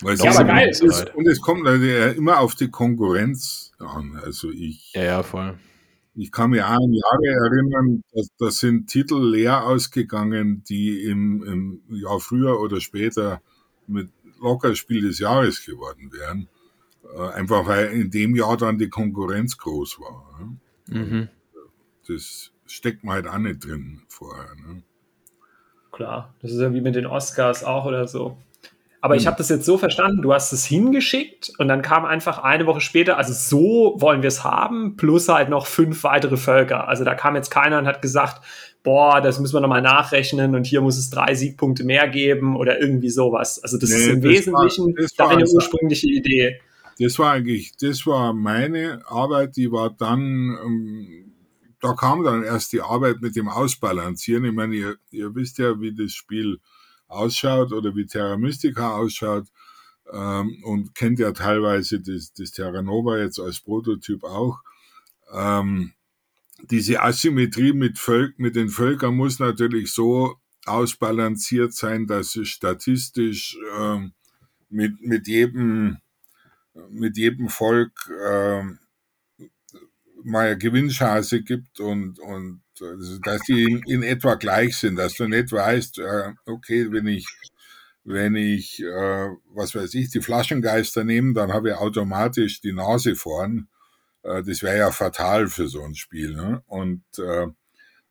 Weil 0.00 0.16
ja, 0.16 0.30
aber 0.30 0.44
geil. 0.44 0.68
Ist, 0.70 1.14
und 1.14 1.28
es 1.28 1.40
kommt 1.40 1.66
also 1.66 1.84
immer 1.84 2.40
auf 2.40 2.54
die 2.54 2.70
Konkurrenz 2.70 3.72
an. 3.78 4.18
Also 4.24 4.50
ich. 4.50 4.92
Ja, 4.94 5.02
ja, 5.02 5.22
voll. 5.22 5.58
Ich 6.18 6.32
kann 6.32 6.50
mich 6.50 6.62
auch 6.62 6.70
an 6.70 6.92
Jahre 6.92 7.26
erinnern, 7.44 8.02
dass, 8.12 8.28
das 8.38 8.58
sind 8.58 8.88
Titel 8.88 9.22
leer 9.22 9.66
ausgegangen, 9.66 10.64
die 10.64 11.02
im, 11.02 11.42
im 11.42 11.82
Jahr 11.94 12.20
früher 12.20 12.58
oder 12.58 12.80
später 12.80 13.42
mit 13.86 14.08
locker 14.40 14.74
Spiel 14.74 15.02
des 15.02 15.18
Jahres 15.18 15.64
geworden 15.64 16.10
wären. 16.12 16.48
Äh, 17.14 17.32
einfach 17.34 17.66
weil 17.66 17.92
in 17.92 18.10
dem 18.10 18.34
Jahr 18.34 18.56
dann 18.56 18.78
die 18.78 18.88
Konkurrenz 18.88 19.58
groß 19.58 20.00
war. 20.00 20.56
Mhm. 20.88 21.28
Das 22.08 22.50
steckt 22.66 23.04
man 23.04 23.16
halt 23.16 23.28
auch 23.28 23.38
nicht 23.38 23.64
drin 23.64 24.02
vorher. 24.08 24.54
Ne? 24.54 24.82
Klar, 25.92 26.34
das 26.40 26.52
ist 26.52 26.60
ja 26.60 26.72
wie 26.72 26.80
mit 26.80 26.94
den 26.94 27.06
Oscars 27.06 27.62
auch 27.62 27.84
oder 27.84 28.08
so. 28.08 28.36
Aber 29.06 29.14
ich 29.14 29.22
hm. 29.22 29.26
habe 29.28 29.38
das 29.38 29.50
jetzt 29.50 29.64
so 29.64 29.78
verstanden, 29.78 30.20
du 30.20 30.34
hast 30.34 30.52
es 30.52 30.64
hingeschickt 30.64 31.52
und 31.58 31.68
dann 31.68 31.80
kam 31.80 32.04
einfach 32.04 32.38
eine 32.38 32.66
Woche 32.66 32.80
später, 32.80 33.18
also 33.18 33.32
so 33.32 33.94
wollen 34.00 34.20
wir 34.22 34.26
es 34.26 34.42
haben, 34.42 34.96
plus 34.96 35.28
halt 35.28 35.48
noch 35.48 35.68
fünf 35.68 36.02
weitere 36.02 36.36
Völker. 36.36 36.88
Also 36.88 37.04
da 37.04 37.14
kam 37.14 37.36
jetzt 37.36 37.50
keiner 37.50 37.78
und 37.78 37.86
hat 37.86 38.02
gesagt, 38.02 38.44
boah, 38.82 39.20
das 39.20 39.38
müssen 39.38 39.54
wir 39.54 39.60
nochmal 39.60 39.80
nachrechnen 39.80 40.56
und 40.56 40.66
hier 40.66 40.80
muss 40.80 40.98
es 40.98 41.08
drei 41.08 41.36
Siegpunkte 41.36 41.84
mehr 41.84 42.08
geben 42.08 42.56
oder 42.56 42.80
irgendwie 42.80 43.10
sowas. 43.10 43.62
Also 43.62 43.78
das 43.78 43.90
nee, 43.90 43.96
ist 43.96 44.06
im 44.08 44.22
das 44.22 44.30
Wesentlichen 44.32 44.96
war, 45.18 45.28
deine 45.28 45.44
ursprüngliche 45.48 46.08
Idee. 46.08 46.60
Das 46.98 47.16
war 47.20 47.30
eigentlich, 47.30 47.76
das 47.76 48.04
war 48.08 48.32
meine 48.32 49.02
Arbeit, 49.06 49.56
die 49.56 49.70
war 49.70 49.90
dann, 49.90 50.58
ähm, 50.64 51.32
da 51.80 51.92
kam 51.92 52.24
dann 52.24 52.42
erst 52.42 52.72
die 52.72 52.80
Arbeit 52.80 53.20
mit 53.20 53.36
dem 53.36 53.48
Ausbalancieren. 53.48 54.44
Ich 54.46 54.52
meine, 54.52 54.74
ihr, 54.74 54.96
ihr 55.12 55.32
wisst 55.36 55.58
ja, 55.58 55.80
wie 55.80 55.94
das 55.94 56.10
Spiel 56.10 56.58
ausschaut 57.08 57.72
oder 57.72 57.94
wie 57.94 58.06
Terra 58.06 58.36
Mystica 58.36 58.96
ausschaut 58.96 59.46
ähm, 60.12 60.62
und 60.64 60.94
kennt 60.94 61.18
ja 61.18 61.32
teilweise 61.32 62.00
das, 62.00 62.32
das 62.32 62.52
Terra 62.52 62.82
Nova 62.82 63.18
jetzt 63.18 63.38
als 63.40 63.60
Prototyp 63.60 64.24
auch. 64.24 64.60
Ähm, 65.32 65.92
diese 66.70 67.02
Asymmetrie 67.02 67.72
mit, 67.72 67.98
Völk, 67.98 68.38
mit 68.38 68.56
den 68.56 68.68
Völkern 68.68 69.14
muss 69.14 69.38
natürlich 69.38 69.92
so 69.92 70.36
ausbalanciert 70.64 71.72
sein, 71.74 72.06
dass 72.06 72.34
es 72.36 72.48
statistisch 72.48 73.56
ähm, 73.78 74.12
mit, 74.68 75.00
mit, 75.00 75.28
jedem, 75.28 75.98
mit 76.90 77.16
jedem 77.16 77.48
Volk 77.48 77.92
ähm, 78.26 78.78
mal 80.24 80.46
eine 80.46 80.58
Gewinnchance 80.58 81.42
gibt 81.42 81.78
und, 81.78 82.18
und 82.18 82.62
also, 82.82 83.18
dass 83.20 83.42
die 83.42 83.82
in, 83.86 84.02
etwa 84.02 84.34
gleich 84.34 84.76
sind, 84.76 84.96
dass 84.96 85.14
du 85.14 85.26
nicht 85.26 85.52
weißt, 85.52 85.98
äh, 85.98 86.32
okay, 86.46 86.90
wenn 86.90 87.06
ich, 87.06 87.26
wenn 88.04 88.34
ich, 88.34 88.82
äh, 88.82 89.28
was 89.54 89.74
weiß 89.74 89.94
ich, 89.94 90.10
die 90.10 90.20
Flaschengeister 90.20 91.04
nehme, 91.04 91.34
dann 91.34 91.52
habe 91.52 91.70
ich 91.70 91.76
automatisch 91.76 92.60
die 92.60 92.72
Nase 92.72 93.16
vorn. 93.16 93.68
Äh, 94.22 94.42
das 94.42 94.62
wäre 94.62 94.78
ja 94.78 94.90
fatal 94.90 95.48
für 95.48 95.68
so 95.68 95.82
ein 95.82 95.94
Spiel. 95.94 96.34
Ne? 96.34 96.62
Und, 96.66 97.02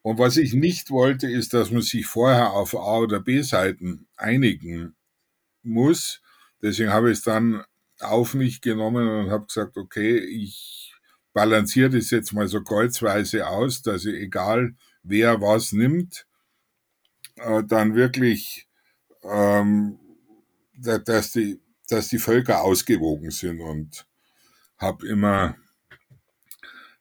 und 0.01 0.19
was 0.19 0.38
ich 0.38 0.54
nicht 0.54 0.91
wollte, 0.91 1.28
ist, 1.30 1.54
dass 1.54 1.71
man 1.71 1.82
sich 1.82 2.06
vorher 2.06 2.51
auf 2.51 2.75
A- 2.75 2.99
oder 2.99 3.19
B-Seiten 3.19 4.08
einigen 4.15 4.95
muss. 5.63 6.21
Deswegen 6.62 6.91
habe 6.91 7.12
ich 7.12 7.17
es 7.17 7.23
dann 7.23 7.63
auf 7.99 8.34
mich 8.34 8.62
genommen 8.62 9.08
und 9.08 9.32
habe 9.32 9.47
gesagt, 9.47 9.78
okay, 9.78 10.17
ich 10.17 10.84
balanciert 11.35 11.93
es 11.93 12.11
jetzt 12.11 12.31
mal 12.31 12.47
so 12.47 12.63
kreuzweise 12.63 13.45
aus, 13.47 13.81
dass 13.81 14.05
egal 14.05 14.73
wer 15.03 15.41
was 15.41 15.73
nimmt, 15.73 16.25
äh, 17.35 17.61
dann 17.67 17.93
wirklich, 17.93 18.69
ähm, 19.21 19.99
dass, 20.77 21.33
die, 21.33 21.59
dass 21.89 22.07
die 22.07 22.19
Völker 22.19 22.61
ausgewogen 22.61 23.31
sind 23.31 23.59
und 23.59 24.07
habe 24.77 25.05
immer 25.07 25.57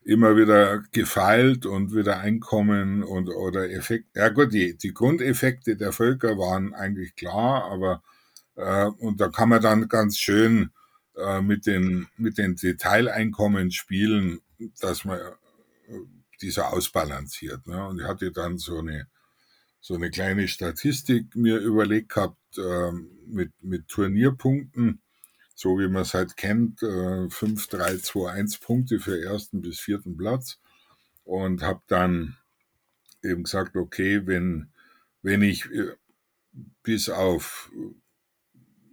immer 0.02 0.36
wieder 0.36 0.82
gefeilt 0.90 1.64
und 1.64 1.94
wieder 1.94 2.18
Einkommen 2.18 3.04
und 3.04 3.30
oder 3.30 3.70
Effekt. 3.70 4.14
Ja 4.14 4.28
gut, 4.30 4.52
die, 4.52 4.76
die 4.76 4.92
Grundeffekte 4.92 5.76
der 5.76 5.92
Völker 5.92 6.36
waren 6.36 6.74
eigentlich 6.74 7.14
klar, 7.14 7.70
aber 7.70 8.02
äh, 8.56 8.86
und 8.98 9.20
da 9.20 9.28
kann 9.28 9.48
man 9.48 9.62
dann 9.62 9.88
ganz 9.88 10.18
schön 10.18 10.72
äh, 11.16 11.40
mit 11.40 11.66
den, 11.66 12.08
mit 12.16 12.38
den 12.38 12.56
Detaileinkommen 12.56 13.70
spielen, 13.70 14.40
dass 14.80 15.04
man 15.04 15.18
äh, 15.18 15.98
dieser 16.40 16.72
ausbalanciert. 16.72 17.66
Ne? 17.66 17.86
Und 17.86 18.00
ich 18.00 18.06
hatte 18.06 18.32
dann 18.32 18.58
so 18.58 18.78
eine, 18.78 19.08
so 19.80 19.94
eine 19.94 20.10
kleine 20.10 20.48
Statistik 20.48 21.34
mir 21.36 21.58
überlegt 21.58 22.10
gehabt 22.10 22.58
äh, 22.58 22.92
mit, 23.26 23.52
mit 23.62 23.88
Turnierpunkten, 23.88 25.02
so 25.54 25.78
wie 25.78 25.88
man 25.88 26.02
es 26.02 26.14
halt 26.14 26.36
kennt, 26.36 26.82
äh, 26.82 27.28
5, 27.28 27.66
3, 27.68 27.98
2, 27.98 28.30
1 28.30 28.58
Punkte 28.58 28.98
für 28.98 29.22
ersten 29.22 29.62
bis 29.62 29.78
vierten 29.78 30.16
Platz 30.16 30.58
und 31.24 31.62
habe 31.62 31.82
dann 31.86 32.36
eben 33.22 33.44
gesagt, 33.44 33.76
okay, 33.76 34.26
wenn, 34.26 34.70
wenn 35.22 35.42
ich 35.42 35.70
äh, 35.70 35.92
bis 36.82 37.08
auf 37.08 37.70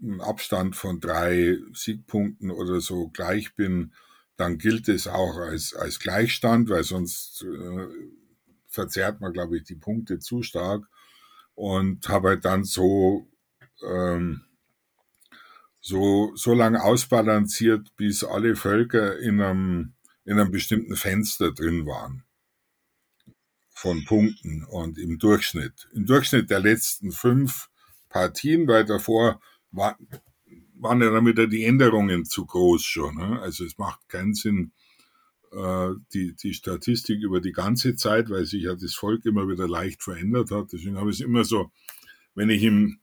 einen 0.02 0.22
Abstand 0.22 0.76
von 0.76 1.00
drei 1.00 1.58
Siegpunkten 1.74 2.52
oder 2.52 2.82
so 2.82 3.10
gleich 3.10 3.56
bin, 3.56 3.94
dann 4.38 4.58
gilt 4.58 4.90
es 4.90 5.08
auch 5.08 5.38
als, 5.38 5.76
als 5.76 6.00
Gleichstand, 6.00 6.70
weil 6.70 6.84
sonst 6.84 7.44
äh, 7.44 7.88
verzerrt 8.68 9.22
man, 9.22 9.34
glaube 9.34 9.58
ich, 9.58 9.64
die 9.64 9.76
Punkte 9.76 10.20
zu 10.20 10.42
stark. 10.42 10.88
Und 11.54 12.08
habe 12.10 12.30
halt 12.30 12.46
dann 12.46 12.64
so, 12.64 13.28
ähm, 13.84 14.42
so, 15.80 16.32
so 16.36 16.54
lange 16.54 16.82
ausbalanciert, 16.82 17.96
bis 17.98 18.24
alle 18.24 18.56
Völker 18.56 19.20
in 19.20 19.42
einem, 19.42 19.94
in 20.26 20.40
einem 20.40 20.52
bestimmten 20.52 20.96
Fenster 20.96 21.52
drin 21.52 21.86
waren. 21.86 22.24
Von 23.70 24.06
Punkten 24.06 24.64
und 24.64 24.98
im 24.98 25.20
Durchschnitt. 25.20 25.90
Im 25.94 26.06
Durchschnitt 26.06 26.50
der 26.50 26.60
letzten 26.60 27.12
fünf 27.12 27.70
Partien, 28.10 28.68
weil 28.68 28.86
davor 28.86 29.40
war, 29.72 29.98
waren 30.76 31.02
ja 31.02 31.12
dann 31.12 31.26
wieder 31.26 31.48
die 31.48 31.66
Änderungen 31.66 32.26
zu 32.26 32.46
groß 32.46 32.84
schon. 32.84 33.16
Ne? 33.16 33.40
Also 33.42 33.66
es 33.66 33.78
macht 33.78 34.08
keinen 34.10 34.34
Sinn, 34.34 34.72
äh, 35.52 35.90
die, 36.14 36.36
die 36.36 36.54
Statistik 36.54 37.22
über 37.22 37.42
die 37.42 37.52
ganze 37.52 37.96
Zeit, 37.96 38.30
weil 38.30 38.46
sich 38.46 38.64
ja 38.64 38.76
das 38.76 38.94
Volk 38.94 39.26
immer 39.26 39.48
wieder 39.48 39.68
leicht 39.68 40.04
verändert 40.04 40.52
hat. 40.52 40.74
Deswegen 40.74 40.98
habe 40.98 41.10
ich 41.10 41.20
es 41.20 41.26
immer 41.26 41.44
so, 41.44 41.72
wenn 42.36 42.50
ich 42.50 42.64
im, 42.64 43.00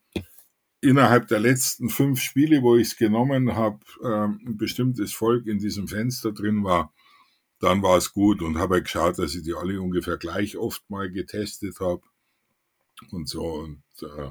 innerhalb 0.81 1.29
der 1.29 1.41
letzten 1.41 1.89
fünf 1.89 2.21
Spiele, 2.21 2.63
wo 2.63 2.77
ich 2.77 2.89
es 2.89 2.97
genommen 2.97 3.55
habe, 3.55 3.81
ähm, 4.03 4.41
ein 4.47 4.57
bestimmtes 4.57 5.13
Volk 5.13 5.47
in 5.47 5.59
diesem 5.59 5.89
Fenster 5.89 6.33
drin 6.33 6.65
war, 6.65 6.93
dann 7.61 7.83
war 7.83 7.97
es 7.97 8.13
gut 8.13 8.41
und 8.41 8.59
habe 8.59 8.83
geschaut, 8.83 9.19
dass 9.19 9.35
ich 9.35 9.43
die 9.43 9.55
alle 9.55 9.81
ungefähr 9.81 10.17
gleich 10.17 10.57
oft 10.57 10.89
mal 10.89 11.11
getestet 11.11 11.81
habe 11.81 12.03
und 13.11 13.29
so. 13.29 13.45
Und 13.45 13.83
äh, 14.03 14.31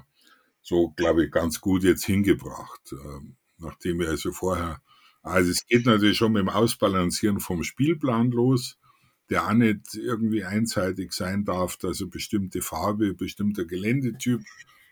so, 0.68 0.90
glaube 0.98 1.24
ich, 1.24 1.32
ganz 1.32 1.62
gut 1.62 1.84
jetzt 1.86 2.04
hingebracht, 2.04 2.92
äh, 2.92 3.22
nachdem 3.58 4.00
wir 4.00 4.10
also 4.10 4.34
vorher, 4.34 4.82
also 5.24 5.50
es 5.50 5.66
geht 5.66 5.86
natürlich 5.86 6.18
schon 6.18 6.34
mit 6.34 6.42
dem 6.42 6.50
Ausbalancieren 6.50 7.40
vom 7.40 7.64
Spielplan 7.64 8.32
los, 8.32 8.78
der 9.30 9.48
auch 9.48 9.54
nicht 9.54 9.96
irgendwie 9.96 10.44
einseitig 10.44 11.14
sein 11.14 11.46
darf, 11.46 11.78
dass 11.78 12.02
eine 12.02 12.10
bestimmte 12.10 12.62
Farbe, 12.62 13.14
bestimmter 13.14 13.64
Geländetyp 13.64 14.42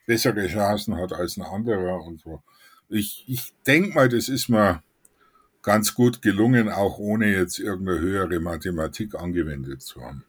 bessere 0.05 0.47
Chancen 0.47 0.95
hat 0.95 1.11
als 1.11 1.35
ein 1.35 1.43
anderer 1.43 2.01
und 2.05 2.21
so. 2.21 2.41
Ich, 2.87 3.25
ich 3.27 3.53
denke 3.67 3.95
mal, 3.95 4.07
das 4.07 4.29
ist 4.29 4.47
mir 4.47 4.81
ganz 5.61 5.93
gut 5.93 6.21
gelungen, 6.21 6.69
auch 6.69 6.99
ohne 6.99 7.33
jetzt 7.33 7.59
irgendeine 7.59 7.99
höhere 7.99 8.39
Mathematik 8.39 9.13
angewendet 9.15 9.81
zu 9.81 9.99
haben. 9.99 10.23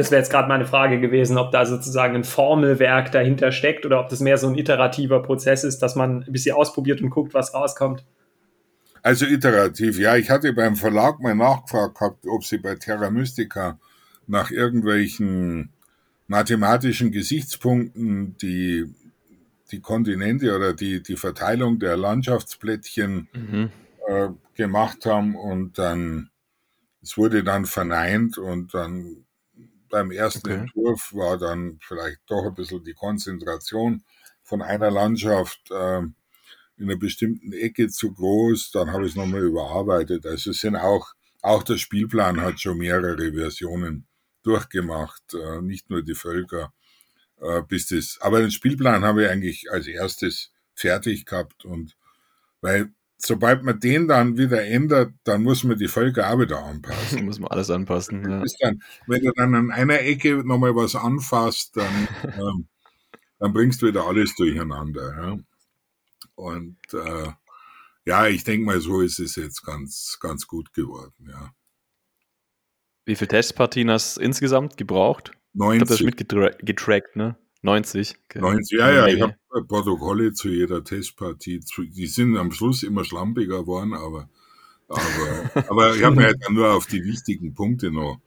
Das 0.00 0.10
wäre 0.10 0.22
jetzt 0.22 0.30
gerade 0.30 0.48
meine 0.48 0.64
Frage 0.64 0.98
gewesen, 0.98 1.36
ob 1.36 1.52
da 1.52 1.66
sozusagen 1.66 2.14
ein 2.14 2.24
Formelwerk 2.24 3.12
dahinter 3.12 3.52
steckt 3.52 3.84
oder 3.84 4.00
ob 4.00 4.08
das 4.08 4.20
mehr 4.20 4.38
so 4.38 4.48
ein 4.48 4.56
iterativer 4.56 5.22
Prozess 5.22 5.62
ist, 5.62 5.80
dass 5.80 5.94
man 5.94 6.22
ein 6.22 6.32
bisschen 6.32 6.56
ausprobiert 6.56 7.02
und 7.02 7.10
guckt, 7.10 7.34
was 7.34 7.52
rauskommt. 7.52 8.06
Also 9.02 9.26
iterativ, 9.26 9.98
ja. 9.98 10.16
Ich 10.16 10.30
hatte 10.30 10.54
beim 10.54 10.76
Verlag 10.76 11.20
mal 11.20 11.34
nachgefragt 11.34 11.98
gehabt, 11.98 12.24
ob 12.26 12.46
sie 12.46 12.56
bei 12.56 12.76
Terra 12.76 13.10
Mystica 13.10 13.78
nach 14.26 14.50
irgendwelchen 14.50 15.74
mathematischen 16.28 17.12
Gesichtspunkten 17.12 18.38
die, 18.38 18.86
die 19.70 19.80
Kontinente 19.80 20.56
oder 20.56 20.72
die, 20.72 21.02
die 21.02 21.16
Verteilung 21.16 21.78
der 21.78 21.98
Landschaftsplättchen 21.98 23.28
mhm. 23.34 23.70
äh, 24.08 24.28
gemacht 24.54 25.04
haben 25.04 25.36
und 25.36 25.76
dann, 25.76 26.30
es 27.02 27.18
wurde 27.18 27.44
dann 27.44 27.66
verneint 27.66 28.38
und 28.38 28.72
dann 28.72 29.26
beim 29.90 30.10
ersten 30.10 30.50
okay. 30.50 30.60
Entwurf 30.60 31.12
war 31.12 31.36
dann 31.36 31.78
vielleicht 31.82 32.20
doch 32.26 32.46
ein 32.46 32.54
bisschen 32.54 32.82
die 32.84 32.94
Konzentration 32.94 34.02
von 34.42 34.62
einer 34.62 34.90
Landschaft 34.90 35.70
äh, 35.70 35.98
in 35.98 36.88
einer 36.88 36.96
bestimmten 36.96 37.52
Ecke 37.52 37.88
zu 37.88 38.12
groß, 38.14 38.70
dann 38.70 38.92
habe 38.92 39.04
ich 39.04 39.10
es 39.10 39.16
nochmal 39.16 39.42
überarbeitet. 39.42 40.24
Also 40.24 40.50
es 40.50 40.60
sind 40.60 40.76
auch, 40.76 41.12
auch 41.42 41.62
der 41.62 41.76
Spielplan 41.76 42.40
hat 42.40 42.58
schon 42.58 42.78
mehrere 42.78 43.32
Versionen 43.32 44.06
durchgemacht, 44.42 45.34
äh, 45.34 45.60
nicht 45.60 45.90
nur 45.90 46.02
die 46.02 46.14
Völker, 46.14 46.72
äh, 47.40 47.62
bis 47.62 47.88
das, 47.88 48.18
aber 48.22 48.40
den 48.40 48.50
Spielplan 48.50 49.04
habe 49.04 49.24
ich 49.24 49.30
eigentlich 49.30 49.70
als 49.70 49.86
erstes 49.86 50.52
fertig 50.74 51.26
gehabt 51.26 51.64
und 51.66 51.96
weil 52.62 52.92
sobald 53.20 53.62
man 53.62 53.78
den 53.78 54.08
dann 54.08 54.36
wieder 54.38 54.64
ändert, 54.64 55.12
dann 55.24 55.42
muss 55.42 55.62
man 55.64 55.78
die 55.78 55.88
Völker 55.88 56.32
auch 56.32 56.38
wieder 56.40 56.58
anpassen. 56.64 57.24
muss 57.24 57.38
man 57.38 57.50
alles 57.50 57.70
anpassen. 57.70 58.28
Ja. 58.28 58.44
Dann, 58.60 58.82
wenn 59.06 59.22
du 59.22 59.32
dann 59.32 59.54
an 59.54 59.70
einer 59.70 60.00
Ecke 60.00 60.42
nochmal 60.44 60.74
was 60.74 60.96
anfasst, 60.96 61.76
dann, 61.76 62.08
ähm, 62.24 62.68
dann 63.38 63.52
bringst 63.52 63.82
du 63.82 63.86
wieder 63.86 64.06
alles 64.06 64.34
durcheinander. 64.34 65.14
Ja. 65.16 65.38
Und 66.34 66.78
äh, 66.94 67.32
ja, 68.06 68.26
ich 68.26 68.44
denke 68.44 68.66
mal, 68.66 68.80
so 68.80 69.02
ist 69.02 69.20
es 69.20 69.36
jetzt 69.36 69.62
ganz, 69.62 70.18
ganz 70.20 70.46
gut 70.46 70.72
geworden, 70.72 71.28
ja. 71.30 71.52
Wie 73.04 73.16
viele 73.16 73.28
Testpartien 73.28 73.90
hast 73.90 74.16
du 74.16 74.20
insgesamt 74.20 74.76
gebraucht? 74.76 75.32
90. 75.54 75.76
Ich 75.76 75.80
habe 75.80 75.88
das 75.88 76.00
mitgetrackt, 76.58 77.16
ne? 77.16 77.36
90. 77.62 78.14
Okay. 78.24 78.40
90, 78.40 78.78
ja, 78.78 78.90
ja, 78.90 79.06
ich 79.06 79.20
habe 79.20 79.34
Protokolle 79.66 80.32
zu 80.32 80.48
jeder 80.48 80.82
Testpartie. 80.82 81.60
Die 81.78 82.06
sind 82.06 82.36
am 82.36 82.52
Schluss 82.52 82.82
immer 82.82 83.04
schlampiger 83.04 83.60
geworden, 83.60 83.94
aber, 83.94 84.28
aber, 84.88 85.00
aber 85.68 85.96
ich 85.96 86.02
habe 86.02 86.16
mich 86.16 86.24
halt 86.24 86.38
dann 86.40 86.54
nur 86.54 86.72
auf 86.72 86.86
die 86.86 87.04
wichtigen 87.04 87.54
Punkte 87.54 87.90
noch 87.90 88.20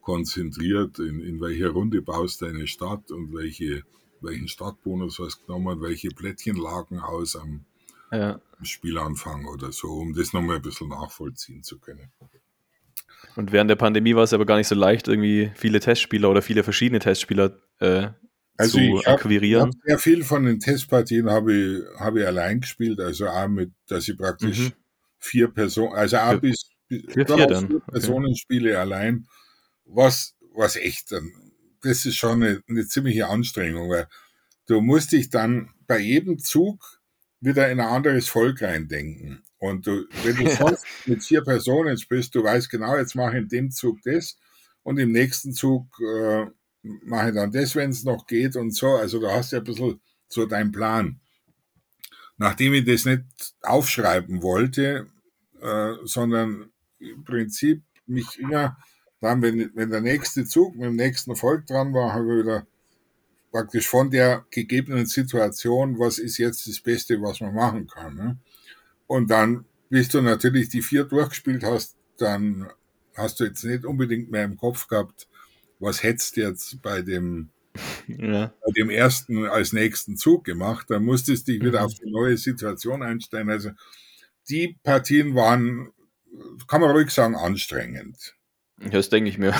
konzentriert, 0.00 0.98
in, 0.98 1.20
in 1.20 1.40
welcher 1.40 1.70
Runde 1.70 2.02
baust 2.02 2.40
du 2.40 2.46
eine 2.46 2.66
Stadt 2.66 3.10
und 3.10 3.32
welche 3.34 3.84
welchen 4.22 4.48
Startbonus 4.48 5.18
hast 5.18 5.40
du 5.40 5.46
genommen, 5.46 5.80
welche 5.80 6.08
Plättchen 6.08 6.56
lagen 6.56 6.98
aus 7.00 7.36
am, 7.36 7.64
ja. 8.12 8.40
Spielanfang 8.62 9.46
oder 9.46 9.72
so, 9.72 9.88
um 9.88 10.14
das 10.14 10.32
nochmal 10.32 10.56
ein 10.56 10.62
bisschen 10.62 10.88
nachvollziehen 10.88 11.62
zu 11.62 11.78
können. 11.78 12.10
Und 13.36 13.52
während 13.52 13.70
der 13.70 13.76
Pandemie 13.76 14.14
war 14.14 14.24
es 14.24 14.32
aber 14.32 14.46
gar 14.46 14.56
nicht 14.56 14.66
so 14.66 14.74
leicht, 14.74 15.08
irgendwie 15.08 15.52
viele 15.54 15.80
Testspieler 15.80 16.30
oder 16.30 16.42
viele 16.42 16.62
verschiedene 16.62 16.98
Testspieler 16.98 17.56
äh, 17.78 18.08
also 18.56 18.78
zu 18.78 18.84
ich 18.84 19.06
hab, 19.06 19.14
akquirieren. 19.14 19.72
sehr 19.84 19.98
viel 19.98 20.24
von 20.24 20.44
den 20.44 20.60
Testpartien 20.60 21.30
habe 21.30 21.54
ich, 21.54 22.00
hab 22.00 22.16
ich 22.16 22.26
allein 22.26 22.60
gespielt, 22.60 23.00
also 23.00 23.26
auch 23.28 23.48
mit, 23.48 23.72
dass 23.88 24.08
ich 24.08 24.16
praktisch 24.16 24.58
mhm. 24.58 24.72
vier 25.18 25.48
Personen, 25.48 25.94
also 25.94 26.18
auch 26.18 26.30
vier, 26.32 26.40
bis, 26.40 26.70
vier, 26.88 27.26
vier, 27.26 27.46
dann. 27.46 27.68
vier 27.68 27.80
Personen 27.80 28.26
okay. 28.26 28.38
spiele 28.38 28.78
allein, 28.78 29.26
was, 29.84 30.34
was 30.54 30.76
echt 30.76 31.12
dann 31.12 31.32
das 31.82 32.04
ist 32.04 32.16
schon 32.16 32.42
eine, 32.42 32.62
eine 32.68 32.86
ziemliche 32.86 33.28
Anstrengung, 33.28 33.90
weil 33.90 34.06
du 34.66 34.80
musst 34.80 35.12
dich 35.12 35.30
dann 35.30 35.70
bei 35.86 35.98
jedem 35.98 36.38
Zug 36.38 37.00
wieder 37.40 37.70
in 37.70 37.80
ein 37.80 37.86
anderes 37.86 38.28
Volk 38.28 38.62
reindenken. 38.62 39.42
Und 39.58 39.86
du, 39.86 40.06
wenn 40.24 40.36
du 40.36 40.50
sonst 40.56 40.84
mit 41.06 41.22
vier 41.22 41.42
Personen 41.42 41.96
spielst, 41.98 42.34
du 42.34 42.44
weißt 42.44 42.70
genau, 42.70 42.96
jetzt 42.96 43.14
mache 43.14 43.36
ich 43.36 43.42
in 43.42 43.48
dem 43.48 43.70
Zug 43.70 43.98
das 44.04 44.36
und 44.82 44.98
im 44.98 45.12
nächsten 45.12 45.52
Zug 45.52 45.86
äh, 46.00 46.46
mache 46.82 47.32
dann 47.32 47.52
das, 47.52 47.74
wenn 47.76 47.90
es 47.90 48.04
noch 48.04 48.26
geht 48.26 48.56
und 48.56 48.74
so. 48.74 48.88
Also 48.88 49.20
du 49.20 49.30
hast 49.30 49.52
ja 49.52 49.58
ein 49.58 49.64
bisschen 49.64 50.00
so 50.28 50.46
deinen 50.46 50.72
Plan. 50.72 51.20
Nachdem 52.36 52.72
ich 52.72 52.84
das 52.84 53.04
nicht 53.04 53.24
aufschreiben 53.62 54.42
wollte, 54.42 55.06
äh, 55.60 55.92
sondern 56.04 56.70
im 56.98 57.24
Prinzip 57.24 57.82
mich 58.06 58.38
immer 58.38 58.78
dann, 59.20 59.42
wenn, 59.42 59.70
wenn 59.74 59.90
der 59.90 60.00
nächste 60.00 60.44
Zug 60.46 60.74
mit 60.74 60.86
dem 60.86 60.96
nächsten 60.96 61.36
Volk 61.36 61.66
dran 61.66 61.92
war, 61.92 62.14
habe 62.14 62.32
ich 62.32 62.44
wieder 62.44 62.66
praktisch 63.50 63.86
von 63.88 64.10
der 64.10 64.46
gegebenen 64.50 65.06
Situation, 65.06 65.98
was 65.98 66.18
ist 66.18 66.38
jetzt 66.38 66.66
das 66.66 66.80
Beste, 66.80 67.20
was 67.20 67.40
man 67.40 67.54
machen 67.54 67.86
kann. 67.86 68.14
Ne? 68.14 68.38
Und 69.06 69.30
dann, 69.30 69.66
bis 69.90 70.08
du 70.08 70.22
natürlich 70.22 70.68
die 70.68 70.82
vier 70.82 71.04
durchgespielt 71.04 71.64
hast, 71.64 71.96
dann 72.16 72.70
hast 73.14 73.40
du 73.40 73.44
jetzt 73.44 73.64
nicht 73.64 73.84
unbedingt 73.84 74.30
mehr 74.30 74.44
im 74.44 74.56
Kopf 74.56 74.88
gehabt, 74.88 75.28
was 75.80 76.02
hättest 76.02 76.36
du 76.36 76.42
jetzt 76.42 76.80
bei 76.82 77.02
dem, 77.02 77.50
ja. 78.06 78.52
bei 78.64 78.72
dem 78.76 78.90
ersten 78.90 79.46
als 79.46 79.72
nächsten 79.72 80.16
Zug 80.16 80.44
gemacht. 80.44 80.86
Dann 80.90 81.04
musstest 81.04 81.48
du 81.48 81.52
dich 81.52 81.62
wieder 81.62 81.80
mhm. 81.80 81.86
auf 81.86 81.94
die 81.94 82.10
neue 82.10 82.36
Situation 82.36 83.02
einstellen. 83.02 83.50
Also 83.50 83.70
die 84.48 84.78
Partien 84.82 85.34
waren, 85.34 85.90
kann 86.68 86.80
man 86.80 86.90
ruhig 86.90 87.10
sagen, 87.10 87.34
anstrengend. 87.34 88.34
Das 88.78 89.08
denke 89.08 89.30
ich 89.30 89.38
mir. 89.38 89.54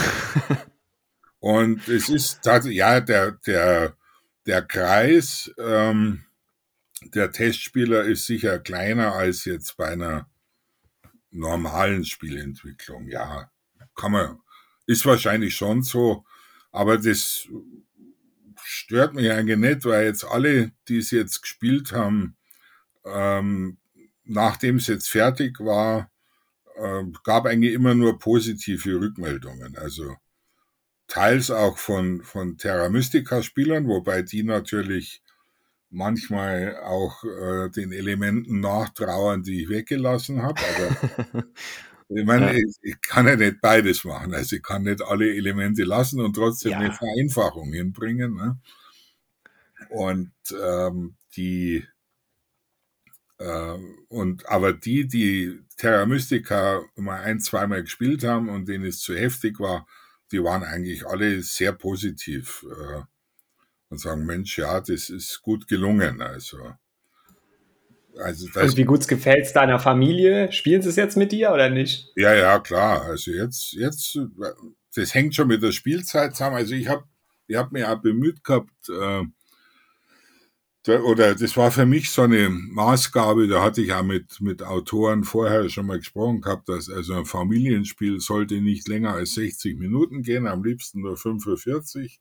Und 1.41 1.89
es 1.89 2.09
ist 2.09 2.43
tatsächlich, 2.43 2.79
ja, 2.79 3.01
der, 3.01 3.33
der, 3.33 3.97
der 4.47 4.63
Kreis 4.63 5.51
ähm, 5.59 6.25
der 7.03 7.33
Testspieler 7.33 8.03
ist 8.05 8.27
sicher 8.27 8.59
kleiner 8.59 9.15
als 9.15 9.45
jetzt 9.45 9.77
bei 9.77 9.89
einer 9.89 10.29
normalen 11.31 12.05
Spielentwicklung. 12.05 13.09
Ja, 13.09 13.51
kann 13.97 14.13
man, 14.13 14.39
ist 14.91 15.07
wahrscheinlich 15.07 15.55
schon 15.55 15.83
so, 15.83 16.25
aber 16.73 16.99
das 16.99 17.49
stört 18.61 19.15
mich 19.15 19.31
eigentlich 19.31 19.57
nicht, 19.57 19.85
weil 19.85 20.07
jetzt 20.07 20.25
alle, 20.25 20.73
die 20.89 20.99
es 20.99 21.13
jetzt 21.13 21.43
gespielt 21.43 21.93
haben, 21.93 22.37
ähm, 23.05 23.79
nachdem 24.25 24.77
es 24.77 24.89
jetzt 24.89 25.09
fertig 25.09 25.61
war, 25.61 26.11
äh, 26.77 27.05
gab 27.23 27.47
eigentlich 27.47 27.73
immer 27.73 27.95
nur 27.95 28.19
positive 28.19 29.01
Rückmeldungen. 29.01 29.77
Also 29.77 30.17
teils 31.07 31.53
auch 31.53 31.79
von, 31.79 32.25
von 32.25 32.59
Terra 32.59 32.89
Mystica 32.89 33.45
Spielern, 33.45 33.87
wobei 33.87 34.23
die 34.23 34.43
natürlich 34.43 35.23
manchmal 35.89 36.79
auch 36.79 37.23
äh, 37.23 37.71
den 37.71 37.93
Elementen 37.93 38.59
nachtrauern, 38.59 39.45
die 39.45 39.63
ich 39.63 39.69
weggelassen 39.69 40.43
habe. 40.43 40.61
ich 42.13 42.25
meine, 42.25 42.59
ja. 42.59 42.65
ich, 42.83 43.01
kann 43.01 43.27
ja 43.27 43.37
nicht 43.37 43.61
beides 43.61 44.05
machen. 44.05 44.35
Also 44.35 44.57
ich 44.57 44.63
kann 44.63 44.83
nicht 44.83 45.03
alle 45.03 45.35
Elemente 45.35 45.85
lassen 45.85 46.21
und 46.21 46.35
trotzdem 46.35 46.73
ja. 46.73 46.79
eine 46.79 46.93
Vereinfachung 46.93 47.73
hinbringen. 47.73 48.35
Ne? 48.35 48.59
Und 49.91 50.33
ähm, 50.61 51.17
die 51.37 51.85
äh, 53.39 53.79
und 54.09 54.49
aber 54.49 54.73
die, 54.73 55.07
die 55.07 55.61
Terra 55.77 56.05
Mystica 56.05 56.83
mal 56.97 57.23
ein, 57.23 57.41
zweimal 57.41 57.83
gespielt 57.83 58.25
haben 58.25 58.49
und 58.49 58.69
denen 58.69 58.85
es 58.85 59.01
zu 59.01 59.15
heftig 59.15 59.61
war, 59.61 59.87
die 60.33 60.43
waren 60.43 60.63
eigentlich 60.63 61.07
alle 61.07 61.43
sehr 61.43 61.73
positiv 61.73 62.67
äh, 62.71 63.03
und 63.89 63.99
sagen, 63.99 64.27
Mensch, 64.27 64.59
ja, 64.59 64.81
das 64.81 65.11
ist 65.11 65.43
gut 65.43 65.67
gelungen. 65.67 66.23
Also, 66.23 66.59
also 68.23 68.47
und 68.61 68.77
wie 68.77 68.85
gut 68.85 69.07
gefällt 69.09 69.47
es 69.47 69.53
deiner 69.53 69.79
Familie? 69.79 70.53
Spielen 70.53 70.83
sie 70.83 70.89
es 70.89 70.97
jetzt 70.97 71.17
mit 71.17 71.33
dir 71.33 71.53
oder 71.53 71.71
nicht? 71.71 72.13
Ja, 72.17 72.35
ja, 72.35 72.59
klar. 72.59 73.03
Also 73.03 73.31
jetzt, 73.31 73.73
jetzt, 73.73 74.19
das 74.95 75.15
hängt 75.15 75.35
schon 75.35 75.49
mit 75.49 75.63
der 75.63 75.73
Spielzeit 75.73 76.35
zusammen. 76.37 76.57
Also 76.57 76.75
ich 76.75 76.89
habe 76.89 77.05
ich 77.47 77.57
hab 77.57 77.73
mir 77.73 77.91
auch 77.91 78.01
bemüht 78.01 78.45
gehabt, 78.45 78.89
äh, 78.89 79.25
oder 80.89 81.35
das 81.35 81.57
war 81.59 81.71
für 81.71 81.85
mich 81.85 82.11
so 82.11 82.23
eine 82.23 82.49
Maßgabe, 82.49 83.49
da 83.49 83.63
hatte 83.63 83.83
ich 83.83 83.93
auch 83.93 84.03
mit, 84.03 84.41
mit 84.41 84.63
Autoren 84.63 85.25
vorher 85.25 85.69
schon 85.69 85.87
mal 85.87 85.99
gesprochen 85.99 86.41
gehabt, 86.41 86.71
dass 86.71 86.89
also 86.89 87.15
ein 87.15 87.27
Familienspiel 87.27 88.19
sollte 88.21 88.61
nicht 88.63 88.89
länger 88.89 89.13
als 89.13 89.35
60 89.35 89.79
Minuten 89.79 90.23
gehen, 90.23 90.47
am 90.47 90.65
liebsten 90.65 91.03
nur 91.03 91.19
45. 91.19 92.21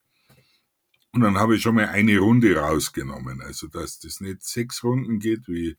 Und 1.13 1.21
dann 1.21 1.37
habe 1.37 1.55
ich 1.55 1.61
schon 1.61 1.75
mal 1.75 1.87
eine 1.87 2.19
Runde 2.19 2.55
rausgenommen, 2.57 3.41
also 3.41 3.67
dass 3.67 3.99
das 3.99 4.19
nicht 4.19 4.43
sechs 4.43 4.83
Runden 4.83 5.19
geht 5.19 5.47
wie 5.47 5.77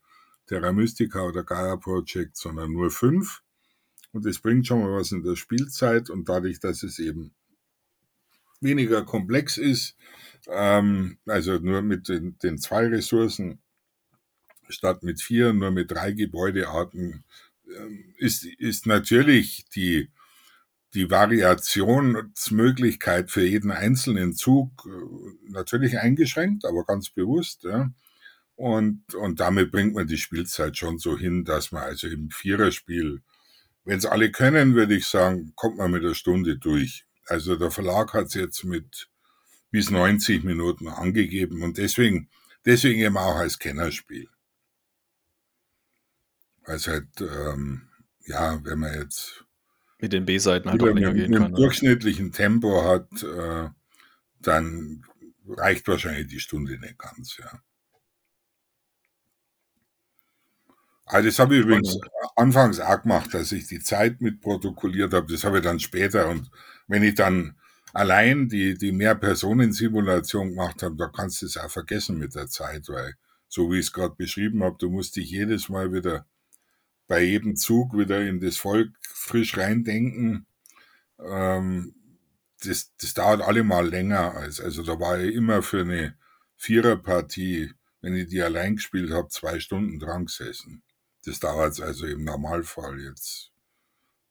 Terra 0.51 0.73
Mystica 0.73 1.21
oder 1.21 1.45
Gaia 1.45 1.77
Project, 1.77 2.35
sondern 2.35 2.73
nur 2.73 2.91
fünf. 2.91 3.41
Und 4.11 4.25
das 4.25 4.39
bringt 4.39 4.67
schon 4.67 4.81
mal 4.81 4.91
was 4.91 5.13
in 5.13 5.23
der 5.23 5.37
Spielzeit 5.37 6.09
und 6.09 6.27
dadurch, 6.27 6.59
dass 6.59 6.83
es 6.83 6.99
eben 6.99 7.33
weniger 8.59 9.05
komplex 9.05 9.57
ist, 9.57 9.95
ähm, 10.47 11.19
also 11.25 11.57
nur 11.59 11.81
mit 11.81 12.09
den, 12.09 12.37
den 12.39 12.57
zwei 12.57 12.87
Ressourcen 12.87 13.61
statt 14.67 15.03
mit 15.03 15.21
vier, 15.21 15.53
nur 15.53 15.71
mit 15.71 15.89
drei 15.89 16.11
Gebäudearten, 16.11 17.23
ähm, 17.73 18.13
ist, 18.17 18.43
ist 18.43 18.87
natürlich 18.87 19.67
die, 19.73 20.11
die 20.95 21.09
Variationsmöglichkeit 21.09 23.31
für 23.31 23.45
jeden 23.45 23.71
einzelnen 23.71 24.33
Zug 24.33 24.85
äh, 24.85 24.89
natürlich 25.49 25.97
eingeschränkt, 25.97 26.65
aber 26.65 26.83
ganz 26.83 27.09
bewusst. 27.09 27.63
Ja. 27.63 27.89
Und, 28.55 29.15
und 29.15 29.39
damit 29.39 29.71
bringt 29.71 29.95
man 29.95 30.07
die 30.07 30.17
Spielzeit 30.17 30.77
schon 30.77 30.99
so 30.99 31.17
hin, 31.17 31.45
dass 31.45 31.71
man 31.71 31.83
also 31.83 32.07
im 32.07 32.29
Viererspiel, 32.29 33.21
wenn 33.85 33.97
es 33.97 34.05
alle 34.05 34.31
können, 34.31 34.75
würde 34.75 34.95
ich 34.95 35.07
sagen, 35.07 35.53
kommt 35.55 35.77
man 35.77 35.91
mit 35.91 36.03
der 36.03 36.13
Stunde 36.13 36.57
durch. 36.57 37.05
Also 37.25 37.55
der 37.55 37.71
Verlag 37.71 38.13
hat 38.13 38.27
es 38.27 38.33
jetzt 38.35 38.63
mit 38.63 39.09
bis 39.71 39.89
90 39.89 40.43
Minuten 40.43 40.87
angegeben 40.89 41.63
und 41.63 41.77
deswegen, 41.77 42.29
deswegen 42.65 43.01
eben 43.01 43.17
auch 43.17 43.37
als 43.37 43.57
Kennerspiel. 43.57 44.27
Weil 46.65 46.75
es 46.75 46.87
halt, 46.87 47.07
ähm, 47.21 47.87
ja, 48.25 48.63
wenn 48.63 48.79
man 48.79 48.93
jetzt 48.93 49.45
mit 50.01 50.13
den 50.13 50.25
B-Seiten 50.25 50.69
halt 50.69 50.81
auch 50.81 50.87
länger 50.87 51.13
gehen 51.13 51.31
kann. 51.31 51.51
Mit 51.51 51.59
durchschnittlichen 51.59 52.31
Tempo 52.31 52.83
hat, 52.83 53.23
äh, 53.23 53.69
dann 54.39 55.05
reicht 55.47 55.87
wahrscheinlich 55.87 56.27
die 56.27 56.39
Stunde 56.39 56.77
nicht 56.79 56.97
ganz, 56.97 57.37
ja. 57.37 57.61
Also 61.11 61.27
das 61.27 61.39
habe 61.39 61.55
ich 61.55 61.63
übrigens 61.63 61.97
anfangs 62.37 62.79
auch 62.79 63.01
gemacht, 63.01 63.33
dass 63.33 63.51
ich 63.51 63.67
die 63.67 63.81
Zeit 63.81 64.21
mitprotokolliert 64.21 65.13
habe. 65.13 65.29
Das 65.29 65.43
habe 65.43 65.57
ich 65.57 65.63
dann 65.63 65.81
später. 65.81 66.29
Und 66.29 66.49
wenn 66.87 67.03
ich 67.03 67.15
dann 67.15 67.57
allein 67.91 68.47
die, 68.47 68.77
die 68.77 68.93
Mehr-Personen-Simulation 68.93 70.51
gemacht 70.51 70.83
habe, 70.83 70.95
da 70.95 71.07
kannst 71.07 71.41
du 71.41 71.47
es 71.47 71.57
auch 71.57 71.69
vergessen 71.69 72.17
mit 72.17 72.33
der 72.33 72.47
Zeit, 72.47 72.87
weil 72.87 73.15
so 73.49 73.69
wie 73.69 73.79
ich 73.79 73.87
es 73.87 73.93
gerade 73.93 74.15
beschrieben 74.15 74.63
habe, 74.63 74.77
du 74.79 74.89
musst 74.89 75.17
dich 75.17 75.29
jedes 75.29 75.67
Mal 75.67 75.91
wieder 75.91 76.25
bei 77.09 77.21
jedem 77.23 77.57
Zug 77.57 77.97
wieder 77.97 78.21
in 78.21 78.39
das 78.39 78.55
Volk 78.55 78.91
frisch 79.01 79.57
reindenken. 79.57 80.45
Ähm, 81.19 81.93
das, 82.63 82.93
das 83.01 83.13
dauert 83.15 83.41
allemal 83.41 83.89
länger 83.89 84.35
als, 84.35 84.61
also 84.61 84.81
da 84.83 84.97
war 84.97 85.19
ich 85.19 85.35
immer 85.35 85.61
für 85.61 85.81
eine 85.81 86.15
Viererpartie, 86.55 87.73
wenn 87.99 88.15
ich 88.15 88.29
die 88.29 88.41
allein 88.41 88.77
gespielt 88.77 89.11
habe, 89.11 89.27
zwei 89.27 89.59
Stunden 89.59 89.99
dran 89.99 90.27
gesessen. 90.27 90.83
Das 91.25 91.39
dauert 91.39 91.79
also 91.79 92.05
im 92.05 92.23
Normalfall 92.23 92.99
jetzt 92.99 93.51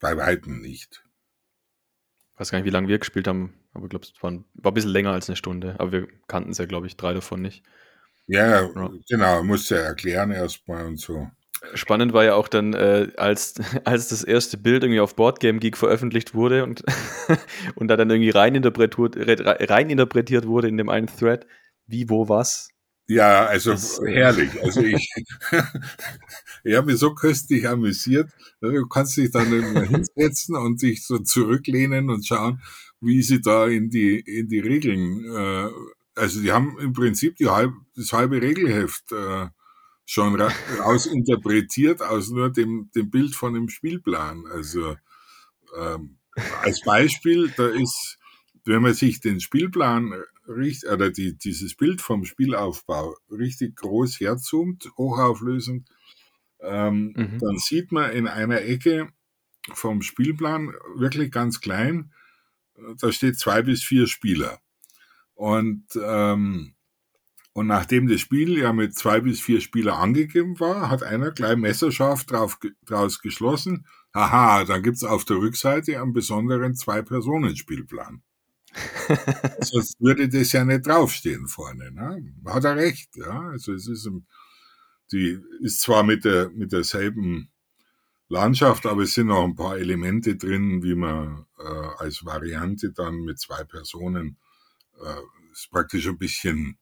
bei 0.00 0.16
Weitem 0.16 0.60
nicht. 0.60 1.04
Ich 2.34 2.40
weiß 2.40 2.50
gar 2.50 2.58
nicht, 2.58 2.66
wie 2.66 2.70
lange 2.70 2.88
wir 2.88 2.98
gespielt 2.98 3.28
haben, 3.28 3.54
aber 3.74 3.84
ich 3.84 3.90
glaube, 3.90 4.06
es 4.06 4.22
war 4.22 4.30
ein, 4.30 4.44
war 4.54 4.72
ein 4.72 4.74
bisschen 4.74 4.90
länger 4.90 5.12
als 5.12 5.28
eine 5.28 5.36
Stunde. 5.36 5.76
Aber 5.78 5.92
wir 5.92 6.08
kannten 6.26 6.50
es 6.50 6.58
ja, 6.58 6.64
glaube 6.64 6.86
ich, 6.86 6.96
drei 6.96 7.12
davon 7.12 7.42
nicht. 7.42 7.62
Ja, 8.26 8.62
ja. 8.62 8.90
genau, 9.08 9.42
musste 9.42 9.76
ja 9.76 9.82
erklären 9.82 10.30
erstmal 10.30 10.86
und 10.86 10.98
so. 10.98 11.28
Spannend 11.74 12.12
war 12.12 12.24
ja 12.24 12.34
auch 12.34 12.48
dann, 12.48 12.72
äh, 12.72 13.08
als, 13.16 13.54
als 13.84 14.08
das 14.08 14.24
erste 14.24 14.56
Bild 14.56 14.82
irgendwie 14.82 15.00
auf 15.00 15.16
Boardgame 15.16 15.58
Geek 15.58 15.76
veröffentlicht 15.76 16.34
wurde 16.34 16.64
und, 16.64 16.82
und 17.74 17.88
da 17.88 17.96
dann 17.96 18.10
irgendwie 18.10 18.30
reininterpretiert, 18.30 19.16
reininterpretiert 19.70 20.46
wurde 20.46 20.68
in 20.68 20.78
dem 20.78 20.88
einen 20.88 21.08
Thread, 21.08 21.46
wie, 21.86 22.08
wo, 22.08 22.28
was. 22.28 22.70
Ja, 23.10 23.46
also 23.46 23.72
das, 23.72 24.00
herrlich. 24.06 24.50
Also 24.62 24.82
ich, 24.82 25.10
ich 26.64 26.76
habe 26.76 26.92
mich 26.92 27.00
so 27.00 27.12
köstlich 27.12 27.68
amüsiert. 27.68 28.30
Du 28.60 28.86
kannst 28.86 29.16
dich 29.16 29.32
dann 29.32 29.48
hinsetzen 29.88 30.54
und 30.54 30.80
dich 30.80 31.04
so 31.04 31.18
zurücklehnen 31.18 32.08
und 32.08 32.24
schauen, 32.24 32.62
wie 33.00 33.20
sie 33.22 33.40
da 33.40 33.66
in 33.66 33.90
die 33.90 34.20
in 34.20 34.46
die 34.46 34.60
Regeln. 34.60 35.24
Äh, 35.24 35.70
also 36.14 36.40
die 36.40 36.52
haben 36.52 36.78
im 36.78 36.92
Prinzip 36.92 37.34
die 37.34 37.48
halb, 37.48 37.72
das 37.96 38.12
halbe 38.12 38.40
Regelheft 38.40 39.10
äh, 39.10 39.48
schon 40.06 40.40
rausinterpretiert 40.78 42.02
aus 42.02 42.30
nur 42.30 42.50
dem, 42.50 42.90
dem 42.94 43.10
Bild 43.10 43.34
von 43.34 43.54
dem 43.54 43.68
Spielplan. 43.68 44.44
Also 44.52 44.94
ähm, 45.76 46.18
als 46.62 46.80
Beispiel, 46.82 47.52
da 47.56 47.66
ist, 47.66 48.18
wenn 48.64 48.82
man 48.82 48.94
sich 48.94 49.18
den 49.20 49.40
Spielplan 49.40 50.14
richtig, 50.50 50.90
oder 50.90 51.10
die, 51.10 51.36
dieses 51.36 51.74
Bild 51.74 52.00
vom 52.00 52.24
Spielaufbau 52.24 53.16
richtig 53.30 53.76
groß 53.76 54.20
herzoomt, 54.20 54.90
hochauflösend, 54.96 55.88
ähm, 56.60 57.14
mhm. 57.16 57.38
dann 57.38 57.58
sieht 57.58 57.92
man 57.92 58.12
in 58.12 58.28
einer 58.28 58.62
Ecke 58.62 59.08
vom 59.72 60.02
Spielplan 60.02 60.72
wirklich 60.96 61.30
ganz 61.30 61.60
klein, 61.60 62.12
da 62.98 63.12
steht 63.12 63.38
zwei 63.38 63.62
bis 63.62 63.82
vier 63.82 64.06
Spieler. 64.06 64.58
Und 65.34 65.84
ähm, 66.02 66.74
und 67.52 67.66
nachdem 67.66 68.08
das 68.08 68.20
Spiel 68.20 68.58
ja 68.58 68.72
mit 68.72 68.94
zwei 68.94 69.20
bis 69.20 69.40
vier 69.40 69.60
Spieler 69.60 69.98
angegeben 69.98 70.60
war, 70.60 70.88
hat 70.88 71.02
einer 71.02 71.32
gleich 71.32 71.56
messerscharf 71.56 72.24
drauf, 72.24 72.58
draus 72.86 73.20
geschlossen, 73.20 73.86
haha, 74.14 74.64
dann 74.64 74.82
gibt's 74.82 75.04
auf 75.04 75.24
der 75.24 75.36
Rückseite 75.36 76.00
einen 76.00 76.12
besonderen 76.12 76.74
Zwei-Personen-Spielplan. 76.74 78.22
Sonst 79.60 80.00
würde 80.00 80.28
das 80.28 80.52
ja 80.52 80.64
nicht 80.64 80.86
draufstehen 80.86 81.48
vorne. 81.48 81.90
Ne? 81.90 82.34
Hat 82.46 82.64
er 82.64 82.76
recht, 82.76 83.16
ja. 83.16 83.48
Also 83.50 83.72
es 83.72 83.88
ist, 83.88 84.08
die 85.12 85.38
ist 85.60 85.80
zwar 85.80 86.02
mit 86.02 86.24
der, 86.24 86.50
mit 86.50 86.72
derselben 86.72 87.50
Landschaft, 88.28 88.86
aber 88.86 89.02
es 89.02 89.14
sind 89.14 89.26
noch 89.26 89.44
ein 89.44 89.56
paar 89.56 89.76
Elemente 89.76 90.36
drin, 90.36 90.82
wie 90.84 90.94
man 90.94 91.46
äh, 91.58 91.62
als 91.98 92.24
Variante 92.24 92.92
dann 92.92 93.16
mit 93.24 93.40
zwei 93.40 93.64
Personen 93.64 94.36
äh, 95.00 95.52
ist 95.52 95.70
praktisch 95.70 96.06
ein 96.06 96.18
bisschen 96.18 96.78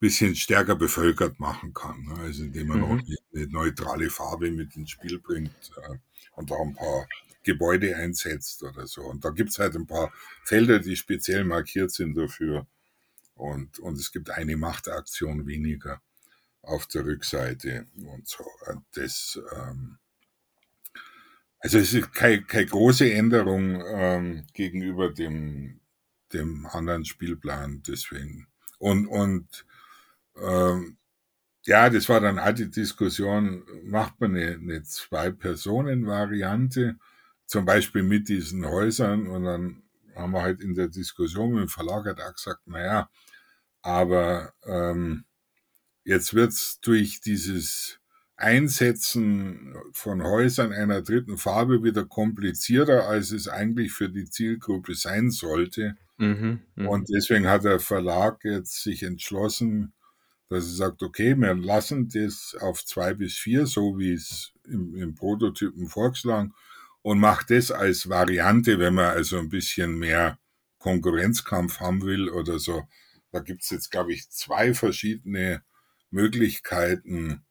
bisschen 0.00 0.36
stärker 0.36 0.76
bevölkert 0.76 1.40
machen 1.40 1.74
kann. 1.74 2.04
Ne? 2.04 2.14
Also 2.20 2.44
indem 2.44 2.68
man 2.68 2.78
mhm. 2.78 2.84
auch 2.84 3.00
eine 3.34 3.46
neutrale 3.48 4.10
Farbe 4.10 4.50
mit 4.50 4.76
ins 4.76 4.90
Spiel 4.90 5.18
bringt 5.18 5.50
äh, 5.76 5.96
und 6.36 6.52
auch 6.52 6.64
ein 6.64 6.74
paar 6.74 7.06
Gebäude 7.48 7.96
einsetzt 7.96 8.62
oder 8.62 8.86
so. 8.86 9.04
Und 9.04 9.24
da 9.24 9.30
gibt's 9.30 9.58
halt 9.58 9.74
ein 9.74 9.86
paar 9.86 10.12
Felder, 10.44 10.80
die 10.80 10.96
speziell 10.96 11.44
markiert 11.44 11.90
sind 11.90 12.14
dafür. 12.14 12.66
Und, 13.34 13.78
und 13.78 13.98
es 13.98 14.12
gibt 14.12 14.28
eine 14.28 14.58
Machtaktion 14.58 15.46
weniger 15.46 16.02
auf 16.60 16.86
der 16.88 17.06
Rückseite 17.06 17.86
und 18.04 18.28
so. 18.28 18.44
Das, 18.92 19.40
ähm, 19.56 19.96
also 21.58 21.78
es 21.78 21.94
ist 21.94 22.12
keine, 22.12 22.42
keine 22.42 22.66
große 22.66 23.10
Änderung 23.10 23.82
ähm, 23.86 24.46
gegenüber 24.52 25.10
dem, 25.10 25.80
dem 26.34 26.66
anderen 26.66 27.06
Spielplan, 27.06 27.82
deswegen. 27.86 28.46
Und, 28.78 29.06
und 29.06 29.64
ähm, 30.36 30.98
ja, 31.62 31.88
das 31.88 32.10
war 32.10 32.20
dann 32.20 32.38
alte 32.38 32.68
Diskussion, 32.68 33.64
macht 33.84 34.20
man 34.20 34.36
eine, 34.36 34.52
eine 34.52 34.82
Zwei-Personen-Variante, 34.82 36.98
zum 37.48 37.64
Beispiel 37.64 38.02
mit 38.02 38.28
diesen 38.28 38.66
Häusern 38.66 39.26
und 39.26 39.44
dann 39.44 39.82
haben 40.14 40.32
wir 40.32 40.42
halt 40.42 40.60
in 40.60 40.74
der 40.74 40.88
Diskussion 40.88 41.52
mit 41.52 41.62
dem 41.62 41.68
Verlag 41.68 42.06
auch 42.20 42.34
gesagt, 42.34 42.66
naja, 42.66 43.08
aber 43.80 44.52
ähm, 44.64 45.24
jetzt 46.04 46.34
wird's 46.34 46.78
durch 46.80 47.20
dieses 47.20 48.00
Einsetzen 48.36 49.74
von 49.92 50.22
Häusern 50.22 50.72
einer 50.72 51.00
dritten 51.00 51.38
Farbe 51.38 51.82
wieder 51.82 52.04
komplizierter, 52.04 53.08
als 53.08 53.32
es 53.32 53.48
eigentlich 53.48 53.92
für 53.92 54.10
die 54.10 54.28
Zielgruppe 54.28 54.94
sein 54.94 55.30
sollte. 55.30 55.96
Mhm, 56.18 56.60
mh. 56.76 56.88
Und 56.88 57.08
deswegen 57.08 57.48
hat 57.48 57.64
der 57.64 57.80
Verlag 57.80 58.44
jetzt 58.44 58.82
sich 58.82 59.02
entschlossen, 59.04 59.94
dass 60.50 60.64
er 60.64 60.74
sagt, 60.74 61.02
okay, 61.02 61.34
wir 61.34 61.54
lassen 61.54 62.10
das 62.10 62.54
auf 62.60 62.84
zwei 62.84 63.14
bis 63.14 63.34
vier, 63.34 63.66
so 63.66 63.98
wie 63.98 64.12
es 64.12 64.52
im, 64.64 64.94
im 64.94 65.14
Prototypen 65.14 65.88
vorgeschlagen, 65.88 66.52
und 67.02 67.18
macht 67.18 67.50
das 67.50 67.70
als 67.70 68.08
Variante, 68.08 68.78
wenn 68.78 68.94
man 68.94 69.06
also 69.06 69.38
ein 69.38 69.48
bisschen 69.48 69.98
mehr 69.98 70.38
Konkurrenzkampf 70.78 71.80
haben 71.80 72.02
will 72.02 72.28
oder 72.28 72.58
so. 72.58 72.88
Da 73.30 73.40
gibt's 73.40 73.70
jetzt, 73.70 73.90
glaube 73.90 74.12
ich, 74.12 74.30
zwei 74.30 74.74
verschiedene 74.74 75.62
Möglichkeiten 76.10 77.44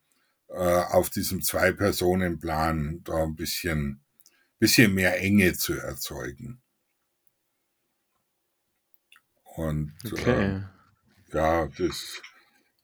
äh, 0.49 0.53
auf 0.53 1.09
diesem 1.09 1.41
Zwei-Personen-Plan, 1.41 3.01
da 3.03 3.23
ein 3.23 3.35
bisschen, 3.35 4.01
bisschen 4.59 4.93
mehr 4.93 5.19
Enge 5.19 5.53
zu 5.53 5.73
erzeugen. 5.73 6.61
Und 9.43 9.93
okay. 10.05 10.55
äh, 10.55 10.61
ja, 11.33 11.67
das 11.77 12.21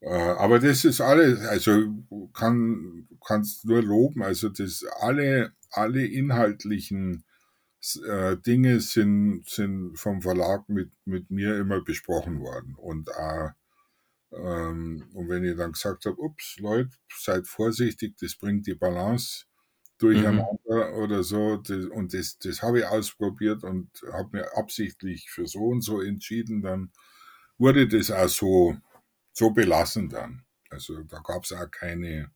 aber 0.10 0.60
das 0.60 0.86
ist 0.86 1.02
alles, 1.02 1.40
also 1.48 1.72
kann 2.34 3.08
kannst 3.26 3.66
nur 3.66 3.82
loben. 3.82 4.24
Also 4.24 4.50
das 4.50 4.84
alle 5.00 5.54
alle 5.72 6.06
inhaltlichen 6.06 7.24
äh, 8.08 8.38
Dinge 8.38 8.80
sind 8.82 9.46
sind 9.48 9.98
vom 9.98 10.22
Verlag 10.22 10.68
mit 10.70 10.92
mit 11.06 11.32
mir 11.32 11.58
immer 11.58 11.82
besprochen 11.82 12.40
worden 12.42 12.76
und 12.76 13.10
äh, 13.10 13.50
ähm, 14.34 15.10
und 15.14 15.30
wenn 15.30 15.44
ich 15.44 15.58
dann 15.58 15.74
gesagt 15.74 16.06
habe, 16.06 16.18
ups, 16.20 16.58
Leute, 16.60 16.92
seid 17.16 17.48
vorsichtig, 17.48 18.16
das 18.20 18.36
bringt 18.36 18.68
die 18.68 18.76
Balance 18.76 19.46
durcheinander 20.00 20.92
mhm. 20.92 21.04
oder 21.04 21.24
so. 21.24 21.58
Das, 21.58 21.86
und 21.86 22.14
das, 22.14 22.38
das 22.40 22.62
habe 22.62 22.80
ich 22.80 22.86
ausprobiert 22.86 23.64
und 23.64 23.90
habe 24.12 24.38
mir 24.38 24.58
absichtlich 24.58 25.30
für 25.30 25.48
so 25.48 25.68
und 25.68 25.82
so 25.82 26.02
entschieden. 26.02 26.62
Dann 26.62 26.92
wurde 27.58 27.88
das 27.88 28.12
auch 28.12 28.28
so 28.28 28.78
so 29.34 29.50
belassen 29.50 30.10
dann. 30.10 30.46
Also 30.70 31.04
da 31.04 31.20
gab 31.20 31.44
es 31.44 31.52
auch 31.52 31.70
keine, 31.70 32.32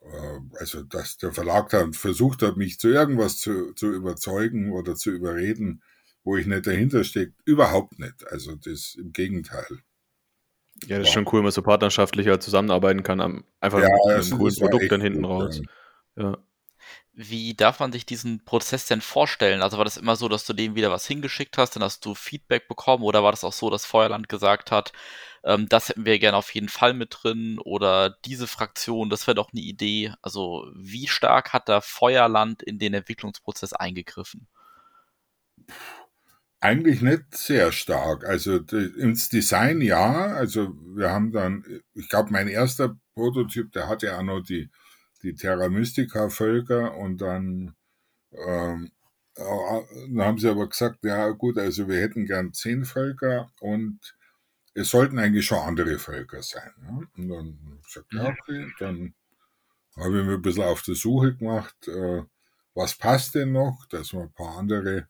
äh, 0.00 0.40
also 0.58 0.82
dass 0.82 1.16
der 1.18 1.32
Verlag 1.32 1.70
dann 1.70 1.92
versucht 1.92 2.42
hat, 2.42 2.56
mich 2.56 2.78
zu 2.78 2.88
irgendwas 2.88 3.38
zu, 3.38 3.72
zu 3.74 3.92
überzeugen 3.92 4.72
oder 4.72 4.94
zu 4.94 5.10
überreden, 5.10 5.82
wo 6.22 6.36
ich 6.36 6.46
nicht 6.46 6.66
dahinter 6.66 7.04
stecke, 7.04 7.34
überhaupt 7.44 7.98
nicht. 7.98 8.26
Also 8.28 8.54
das 8.56 8.94
im 8.94 9.12
Gegenteil. 9.12 9.80
Ja, 10.86 10.98
das 10.98 11.08
ist 11.08 11.14
schon 11.14 11.26
cool, 11.26 11.38
wenn 11.38 11.44
man 11.44 11.52
so 11.52 11.62
partnerschaftlicher 11.62 12.40
zusammenarbeiten 12.40 13.02
kann, 13.02 13.44
einfach 13.60 13.80
ja, 13.80 13.88
mit 13.88 14.14
einem 14.14 14.38
coolen 14.38 14.56
Produkt 14.56 14.90
dann 14.90 15.00
hinten 15.00 15.24
raus. 15.24 15.60
Ja. 16.16 16.38
Wie 17.12 17.54
darf 17.54 17.80
man 17.80 17.92
sich 17.92 18.06
diesen 18.06 18.44
Prozess 18.44 18.86
denn 18.86 19.00
vorstellen? 19.00 19.62
Also 19.62 19.78
war 19.78 19.84
das 19.84 19.96
immer 19.96 20.16
so, 20.16 20.28
dass 20.28 20.44
du 20.46 20.52
dem 20.52 20.74
wieder 20.74 20.90
was 20.90 21.06
hingeschickt 21.06 21.58
hast, 21.58 21.76
dann 21.76 21.82
hast 21.84 22.04
du 22.04 22.14
Feedback 22.14 22.68
bekommen 22.68 23.04
oder 23.04 23.22
war 23.22 23.30
das 23.30 23.44
auch 23.44 23.52
so, 23.52 23.70
dass 23.70 23.86
Feuerland 23.86 24.28
gesagt 24.28 24.70
hat, 24.72 24.92
ähm, 25.44 25.68
das 25.68 25.88
hätten 25.90 26.06
wir 26.06 26.18
gerne 26.18 26.36
auf 26.36 26.52
jeden 26.54 26.68
Fall 26.68 26.94
mit 26.94 27.16
drin 27.22 27.58
oder 27.58 28.10
diese 28.24 28.46
Fraktion, 28.46 29.10
das 29.10 29.26
wäre 29.26 29.34
doch 29.36 29.50
eine 29.52 29.60
Idee. 29.62 30.12
Also 30.22 30.66
wie 30.74 31.06
stark 31.06 31.52
hat 31.52 31.68
da 31.68 31.80
Feuerland 31.80 32.62
in 32.62 32.78
den 32.78 32.94
Entwicklungsprozess 32.94 33.72
eingegriffen? 33.74 34.48
Eigentlich 36.60 37.02
nicht 37.02 37.36
sehr 37.36 37.72
stark. 37.72 38.24
Also 38.24 38.56
ins 38.56 39.28
Design 39.28 39.82
ja. 39.82 40.28
Also 40.28 40.74
wir 40.96 41.10
haben 41.10 41.30
dann, 41.30 41.62
ich 41.92 42.08
glaube, 42.08 42.30
mein 42.32 42.48
erster 42.48 42.96
Prototyp, 43.14 43.70
der 43.72 43.86
hatte 43.86 44.06
ja 44.06 44.18
auch 44.18 44.22
noch 44.22 44.40
die, 44.40 44.70
die 45.24 45.34
Terra 45.34 45.68
Mystica 45.68 46.28
Völker 46.28 46.96
und 46.96 47.20
dann, 47.20 47.74
ähm, 48.32 48.92
dann 49.34 50.20
haben 50.20 50.38
sie 50.38 50.48
aber 50.48 50.68
gesagt, 50.68 51.04
ja 51.04 51.30
gut, 51.30 51.58
also 51.58 51.88
wir 51.88 52.00
hätten 52.00 52.26
gern 52.26 52.52
zehn 52.52 52.84
Völker 52.84 53.50
und 53.60 54.16
es 54.74 54.90
sollten 54.90 55.18
eigentlich 55.18 55.46
schon 55.46 55.58
andere 55.58 55.98
Völker 55.98 56.42
sein. 56.42 56.70
Ne? 56.80 57.08
Und 57.16 57.28
dann 57.28 57.58
habe 57.64 57.78
ich 57.80 57.86
gesagt, 57.86 58.12
ja, 58.12 58.28
okay, 58.28 58.72
dann 58.78 59.14
habe 59.96 60.20
ich 60.20 60.26
mir 60.26 60.34
ein 60.34 60.42
bisschen 60.42 60.64
auf 60.64 60.82
die 60.82 60.94
Suche 60.94 61.34
gemacht, 61.34 61.88
äh, 61.88 62.22
was 62.74 62.96
passt 62.96 63.34
denn 63.36 63.52
noch, 63.52 63.86
dass 63.88 64.12
man 64.12 64.24
ein 64.24 64.32
paar 64.32 64.58
andere 64.58 65.08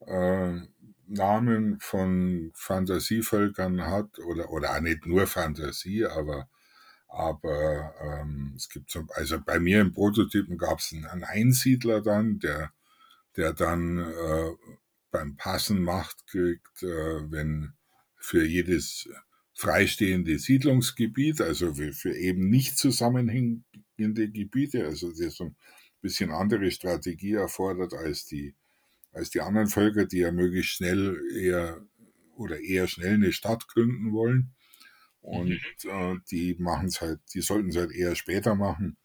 äh, 0.00 0.60
Namen 1.06 1.78
von 1.80 2.52
Fantasievölkern 2.54 3.84
hat 3.84 4.18
oder, 4.20 4.50
oder 4.50 4.76
auch 4.76 4.80
nicht 4.80 5.06
nur 5.06 5.26
Fantasie, 5.26 6.06
aber, 6.06 6.48
aber 7.14 7.94
ähm, 8.00 8.54
es 8.56 8.68
gibt 8.68 8.90
so, 8.90 9.06
also 9.14 9.40
bei 9.40 9.58
mir 9.58 9.80
im 9.80 9.92
Prototypen 9.92 10.58
gab 10.58 10.80
es 10.80 10.92
einen, 10.92 11.24
Einsiedler 11.24 12.00
dann, 12.00 12.38
der, 12.40 12.72
der 13.36 13.52
dann 13.52 13.98
äh, 13.98 14.50
beim 15.10 15.36
Passen 15.36 15.82
Macht 15.82 16.26
kriegt, 16.26 16.82
äh, 16.82 17.30
wenn 17.30 17.74
für 18.16 18.44
jedes 18.44 19.08
freistehende 19.54 20.38
Siedlungsgebiet, 20.38 21.40
also 21.40 21.74
für, 21.74 21.92
für 21.92 22.16
eben 22.16 22.48
nicht 22.50 22.76
zusammenhängende 22.76 23.64
Gebiete, 24.30 24.84
also 24.84 25.10
das 25.10 25.36
so 25.36 25.44
ein 25.44 25.56
bisschen 26.00 26.32
andere 26.32 26.70
Strategie 26.70 27.34
erfordert 27.34 27.94
als 27.94 28.26
die 28.26 28.54
als 29.14 29.30
die 29.30 29.40
anderen 29.40 29.68
Völker, 29.68 30.06
die 30.06 30.18
ja 30.18 30.32
möglichst 30.32 30.72
schnell 30.72 31.20
eher 31.34 31.80
oder 32.36 32.60
eher 32.60 32.88
schnell 32.88 33.14
eine 33.14 33.32
Stadt 33.32 33.68
gründen 33.68 34.12
wollen. 34.12 34.52
Und 35.24 35.58
mhm. 35.84 35.90
äh, 35.90 36.16
die 36.30 36.54
machen 36.58 36.88
es 36.88 37.00
halt, 37.00 37.18
die 37.32 37.40
sollten 37.40 37.70
es 37.70 37.76
halt 37.76 37.92
eher 37.92 38.14
später 38.14 38.54
machen. 38.54 38.98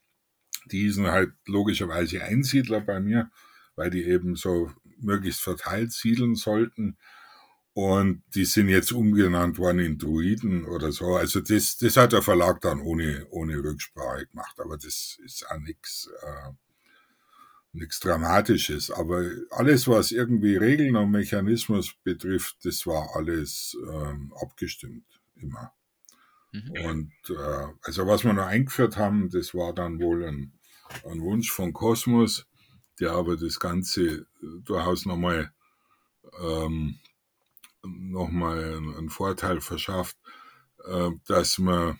Die 0.70 0.90
sind 0.90 1.08
halt 1.08 1.32
logischerweise 1.46 2.22
Einsiedler 2.22 2.82
bei 2.82 3.00
mir, 3.00 3.32
weil 3.78 3.90
die 3.90 4.04
eben 4.04 4.36
so 4.36 4.70
möglichst 4.98 5.42
verteilt 5.42 5.94
siedeln 5.94 6.36
sollten. 6.36 6.98
Und 7.72 8.22
die 8.36 8.44
sind 8.44 8.68
jetzt 8.68 8.92
umgenannt 8.92 9.58
worden 9.58 9.80
in 9.80 9.98
Druiden 9.98 10.66
oder 10.66 10.92
so. 10.92 11.16
Also 11.16 11.40
das, 11.40 11.78
das 11.78 11.96
hat 11.96 12.12
der 12.12 12.22
Verlag 12.22 12.60
dann 12.60 12.82
ohne, 12.82 13.26
ohne 13.30 13.56
Rücksprache 13.64 14.28
gemacht. 14.28 14.60
Aber 14.60 14.76
das 14.76 15.18
ist 15.24 15.50
auch 15.50 15.60
nichts. 15.60 16.10
Äh, 16.22 16.52
nichts 17.72 18.00
Dramatisches, 18.00 18.90
aber 18.90 19.30
alles, 19.52 19.88
was 19.88 20.12
irgendwie 20.12 20.56
Regeln 20.56 20.96
und 20.96 21.12
Mechanismus 21.12 21.94
betrifft, 22.04 22.58
das 22.64 22.88
war 22.88 23.16
alles 23.16 23.78
ähm, 23.94 24.34
abgestimmt, 24.42 25.06
immer. 25.36 25.72
Mhm. 26.52 26.72
Und 26.86 27.14
äh, 27.30 27.68
also 27.82 28.08
was 28.08 28.24
wir 28.24 28.34
noch 28.34 28.46
eingeführt 28.46 28.98
haben, 28.98 29.30
das 29.30 29.54
war 29.54 29.74
dann 29.74 30.00
wohl 30.00 30.26
ein, 30.26 30.54
ein 31.06 31.22
Wunsch 31.22 31.52
von 31.52 31.74
Kosmos, 31.74 32.48
der 33.00 33.12
aber 33.12 33.38
das 33.38 33.60
Ganze 33.60 34.26
durchaus 34.64 35.06
nochmal 35.06 35.52
ähm, 36.42 37.00
noch 37.84 38.28
einen, 38.30 39.10
Vorteil 39.10 39.62
verschafft, 39.62 40.18
äh, 40.86 41.12
dass 41.26 41.60
man 41.60 42.00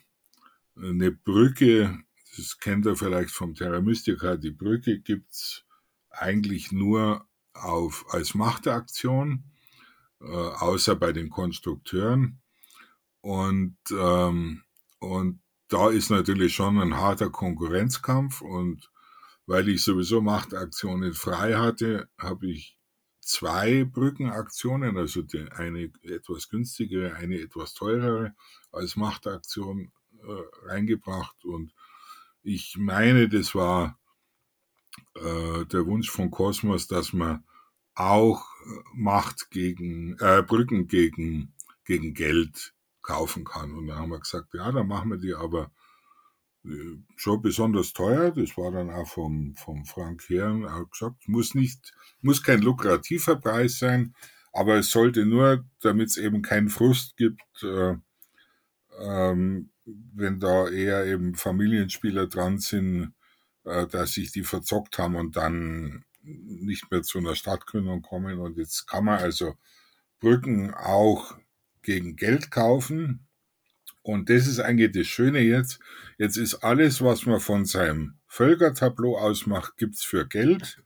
eine 0.76 1.12
Brücke 1.12 2.04
das 2.38 2.60
kennt 2.60 2.86
ihr 2.86 2.96
vielleicht 2.96 3.32
vom 3.32 3.56
Terra 3.56 3.82
Mystica, 3.82 4.38
die 4.38 4.52
Brücke 4.52 5.00
gibt's 5.00 5.66
eigentlich 6.10 6.72
nur 6.72 7.28
auf, 7.54 8.06
als 8.10 8.34
Machtaktion, 8.34 9.44
äh, 10.22 10.26
außer 10.26 10.96
bei 10.96 11.12
den 11.12 11.30
Konstrukteuren. 11.30 12.40
Und, 13.22 13.78
ähm, 13.92 14.64
und 15.00 15.42
da 15.68 15.90
ist 15.90 16.10
natürlich 16.10 16.54
schon 16.54 16.80
ein 16.80 16.98
harter 16.98 17.30
Konkurrenzkampf. 17.30 18.42
Und 18.42 18.90
weil 19.46 19.70
ich 19.70 19.84
sowieso 19.84 20.22
Machtaktionen 20.22 21.14
frei 21.14 21.56
hatte, 21.56 22.10
habe 22.18 22.48
ich 22.48 22.78
zwei 23.20 23.84
Brückenaktionen, 23.84 24.98
also 24.98 25.22
die 25.22 25.52
eine 25.52 25.92
etwas 26.02 26.50
günstigere, 26.50 27.16
eine 27.16 27.40
etwas 27.40 27.74
teurere 27.74 28.36
als 28.72 28.96
Machtaktion 28.96 29.92
äh, 30.22 30.68
reingebracht. 30.68 31.46
Und 31.46 31.74
ich 32.42 32.78
meine, 32.78 33.30
das 33.30 33.54
war 33.54 34.00
äh, 35.16 35.66
der 35.66 35.86
Wunsch 35.86 36.10
von 36.10 36.32
Kosmos, 36.32 36.88
dass 36.88 37.14
man 37.14 37.44
auch 37.96 38.46
äh, 38.66 38.80
Macht 38.96 39.52
gegen, 39.52 40.18
äh, 40.20 40.42
Brücken 40.42 40.88
gegen, 40.88 41.54
gegen 41.86 42.14
Geld 42.14 42.74
kaufen 43.10 43.44
kann. 43.44 43.74
Und 43.74 43.88
da 43.88 43.96
haben 43.96 44.12
wir 44.12 44.20
gesagt, 44.20 44.54
ja, 44.54 44.72
dann 44.72 44.88
machen 44.88 45.10
wir 45.10 45.18
die 45.18 45.34
aber 45.34 45.72
äh, 46.64 46.98
schon 47.16 47.42
besonders 47.42 47.94
teuer. 47.94 48.32
Das 48.32 48.56
war 48.56 48.72
dann 48.72 48.92
auch 48.92 49.08
vom, 49.08 49.56
vom 49.56 49.86
Frank 49.86 50.30
Herren 50.30 50.66
auch 50.66 50.90
gesagt, 50.92 51.28
muss 51.28 51.56
nicht, 51.56 51.94
muss 52.22 52.44
kein 52.44 52.62
lukrativer 52.62 53.36
Preis 53.38 53.80
sein, 53.80 54.14
aber 54.54 54.78
es 54.78 54.92
sollte 54.92 55.26
nur, 55.26 55.66
damit 55.82 56.10
es 56.10 56.18
eben 56.18 56.42
keinen 56.42 56.70
Frust 56.70 57.18
gibt, 57.18 57.64
äh, 57.64 57.96
ähm, 59.00 59.72
wenn 59.86 60.40
da 60.40 60.70
eher 60.70 61.06
eben 61.06 61.34
Familienspieler 61.34 62.28
dran 62.28 62.60
sind, 62.60 63.14
äh, 63.64 63.88
dass 63.88 64.14
sich 64.14 64.32
die 64.32 64.44
verzockt 64.44 65.00
haben 65.00 65.16
und 65.16 65.36
dann 65.36 66.06
nicht 66.22 66.92
mehr 66.92 67.02
zu 67.02 67.18
einer 67.18 67.36
Stadtgründung 67.36 68.04
kommen. 68.04 68.40
Und 68.40 68.58
jetzt 68.58 68.88
kann 68.88 69.06
man 69.06 69.20
also 69.20 69.56
Brücken 70.20 70.74
auch 70.76 71.36
gegen 71.82 72.16
Geld 72.16 72.52
kaufen. 72.52 73.28
Und 74.02 74.30
das 74.30 74.48
ist 74.48 74.60
eigentlich 74.60 74.92
das 74.92 75.08
Schöne 75.08 75.40
jetzt. 75.40 75.80
Jetzt 76.18 76.38
ist 76.38 76.56
alles, 76.56 77.02
was 77.02 77.26
man 77.26 77.40
von 77.40 77.66
seinem 77.66 78.16
Völkertableau 78.28 79.18
ausmacht, 79.18 79.78
gibt's 79.78 80.04
für 80.04 80.28
Geld. 80.28 80.82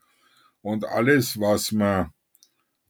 Und 0.61 0.85
alles, 0.85 1.39
was 1.39 1.71
man, 1.71 2.11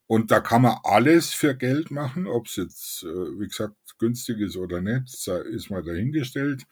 und 0.07 0.31
da 0.31 0.39
kann 0.39 0.61
man 0.61 0.77
alles 0.83 1.33
für 1.33 1.55
Geld 1.55 1.91
machen, 1.91 2.27
ob 2.27 2.47
es 2.47 2.55
jetzt, 2.55 3.03
äh, 3.03 3.39
wie 3.39 3.47
gesagt, 3.47 3.75
günstig 3.97 4.39
ist 4.39 4.57
oder 4.57 4.81
nicht, 4.81 5.27
ist 5.27 5.69
mal 5.69 5.83
dahingestellt. 5.83 6.63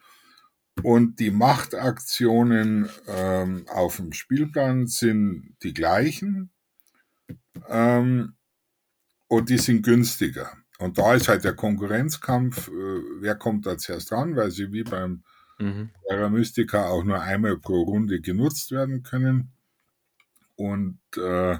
Und 0.82 1.20
die 1.20 1.30
Machtaktionen 1.30 2.88
ähm, 3.06 3.66
auf 3.68 3.96
dem 3.96 4.12
Spielplan 4.12 4.86
sind 4.86 5.56
die 5.62 5.74
gleichen 5.74 6.50
ähm, 7.68 8.34
und 9.28 9.48
die 9.50 9.58
sind 9.58 9.82
günstiger. 9.82 10.56
Und 10.82 10.98
da 10.98 11.14
ist 11.14 11.28
halt 11.28 11.44
der 11.44 11.54
Konkurrenzkampf, 11.54 12.66
äh, 12.68 13.00
wer 13.20 13.36
kommt 13.36 13.66
da 13.66 13.78
zuerst 13.78 14.10
dran, 14.10 14.34
weil 14.34 14.50
sie 14.50 14.72
wie 14.72 14.82
beim 14.82 15.22
mhm. 15.58 15.90
Terra 16.08 16.28
Mystica 16.28 16.88
auch 16.88 17.04
nur 17.04 17.20
einmal 17.20 17.56
pro 17.56 17.82
Runde 17.82 18.20
genutzt 18.20 18.72
werden 18.72 19.04
können. 19.04 19.52
Und, 20.56 20.98
äh, 21.16 21.58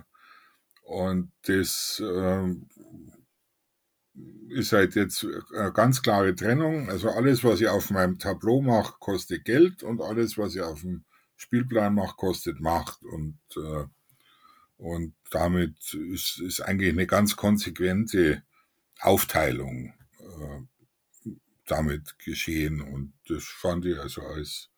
und 0.83 1.31
das 1.43 2.03
äh, 2.05 2.55
ist 4.49 4.73
halt 4.73 4.97
jetzt 4.97 5.25
eine 5.55 5.73
ganz 5.73 6.03
klare 6.03 6.35
Trennung. 6.35 6.91
Also 6.91 7.09
alles, 7.11 7.45
was 7.45 7.61
ich 7.61 7.69
auf 7.69 7.91
meinem 7.91 8.19
Tableau 8.19 8.61
mache, 8.61 8.97
kostet 8.99 9.45
Geld 9.45 9.85
und 9.85 10.03
alles, 10.03 10.37
was 10.37 10.57
ich 10.57 10.63
auf 10.63 10.81
dem 10.81 11.05
Spielplan 11.37 11.95
mache, 11.95 12.17
kostet 12.17 12.61
Macht. 12.61 13.05
Und, 13.05 13.39
äh, 13.57 13.85
und 14.79 15.15
damit 15.31 15.95
ist, 15.95 16.41
ist 16.41 16.61
eigentlich 16.61 16.91
eine 16.91 17.07
ganz 17.07 17.37
konsequente 17.37 18.43
Aufteilung 19.03 19.93
äh, 20.19 21.31
damit 21.67 22.19
geschehen. 22.19 22.81
Und 22.81 23.13
das 23.29 23.45
fand 23.45 23.85
ich 23.87 23.99
also 23.99 24.23
als 24.23 24.71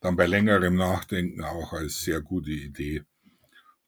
dann 0.00 0.16
bei 0.16 0.26
längerem 0.26 0.76
Nachdenken 0.76 1.42
auch 1.42 1.72
als 1.72 2.02
sehr 2.02 2.20
gute 2.20 2.50
Idee. 2.50 3.02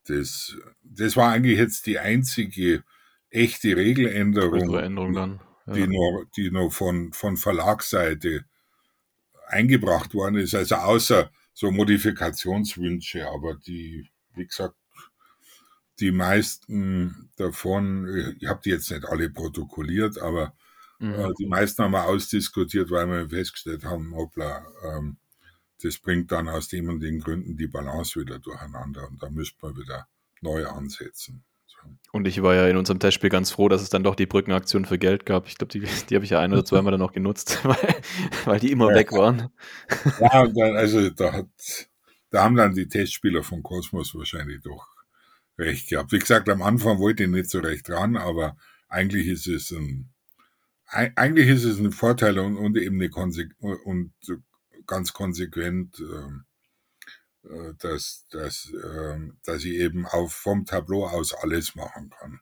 Das, 0.06 0.56
das 0.82 1.16
war 1.16 1.32
eigentlich 1.32 1.58
jetzt 1.58 1.86
die 1.86 1.98
einzige 1.98 2.82
echte 3.28 3.76
Regeländerung, 3.76 4.74
Änderung 4.74 5.12
dann, 5.12 5.40
ja. 5.66 5.72
die 5.74 5.86
noch, 5.86 6.24
die 6.36 6.50
noch 6.50 6.70
von, 6.70 7.12
von 7.12 7.36
Verlagsseite 7.36 8.44
eingebracht 9.46 10.14
worden 10.14 10.36
ist. 10.36 10.54
Also 10.54 10.76
außer 10.76 11.30
so 11.52 11.70
Modifikationswünsche, 11.70 13.28
aber 13.28 13.54
die, 13.54 14.08
wie 14.34 14.46
gesagt, 14.46 14.74
die 16.00 16.12
meisten 16.12 17.30
davon, 17.36 18.34
ich 18.38 18.48
habe 18.48 18.60
die 18.64 18.70
jetzt 18.70 18.90
nicht 18.90 19.04
alle 19.04 19.30
protokolliert, 19.30 20.18
aber 20.18 20.54
mhm. 20.98 21.14
äh, 21.14 21.32
die 21.38 21.46
meisten 21.46 21.82
haben 21.82 21.92
wir 21.92 22.06
ausdiskutiert, 22.06 22.90
weil 22.90 23.08
wir 23.08 23.28
festgestellt 23.28 23.84
haben, 23.84 24.14
hoppla, 24.14 24.64
ähm, 24.84 25.18
das 25.82 25.98
bringt 25.98 26.32
dann 26.32 26.48
aus 26.48 26.68
dem 26.68 26.88
und 26.88 27.00
den 27.00 27.20
Gründen 27.20 27.56
die 27.56 27.66
Balance 27.66 28.20
wieder 28.20 28.38
durcheinander 28.38 29.08
und 29.08 29.22
da 29.22 29.30
müsste 29.30 29.58
man 29.62 29.76
wieder 29.76 30.08
neu 30.40 30.66
ansetzen. 30.66 31.44
Und 32.12 32.26
ich 32.26 32.42
war 32.42 32.54
ja 32.54 32.68
in 32.68 32.76
unserem 32.76 32.98
Testspiel 32.98 33.30
ganz 33.30 33.50
froh, 33.50 33.70
dass 33.70 33.80
es 33.80 33.88
dann 33.88 34.02
doch 34.02 34.14
die 34.14 34.26
Brückenaktion 34.26 34.84
für 34.84 34.98
Geld 34.98 35.24
gab. 35.24 35.46
Ich 35.46 35.56
glaube, 35.56 35.72
die, 35.72 35.80
die 35.80 36.14
habe 36.14 36.24
ich 36.24 36.30
ja 36.30 36.40
ein 36.40 36.52
oder 36.52 36.64
zweimal 36.64 36.90
dann 36.90 37.00
noch 37.00 37.12
genutzt, 37.12 37.60
weil, 37.64 38.02
weil 38.44 38.60
die 38.60 38.70
immer 38.70 38.90
ja. 38.90 38.96
weg 38.96 39.12
waren. 39.12 39.48
Ja, 40.20 40.42
also 40.74 41.08
da, 41.08 41.32
hat, 41.32 41.48
da 42.28 42.44
haben 42.44 42.56
dann 42.56 42.74
die 42.74 42.86
Testspieler 42.86 43.42
von 43.42 43.62
Cosmos 43.62 44.14
wahrscheinlich 44.14 44.60
doch 44.60 44.86
recht 45.60 45.88
gehabt. 45.88 46.12
Wie 46.12 46.18
gesagt, 46.18 46.48
am 46.48 46.62
Anfang 46.62 46.98
wollte 46.98 47.24
ich 47.24 47.30
nicht 47.30 47.50
so 47.50 47.60
recht 47.60 47.88
ran, 47.90 48.16
aber 48.16 48.56
eigentlich 48.88 49.28
ist 49.28 49.46
es 49.46 49.70
ein, 49.70 50.12
eigentlich 50.86 51.48
ist 51.48 51.64
es 51.64 51.78
ein 51.78 51.92
Vorteil 51.92 52.38
und, 52.38 52.56
und 52.56 52.76
eben 52.76 52.96
eine 52.96 53.10
Konse 53.10 53.48
und 53.60 54.12
ganz 54.86 55.12
konsequent, 55.12 56.00
ähm, 56.00 56.44
äh, 57.44 57.74
dass, 57.78 58.26
dass, 58.30 58.72
äh, 58.72 59.18
dass 59.44 59.64
ich 59.64 59.74
eben 59.74 60.06
auf, 60.06 60.32
vom 60.32 60.64
Tableau 60.64 61.06
aus 61.06 61.32
alles 61.32 61.74
machen 61.76 62.10
kann. 62.18 62.40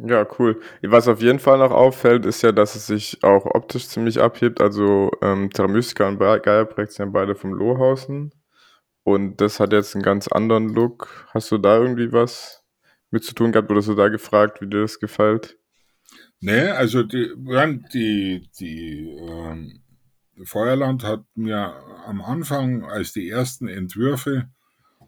Ja, 0.00 0.24
cool. 0.38 0.60
Was 0.82 1.08
auf 1.08 1.20
jeden 1.20 1.40
Fall 1.40 1.58
noch 1.58 1.72
auffällt, 1.72 2.24
ist 2.24 2.42
ja, 2.42 2.52
dass 2.52 2.76
es 2.76 2.86
sich 2.86 3.24
auch 3.24 3.46
optisch 3.46 3.88
ziemlich 3.88 4.20
abhebt. 4.20 4.60
Also 4.60 5.10
ähm, 5.22 5.50
Terra 5.50 5.66
Mystica 5.66 6.06
und 6.06 6.20
Geierprojekt 6.20 6.92
sind 6.92 7.06
ja 7.06 7.10
beide 7.10 7.34
vom 7.34 7.52
Lohausen. 7.52 8.32
Und 9.08 9.40
das 9.40 9.58
hat 9.58 9.72
jetzt 9.72 9.94
einen 9.94 10.02
ganz 10.02 10.28
anderen 10.28 10.68
Look. 10.68 11.26
Hast 11.32 11.50
du 11.50 11.56
da 11.56 11.78
irgendwie 11.78 12.12
was 12.12 12.62
mit 13.10 13.24
zu 13.24 13.34
tun 13.34 13.52
gehabt 13.52 13.70
oder 13.70 13.80
so 13.80 13.94
da 13.94 14.08
gefragt, 14.08 14.60
wie 14.60 14.66
dir 14.66 14.82
das 14.82 15.00
gefällt? 15.00 15.58
Nee, 16.40 16.68
also 16.68 17.02
die, 17.04 17.32
die, 17.94 18.50
die 18.60 19.08
ähm, 19.18 19.80
Feuerland 20.44 21.04
hat 21.04 21.24
mir 21.34 21.74
am 22.04 22.20
Anfang, 22.20 22.84
als 22.84 23.14
die 23.14 23.30
ersten 23.30 23.66
Entwürfe 23.66 24.50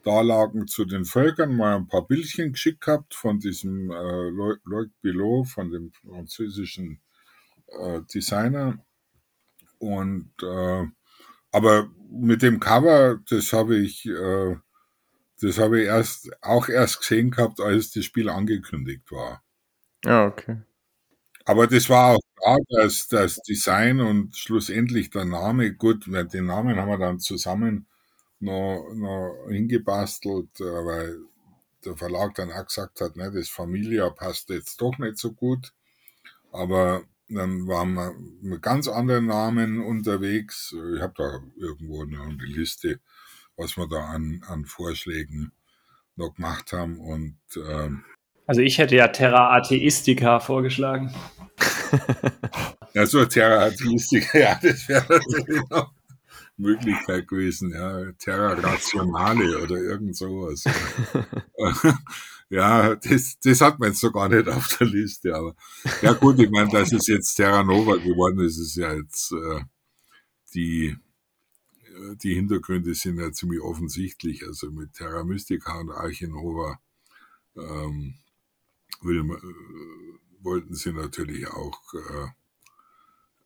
da 0.02 0.22
lagen, 0.22 0.66
zu 0.66 0.86
den 0.86 1.04
Völkern 1.04 1.54
mal 1.54 1.76
ein 1.76 1.86
paar 1.86 2.06
Bildchen 2.06 2.52
geschickt 2.52 2.80
gehabt 2.80 3.14
von 3.14 3.38
diesem 3.38 3.90
äh, 3.90 4.30
Loic 4.64 4.92
Bilot, 5.02 5.48
von 5.48 5.70
dem 5.70 5.92
französischen 5.92 7.02
äh, 7.66 8.00
Designer. 8.14 8.82
Und 9.78 10.32
äh, 10.42 10.86
aber 11.52 11.88
mit 12.10 12.42
dem 12.42 12.60
Cover, 12.60 13.20
das 13.28 13.52
habe 13.52 13.76
ich, 13.76 14.06
äh, 14.06 14.56
das 15.40 15.58
habe 15.58 15.80
ich 15.80 15.86
erst 15.86 16.30
auch 16.42 16.68
erst 16.68 17.00
gesehen 17.00 17.30
gehabt, 17.30 17.60
als 17.60 17.90
das 17.90 18.04
Spiel 18.04 18.28
angekündigt 18.28 19.10
war. 19.10 19.42
Ja, 20.04 20.26
okay. 20.26 20.62
Aber 21.44 21.66
das 21.66 21.88
war 21.88 22.14
auch 22.14 22.20
klar, 22.36 22.58
dass 22.68 23.08
das 23.08 23.36
Design 23.42 24.00
und 24.00 24.36
schlussendlich 24.36 25.10
der 25.10 25.24
Name, 25.24 25.74
gut, 25.74 26.06
den 26.06 26.46
Namen 26.46 26.76
haben 26.76 26.88
wir 26.88 26.98
dann 26.98 27.18
zusammen 27.20 27.86
noch, 28.40 28.92
noch 28.94 29.46
hingebastelt, 29.48 30.60
äh, 30.60 30.64
weil 30.64 31.18
der 31.84 31.96
Verlag 31.96 32.34
dann 32.34 32.52
auch 32.52 32.66
gesagt 32.66 33.00
hat, 33.00 33.16
ne, 33.16 33.30
das 33.32 33.48
Familia 33.48 34.10
passt 34.10 34.50
jetzt 34.50 34.80
doch 34.80 34.98
nicht 34.98 35.18
so 35.18 35.32
gut. 35.32 35.72
Aber 36.52 37.04
dann 37.30 37.66
waren 37.66 37.94
wir 37.94 38.14
mit 38.42 38.62
ganz 38.62 38.88
anderen 38.88 39.26
Namen 39.26 39.80
unterwegs. 39.80 40.74
Ich 40.94 41.00
habe 41.00 41.14
da 41.16 41.40
irgendwo 41.56 42.02
eine 42.02 42.36
Liste, 42.44 43.00
was 43.56 43.76
wir 43.76 43.88
da 43.88 44.06
an, 44.06 44.42
an 44.46 44.64
Vorschlägen 44.64 45.52
noch 46.16 46.34
gemacht 46.34 46.72
haben. 46.72 46.98
Und 46.98 47.38
ähm, 47.56 48.04
also 48.46 48.62
ich 48.62 48.78
hätte 48.78 48.96
ja 48.96 49.08
Terra 49.08 49.54
Atheistica 49.56 50.40
vorgeschlagen. 50.40 51.14
ja, 52.94 53.06
so 53.06 53.24
Terra 53.24 53.66
Atheistica, 53.66 54.38
ja, 54.38 54.58
das 54.60 54.88
wäre 54.88 55.06
natürlich 55.08 55.62
noch 55.70 55.92
Möglichkeit 56.56 57.26
gewesen, 57.26 57.72
ja, 57.72 58.12
Terra 58.18 58.52
Rationale 58.52 59.58
oder 59.58 59.76
irgend 59.76 60.16
sowas. 60.16 60.64
ja, 62.50 62.94
das, 62.96 63.38
das 63.40 63.60
hat 63.60 63.78
man 63.78 63.90
jetzt 63.90 64.00
so 64.00 64.12
gar 64.12 64.28
nicht 64.28 64.48
auf 64.48 64.68
der 64.78 64.86
Liste, 64.86 65.34
aber 65.34 65.56
ja 66.02 66.12
gut, 66.12 66.38
ich 66.38 66.50
meine, 66.50 66.70
dass 66.70 66.92
es 66.92 67.06
jetzt 67.06 67.34
Terra 67.34 67.62
Nova 67.62 67.96
geworden 67.96 68.40
ist, 68.40 68.58
ist 68.58 68.76
ja 68.76 68.92
jetzt 68.92 69.32
äh, 69.32 69.62
die 70.54 70.96
äh, 72.00 72.16
die 72.16 72.34
Hintergründe 72.34 72.94
sind 72.94 73.18
ja 73.18 73.32
ziemlich 73.32 73.60
offensichtlich. 73.60 74.46
Also 74.46 74.70
mit 74.70 74.94
Terra 74.94 75.24
Mystica 75.24 75.78
und 75.78 75.90
Arche 75.90 76.28
Nova 76.28 76.80
ähm, 77.56 78.14
will, 79.02 79.18
äh, 79.18 80.44
wollten 80.44 80.74
sie 80.74 80.92
natürlich 80.92 81.48
auch 81.48 81.80
äh, 81.94 82.28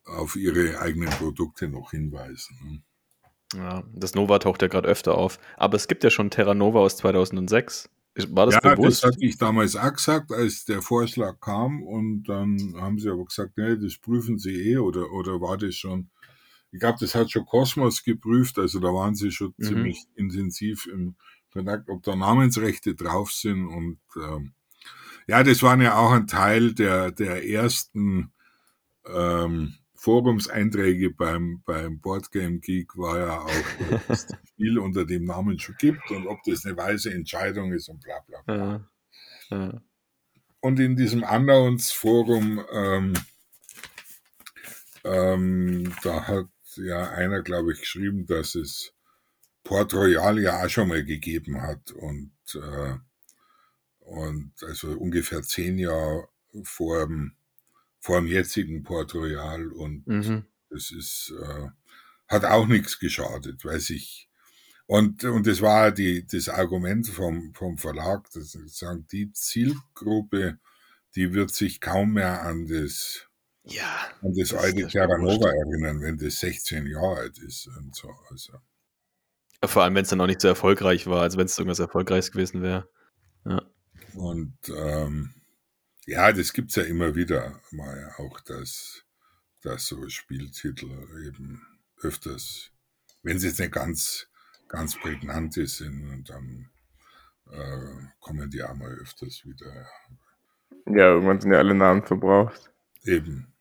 auf 0.09 0.35
ihre 0.35 0.79
eigenen 0.79 1.09
Produkte 1.09 1.67
noch 1.67 1.91
hinweisen. 1.91 2.57
Ne? 2.63 2.83
Ja, 3.53 3.83
das 3.93 4.15
Nova 4.15 4.39
taucht 4.39 4.61
ja 4.61 4.67
gerade 4.67 4.87
öfter 4.87 5.15
auf. 5.15 5.39
Aber 5.57 5.75
es 5.75 5.87
gibt 5.87 6.03
ja 6.03 6.09
schon 6.09 6.29
Terra 6.29 6.53
Nova 6.53 6.79
aus 6.79 6.97
2006. 6.97 7.89
War 8.29 8.45
das 8.45 8.55
ja, 8.55 8.75
bewusst? 8.75 9.03
das 9.03 9.11
hatte 9.11 9.25
ich 9.25 9.37
damals 9.37 9.75
auch 9.75 9.93
gesagt, 9.93 10.31
als 10.31 10.65
der 10.65 10.81
Vorschlag 10.81 11.39
kam. 11.39 11.83
Und 11.83 12.23
dann 12.23 12.75
haben 12.77 12.97
sie 12.97 13.09
aber 13.09 13.25
gesagt, 13.25 13.57
nee, 13.57 13.75
das 13.75 13.97
prüfen 13.97 14.37
sie 14.37 14.71
eh. 14.71 14.77
Oder, 14.77 15.11
oder 15.11 15.41
war 15.41 15.57
das 15.57 15.75
schon... 15.75 16.09
Ich 16.71 16.79
glaube, 16.79 16.97
das 16.99 17.15
hat 17.15 17.31
schon 17.31 17.45
Cosmos 17.45 18.03
geprüft. 18.03 18.59
Also 18.59 18.79
da 18.79 18.89
waren 18.89 19.15
sie 19.15 19.31
schon 19.31 19.53
mhm. 19.57 19.63
ziemlich 19.63 20.03
intensiv 20.15 20.87
im 20.87 21.15
Kontakt, 21.51 21.89
ob 21.89 22.03
da 22.03 22.15
Namensrechte 22.15 22.95
drauf 22.95 23.31
sind. 23.31 23.67
Und 23.67 23.99
ähm, 24.17 24.53
ja, 25.27 25.43
das 25.43 25.63
waren 25.63 25.81
ja 25.81 25.97
auch 25.97 26.11
ein 26.11 26.27
Teil 26.27 26.73
der, 26.73 27.11
der 27.11 27.47
ersten 27.47 28.31
ähm, 29.07 29.75
Forumseinträge 30.05 31.09
beim, 31.09 31.63
beim 31.65 31.99
Boardgame 31.99 32.59
Geek 32.59 32.95
war 32.95 33.17
ja 33.17 33.39
auch, 33.39 33.49
dass 34.07 34.09
es 34.09 34.27
das 34.27 34.39
Spiel 34.49 34.77
unter 34.77 35.03
dem 35.03 35.25
Namen 35.25 35.57
schon 35.57 35.75
gibt 35.79 36.11
und 36.11 36.27
ob 36.27 36.43
das 36.43 36.63
eine 36.63 36.77
weise 36.77 37.11
Entscheidung 37.11 37.73
ist 37.73 37.89
und 37.89 38.03
bla 38.03 38.19
bla 38.27 38.41
bla. 38.43 38.55
Ja. 38.55 39.57
Ja. 39.57 39.81
Und 40.59 40.79
in 40.79 40.95
diesem 40.95 41.23
Unknowns-Forum, 41.23 42.63
ähm, 42.71 43.13
ähm, 45.03 45.91
da 46.03 46.27
hat 46.27 46.49
ja 46.75 47.09
einer, 47.09 47.41
glaube 47.41 47.73
ich, 47.73 47.79
geschrieben, 47.79 48.27
dass 48.27 48.53
es 48.53 48.93
Port 49.63 49.91
Royal 49.95 50.39
ja 50.39 50.63
auch 50.63 50.69
schon 50.69 50.87
mal 50.87 51.03
gegeben 51.03 51.63
hat 51.63 51.91
und 51.93 52.31
äh, 52.53 52.95
und 54.01 54.53
also 54.61 54.91
ungefähr 54.91 55.41
zehn 55.41 55.79
Jahre 55.79 56.29
vor 56.63 57.07
dem, 57.07 57.35
vor 58.05 58.19
dem 58.19 58.27
jetzigen 58.27 58.83
Port 58.83 59.15
Royal 59.15 59.71
und 59.71 60.05
mhm. 60.05 60.45
das 60.69 60.91
ist, 60.91 61.33
äh, 61.41 61.69
hat 62.27 62.45
auch 62.45 62.67
nichts 62.67 62.99
geschadet, 62.99 63.65
weiß 63.65 63.89
ich. 63.89 64.29
Und, 64.85 65.23
und 65.23 65.47
das 65.47 65.59
war 65.59 65.91
die, 65.91 66.23
das 66.23 66.47
Argument 66.47 67.07
vom, 67.07 67.51
vom 67.55 67.79
Verlag, 67.79 68.29
dass 68.29 68.51
sagen, 68.67 69.07
die 69.11 69.31
Zielgruppe, 69.31 70.59
die 71.15 71.33
wird 71.33 71.49
sich 71.49 71.81
kaum 71.81 72.13
mehr 72.13 72.43
an 72.43 72.67
das, 72.67 73.25
ja, 73.63 73.97
an 74.21 74.35
das, 74.35 74.49
das 74.49 74.59
alte 74.63 74.85
Terranova 74.85 75.49
erinnern, 75.49 75.99
wenn 76.01 76.19
das 76.19 76.39
16 76.41 76.85
Jahre 76.85 77.21
alt 77.21 77.39
ist 77.39 77.67
und 77.75 77.95
so. 77.95 78.11
Also. 78.29 78.53
Vor 79.63 79.81
allem, 79.81 79.95
wenn 79.95 80.03
es 80.03 80.09
dann 80.09 80.21
auch 80.21 80.27
nicht 80.27 80.41
so 80.41 80.47
erfolgreich 80.47 81.07
war, 81.07 81.23
als 81.23 81.37
wenn 81.37 81.47
es 81.47 81.57
irgendwas 81.57 81.79
Erfolgreiches 81.79 82.31
gewesen 82.31 82.61
wäre. 82.61 82.87
Ja. 83.45 83.63
Und 84.13 84.55
ähm, 84.69 85.33
ja, 86.05 86.31
das 86.31 86.53
gibt's 86.53 86.75
ja 86.75 86.83
immer 86.83 87.15
wieder 87.15 87.61
mal 87.71 88.13
auch, 88.17 88.39
dass, 88.41 89.03
dass 89.61 89.87
so 89.87 90.07
Spieltitel 90.07 90.89
eben 91.25 91.65
öfters, 92.01 92.71
wenn 93.23 93.39
sie 93.39 93.47
jetzt 93.47 93.59
nicht 93.59 93.71
ganz, 93.71 94.27
ganz 94.67 94.95
prägnant 94.99 95.53
sind, 95.53 96.09
und 96.11 96.29
dann 96.29 96.69
äh, 97.49 98.07
kommen 98.19 98.49
die 98.49 98.63
auch 98.63 98.75
mal 98.75 98.91
öfters 98.93 99.45
wieder. 99.45 99.87
Ja, 100.85 101.13
irgendwann 101.13 101.41
sind 101.41 101.51
ja 101.51 101.57
alle 101.57 101.73
Namen 101.73 102.05
verbraucht. 102.05 102.71
Eben. 103.03 103.51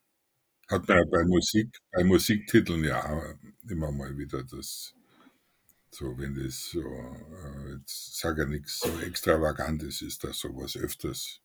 Hat 0.69 0.87
man 0.89 0.99
ja 0.99 1.05
bei 1.11 1.25
Musik, 1.25 1.79
bei 1.93 2.05
Musiktiteln 2.05 2.85
ja 2.85 3.35
immer 3.69 3.93
mal 3.93 4.17
wieder 4.17 4.43
das, 4.45 4.95
so, 5.91 6.19
wenn 6.19 6.35
das 6.35 6.71
so, 6.71 6.83
äh, 6.83 7.77
jetzt 7.77 8.19
sage 8.19 8.43
ja 8.43 8.49
nichts 8.49 8.81
so 8.81 8.99
Extravagantes 9.01 10.03
ist, 10.03 10.25
dass 10.25 10.39
sowas 10.39 10.77
öfters 10.77 11.44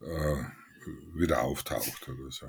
äh, 0.00 0.44
wieder 1.14 1.42
auftaucht 1.42 2.08
oder 2.08 2.30
so. 2.30 2.46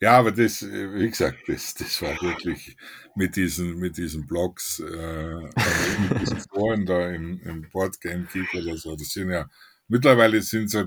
Ja, 0.00 0.18
aber 0.18 0.30
das, 0.30 0.62
wie 0.62 1.08
gesagt, 1.08 1.48
das, 1.48 1.74
das 1.74 2.00
war 2.02 2.20
wirklich 2.22 2.76
mit 3.16 3.34
diesen, 3.34 3.78
mit 3.78 3.96
diesen 3.96 4.26
Blogs, 4.26 4.78
äh, 4.78 5.34
mit 5.34 6.20
diesen 6.20 6.40
Foren 6.40 6.86
da 6.86 7.10
im, 7.10 7.40
im 7.42 7.68
Boardgame 7.70 8.28
Geek 8.32 8.54
oder 8.54 8.76
so, 8.76 8.94
das 8.94 9.08
sind 9.10 9.30
ja, 9.30 9.50
mittlerweile 9.88 10.40
sind 10.42 10.70
so 10.70 10.84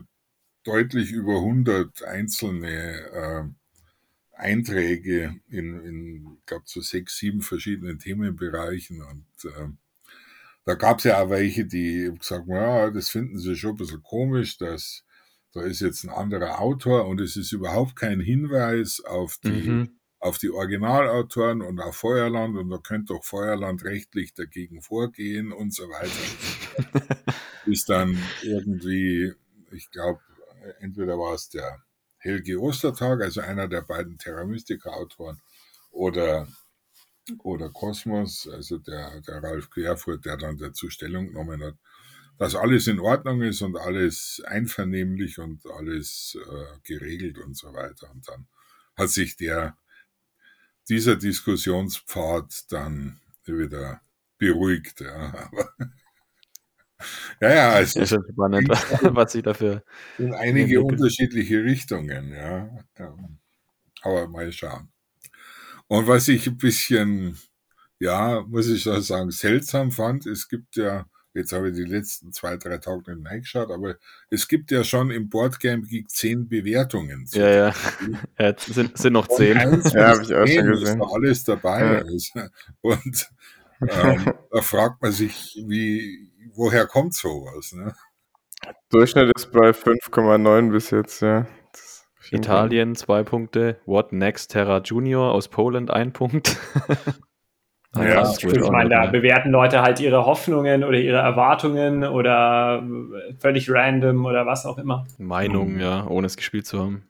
deutlich 0.64 1.12
über 1.12 1.38
100 1.38 2.04
einzelne, 2.04 3.02
äh, 3.12 3.44
Einträge 4.34 5.40
in, 5.50 5.80
in 5.86 6.38
glaube 6.46 6.64
so 6.66 6.82
sechs, 6.82 7.18
sieben 7.18 7.42
verschiedenen 7.42 8.00
Themenbereichen 8.00 9.02
und 9.04 9.26
äh, 9.46 9.68
da 10.66 10.76
gab 10.76 11.00
es 11.00 11.06
ja 11.06 11.22
auch 11.22 11.30
welche, 11.30 11.66
die 11.66 12.12
gesagt 12.18 12.42
haben, 12.42 12.52
ja, 12.52 12.90
das 12.92 13.10
finden 13.10 13.38
sie 13.38 13.56
schon 13.56 13.72
ein 13.72 13.78
bisschen 13.78 14.04
komisch, 14.04 14.58
dass 14.58 15.04
da 15.54 15.62
ist 15.62 15.82
jetzt 15.82 16.04
ein 16.04 16.10
anderer 16.10 16.60
Autor 16.60 17.08
und 17.08 17.20
es 17.20 17.36
ist 17.36 17.52
überhaupt 17.52 17.96
kein 17.96 18.20
Hinweis 18.20 19.02
auf 19.04 19.38
die, 19.44 19.50
mhm. 19.50 20.00
auf 20.20 20.38
die 20.38 20.50
Originalautoren 20.50 21.62
und 21.62 21.80
auf 21.80 21.98
Feuerland 21.98 22.58
und 22.58 22.70
da 22.70 22.78
könnte 22.78 23.14
doch 23.14 23.24
Feuerland 23.24 23.84
rechtlich 23.84 24.34
dagegen 24.34 24.82
vorgehen 24.82 25.52
und 25.52 25.74
so 25.74 25.84
weiter. 25.90 27.34
ist 27.66 27.90
dann 27.90 28.18
irgendwie, 28.44 29.34
ich 29.72 29.92
glaube, 29.92 30.22
entweder 30.80 31.18
war 31.18 31.34
es 31.34 31.50
der 31.50 31.84
Helge 32.18 32.60
Ostertag, 32.60 33.22
also 33.22 33.42
einer 33.42 33.68
der 33.68 33.82
beiden 33.82 34.18
Terra 34.18 34.46
Mystica 34.46 34.92
Autoren, 34.92 35.42
oder, 35.90 36.48
oder 37.44 37.70
Kosmos, 37.70 38.48
also 38.52 38.78
der, 38.78 39.20
der 39.22 39.44
Ralf 39.44 39.70
Querfurt, 39.70 40.26
der 40.26 40.38
dann 40.38 40.58
dazu 40.58 40.90
Stellung 40.90 41.28
genommen 41.28 41.64
hat, 41.64 41.76
dass 42.42 42.56
alles 42.56 42.88
in 42.88 43.00
Ordnung 43.00 43.44
ist 43.44 43.62
und 43.62 43.78
alles 43.78 44.42
einvernehmlich 44.48 45.38
und 45.38 45.64
alles 45.78 46.36
äh, 46.44 46.80
geregelt 46.82 47.38
und 47.38 47.56
so 47.56 47.72
weiter. 47.72 48.10
Und 48.10 48.28
dann 48.28 48.48
hat 48.98 49.10
sich 49.10 49.36
der, 49.36 49.78
dieser 50.90 51.18
Diskussionspfad 51.18 52.72
dann 52.72 53.20
wieder 53.46 54.02
beruhigt. 54.40 55.02
Ja. 55.02 55.52
Aber 55.52 55.72
ja, 57.42 57.54
ja, 57.54 57.70
also 57.74 58.00
ist 58.00 58.10
schon 58.10 58.26
spannend, 58.32 58.70
was 58.70 59.34
sich 59.34 59.44
dafür. 59.44 59.84
In 60.18 60.34
einige 60.34 60.80
entwickelt. 60.80 61.00
unterschiedliche 61.00 61.64
Richtungen, 61.64 62.34
ja. 62.34 62.76
Aber 64.02 64.28
mal 64.28 64.52
schauen. 64.52 64.92
Und 65.86 66.08
was 66.08 66.28
ich 66.28 66.48
ein 66.48 66.58
bisschen, 66.58 67.38
ja, 68.00 68.42
muss 68.48 68.68
ich 68.68 68.82
sagen, 68.84 69.30
seltsam 69.30 69.92
fand, 69.92 70.26
es 70.26 70.50
gibt 70.50 70.76
ja, 70.76 71.06
jetzt 71.34 71.54
habe 71.54 71.70
ich 71.70 71.76
die 71.76 71.84
letzten 71.84 72.32
zwei, 72.32 72.58
drei 72.58 72.78
Tage 72.78 73.16
nicht 73.16 73.28
reingeschaut, 73.28 73.72
aber 73.72 73.96
es 74.30 74.48
gibt 74.48 74.72
ja 74.72 74.84
schon 74.84 75.12
im 75.12 75.30
Boardgame 75.30 75.84
Geek 75.84 76.10
zehn 76.10 76.48
Bewertungen. 76.48 77.26
Ja, 77.32 77.50
ja. 77.50 77.74
ja 78.40 78.54
sind, 78.58 78.98
sind 78.98 79.14
noch 79.14 79.28
zehn. 79.28 79.58
Ja, 79.94 80.10
habe 80.10 80.24
ich 80.24 80.34
auch 80.34 80.48
schon 80.48 80.68
gesehen. 80.68 81.02
Ist 81.02 81.14
alles 81.14 81.44
dabei. 81.44 82.04
Ja. 82.36 82.48
Und 82.82 83.30
ähm, 83.82 84.34
da 84.52 84.62
fragt 84.62 85.02
man 85.02 85.12
sich, 85.12 85.62
wie, 85.66 86.32
woher 86.54 86.86
kommt 86.86 87.14
sowas? 87.14 87.72
Ne? 87.74 87.96
Durchschnitt 88.90 89.32
ist 89.36 89.52
bei 89.52 89.72
5,9 89.72 90.72
bis 90.72 90.92
jetzt, 90.92 91.22
ja. 91.22 91.48
Italien 92.30 92.96
zwei 92.96 93.24
Punkte, 93.24 93.80
What 93.86 94.14
Next 94.14 94.52
Terra 94.52 94.80
Junior 94.80 95.32
aus 95.32 95.48
Poland 95.48 95.92
ein 95.92 96.14
Punkt. 96.14 96.58
Ah, 97.94 98.06
ja, 98.06 98.34
ich 98.34 98.70
meine, 98.72 98.90
da 98.90 99.06
bewerten 99.08 99.52
Leute 99.52 99.82
halt 99.82 100.00
ihre 100.00 100.26
Hoffnungen 100.26 100.86
oder 100.86 100.98
ihre 100.98 101.18
Erwartungen 101.18 102.06
oder 102.06 102.82
völlig 103.40 103.70
random 103.70 104.26
oder 104.26 104.46
was 104.46 104.66
auch 104.66 104.78
immer. 104.78 105.06
Meinung, 105.18 105.74
mhm. 105.74 105.80
ja, 105.82 106.08
ohne 106.08 106.28
es 106.28 106.38
gespielt 106.38 106.66
zu 106.66 106.80
haben. 106.80 107.04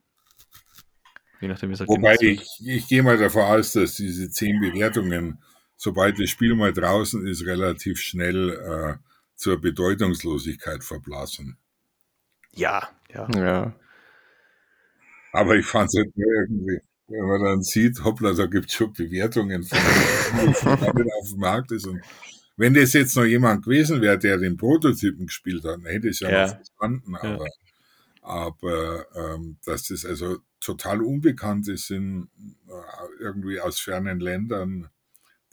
Je 1.40 1.48
nachdem, 1.48 1.70
wie 1.70 1.74
es 1.74 1.80
halt 1.82 1.90
Wobei 1.90 2.16
ich, 2.20 2.48
ich 2.66 2.88
gehe 2.88 3.04
mal 3.04 3.18
davon 3.18 3.44
aus, 3.44 3.74
dass 3.74 3.96
diese 3.96 4.30
zehn 4.32 4.60
Bewertungen, 4.60 5.44
sobald 5.76 6.20
das 6.20 6.30
Spiel 6.30 6.56
mal 6.56 6.74
draußen 6.74 7.28
ist, 7.28 7.46
relativ 7.46 8.00
schnell 8.00 8.50
äh, 8.50 8.98
zur 9.36 9.62
Bedeutungslosigkeit 9.62 10.84
verblasen. 10.84 11.58
Ja, 12.54 12.90
ja. 13.14 13.28
ja. 13.36 13.74
Aber 15.32 15.56
ich 15.56 15.66
fand 15.66 15.90
es 15.90 15.96
halt 15.98 16.12
irgendwie, 16.16 16.80
wenn 17.12 17.28
man 17.28 17.44
dann 17.44 17.62
sieht, 17.62 18.04
hoppla, 18.04 18.34
da 18.34 18.46
gibt 18.46 18.70
es 18.70 18.76
schon 18.76 18.94
Bewertungen 18.94 19.64
von, 19.64 19.78
von 20.54 20.72
auf 21.22 21.30
dem 21.30 21.40
Markt 21.40 21.72
ist. 21.72 21.86
Und 21.86 22.02
wenn 22.58 22.74
das 22.74 22.94
jetzt 22.94 23.16
noch 23.16 23.26
jemand 23.26 23.64
gewesen 23.64 24.02
wäre, 24.02 24.18
der 24.18 24.38
den 24.38 24.58
Prototypen 24.58 25.28
gespielt 25.28 25.64
hat, 25.64 25.78
dann 25.78 25.86
hätte 25.86 26.10
ich 26.10 26.20
ja, 26.20 26.30
ja. 26.30 26.48
noch 26.48 26.56
verstanden. 26.56 27.16
Aber, 27.16 27.46
ja. 27.46 27.52
aber 28.22 29.06
ähm, 29.16 29.58
dass 29.66 29.88
das 29.88 30.06
also 30.06 30.40
total 30.60 31.02
unbekannt 31.02 31.68
ist 31.68 31.90
in 31.92 32.30
äh, 32.68 33.24
irgendwie 33.24 33.60
aus 33.60 33.80
fernen 33.80 34.20
Ländern, 34.20 34.90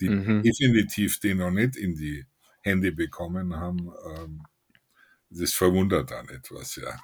die 0.00 0.10
mhm. 0.10 0.42
definitiv 0.42 1.18
den 1.18 1.38
noch 1.38 1.50
nicht 1.50 1.76
in 1.76 1.94
die 1.96 2.26
Hände 2.60 2.92
bekommen 2.92 3.56
haben, 3.56 3.90
ähm, 4.16 4.42
das 5.30 5.52
verwundert 5.52 6.10
dann 6.10 6.28
etwas, 6.28 6.76
ja. 6.76 6.98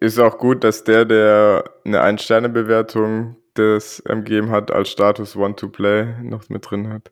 Ist 0.00 0.18
auch 0.18 0.38
gut, 0.38 0.64
dass 0.64 0.84
der, 0.84 1.04
der 1.04 1.64
eine 1.84 2.00
Ein-Sterne-Bewertung 2.00 3.36
des 3.56 4.00
MGM 4.00 4.50
hat, 4.50 4.70
als 4.70 4.90
Status 4.90 5.36
Want-to-Play 5.36 6.22
noch 6.22 6.48
mit 6.48 6.70
drin 6.70 6.92
hat. 6.92 7.10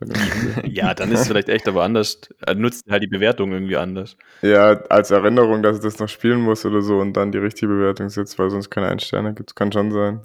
ja, 0.64 0.94
dann 0.94 1.10
ist 1.10 1.22
es 1.22 1.26
vielleicht 1.26 1.48
echt 1.48 1.66
aber 1.66 1.82
anders. 1.82 2.20
Er 2.46 2.54
nutzt 2.54 2.86
halt 2.88 3.02
die 3.02 3.08
Bewertung 3.08 3.52
irgendwie 3.52 3.76
anders. 3.76 4.16
Ja, 4.42 4.80
als 4.84 5.10
Erinnerung, 5.10 5.62
dass 5.62 5.78
er 5.78 5.82
das 5.82 5.98
noch 5.98 6.08
spielen 6.08 6.40
muss 6.40 6.64
oder 6.64 6.82
so 6.82 6.98
und 6.98 7.14
dann 7.14 7.32
die 7.32 7.38
richtige 7.38 7.72
Bewertung 7.72 8.08
setzt, 8.08 8.38
weil 8.38 8.50
sonst 8.50 8.70
keine 8.70 8.88
Ein-Sterne 8.88 9.34
gibt. 9.34 9.56
Kann 9.56 9.72
schon 9.72 9.90
sein. 9.90 10.22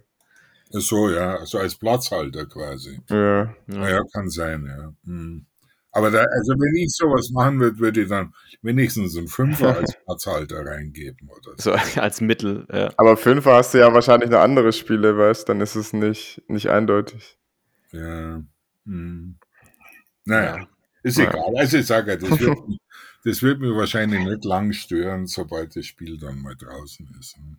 So, 0.69 1.09
ja, 1.09 1.45
so 1.45 1.57
als 1.57 1.75
Platzhalter 1.75 2.45
quasi. 2.45 2.99
Ja. 3.09 3.53
Ja, 3.67 3.89
ja 3.89 4.01
kann 4.11 4.29
sein, 4.29 4.65
ja. 4.65 4.93
Hm. 5.05 5.45
Aber 5.95 6.09
da, 6.09 6.23
also 6.23 6.53
wenn 6.53 6.75
ich 6.75 6.91
sowas 6.91 7.29
machen 7.29 7.59
würde, 7.59 7.77
würde 7.77 8.01
ich 8.01 8.09
dann 8.09 8.33
wenigstens 8.63 9.15
einen 9.15 9.27
Fünfer 9.27 9.77
als 9.77 9.95
Platzhalter 10.03 10.65
reingeben 10.65 11.29
oder 11.29 11.53
so. 11.57 11.75
so. 11.75 12.01
als 12.01 12.19
Mittel, 12.19 12.65
ja. 12.73 12.91
Aber 12.97 13.15
Fünfer 13.15 13.53
hast 13.53 13.73
du 13.75 13.77
ja 13.77 13.93
wahrscheinlich 13.93 14.31
noch 14.31 14.39
andere 14.39 14.73
Spiele, 14.73 15.17
weißt 15.17 15.47
dann 15.47 15.61
ist 15.61 15.75
es 15.75 15.93
nicht, 15.93 16.41
nicht 16.47 16.69
eindeutig. 16.69 17.37
Ja. 17.91 18.41
Hm. 18.87 19.35
Naja, 20.25 20.57
ja. 20.57 20.67
ist 21.03 21.19
ja. 21.19 21.29
egal. 21.29 21.53
Also 21.57 21.77
ich 21.77 21.85
sage, 21.85 22.17
das 22.17 22.39
wird, 22.39 22.57
das 23.23 23.43
wird 23.43 23.59
mir 23.59 23.75
wahrscheinlich 23.75 24.25
nicht 24.25 24.45
lang 24.45 24.73
stören, 24.73 25.27
sobald 25.27 25.75
das 25.75 25.85
Spiel 25.85 26.17
dann 26.17 26.41
mal 26.41 26.55
draußen 26.55 27.07
ist. 27.19 27.37
Ne? 27.37 27.57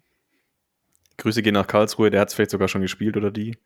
Grüße 1.18 1.42
gehen 1.42 1.54
nach 1.54 1.68
Karlsruhe, 1.68 2.10
der 2.10 2.20
hat 2.20 2.28
es 2.28 2.34
vielleicht 2.34 2.50
sogar 2.50 2.66
schon 2.66 2.82
gespielt 2.82 3.16
oder 3.16 3.30
die. 3.30 3.56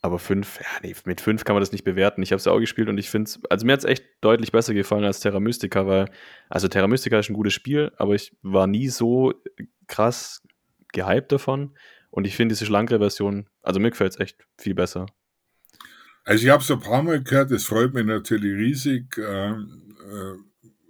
Aber 0.00 0.18
fünf, 0.18 0.60
ja, 0.60 0.66
nee, 0.82 0.94
mit 1.06 1.20
fünf 1.20 1.44
kann 1.44 1.54
man 1.54 1.60
das 1.60 1.72
nicht 1.72 1.84
bewerten. 1.84 2.22
Ich 2.22 2.30
habe 2.30 2.38
es 2.38 2.44
ja 2.44 2.52
auch 2.52 2.60
gespielt 2.60 2.88
und 2.88 2.98
ich 2.98 3.10
finde 3.10 3.28
es, 3.28 3.40
also 3.50 3.66
mir 3.66 3.72
hat 3.72 3.80
es 3.80 3.84
echt 3.84 4.04
deutlich 4.20 4.52
besser 4.52 4.72
gefallen 4.72 5.04
als 5.04 5.20
Terra 5.20 5.40
Mystica, 5.40 5.86
weil, 5.86 6.08
also 6.48 6.68
Terra 6.68 6.86
Mystica 6.86 7.18
ist 7.18 7.30
ein 7.30 7.34
gutes 7.34 7.52
Spiel, 7.52 7.90
aber 7.96 8.14
ich 8.14 8.36
war 8.42 8.68
nie 8.68 8.88
so 8.88 9.34
krass 9.88 10.42
gehypt 10.92 11.32
davon. 11.32 11.76
Und 12.10 12.26
ich 12.26 12.36
finde 12.36 12.54
diese 12.54 12.66
schlankere 12.66 12.98
Version, 12.98 13.48
also 13.60 13.80
mir 13.80 13.90
gefällt 13.90 14.12
es 14.12 14.20
echt 14.20 14.46
viel 14.56 14.74
besser. 14.74 15.06
Also 16.24 16.44
ich 16.44 16.50
habe 16.50 16.62
es 16.62 16.70
ein 16.70 16.80
paar 16.80 17.02
Mal 17.02 17.22
gehört, 17.22 17.50
es 17.50 17.64
freut 17.64 17.92
mich 17.92 18.04
natürlich 18.04 18.56
riesig. 18.56 19.16
Äh, 19.18 19.50
äh, 19.50 20.36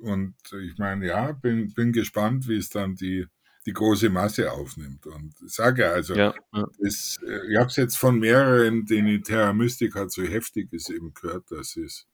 und 0.01 0.35
ich 0.63 0.79
meine, 0.79 1.07
ja, 1.07 1.33
bin, 1.33 1.73
bin 1.75 1.93
gespannt, 1.93 2.47
wie 2.49 2.57
es 2.57 2.71
dann 2.71 2.95
die 2.95 3.27
die 3.69 3.75
große 3.75 4.09
Masse 4.09 4.51
aufnimmt. 4.51 5.07
Und 5.07 5.35
ich 5.45 5.53
sage 5.53 5.87
also, 5.91 6.15
ja, 6.15 6.35
ja. 6.55 6.67
Das, 6.79 7.19
äh, 7.23 7.53
ich 7.53 7.59
habe 7.59 7.67
es 7.67 7.77
jetzt 7.77 7.99
von 7.99 8.19
mehreren, 8.19 8.87
denen 8.87 9.23
Terra 9.23 9.53
Mystica 9.53 10.09
so 10.09 10.23
heftig 10.23 10.73
ist, 10.73 10.89
eben 10.89 11.13
gehört, 11.13 11.51
dass 11.51 11.73
sie 11.73 11.83
es 11.83 12.07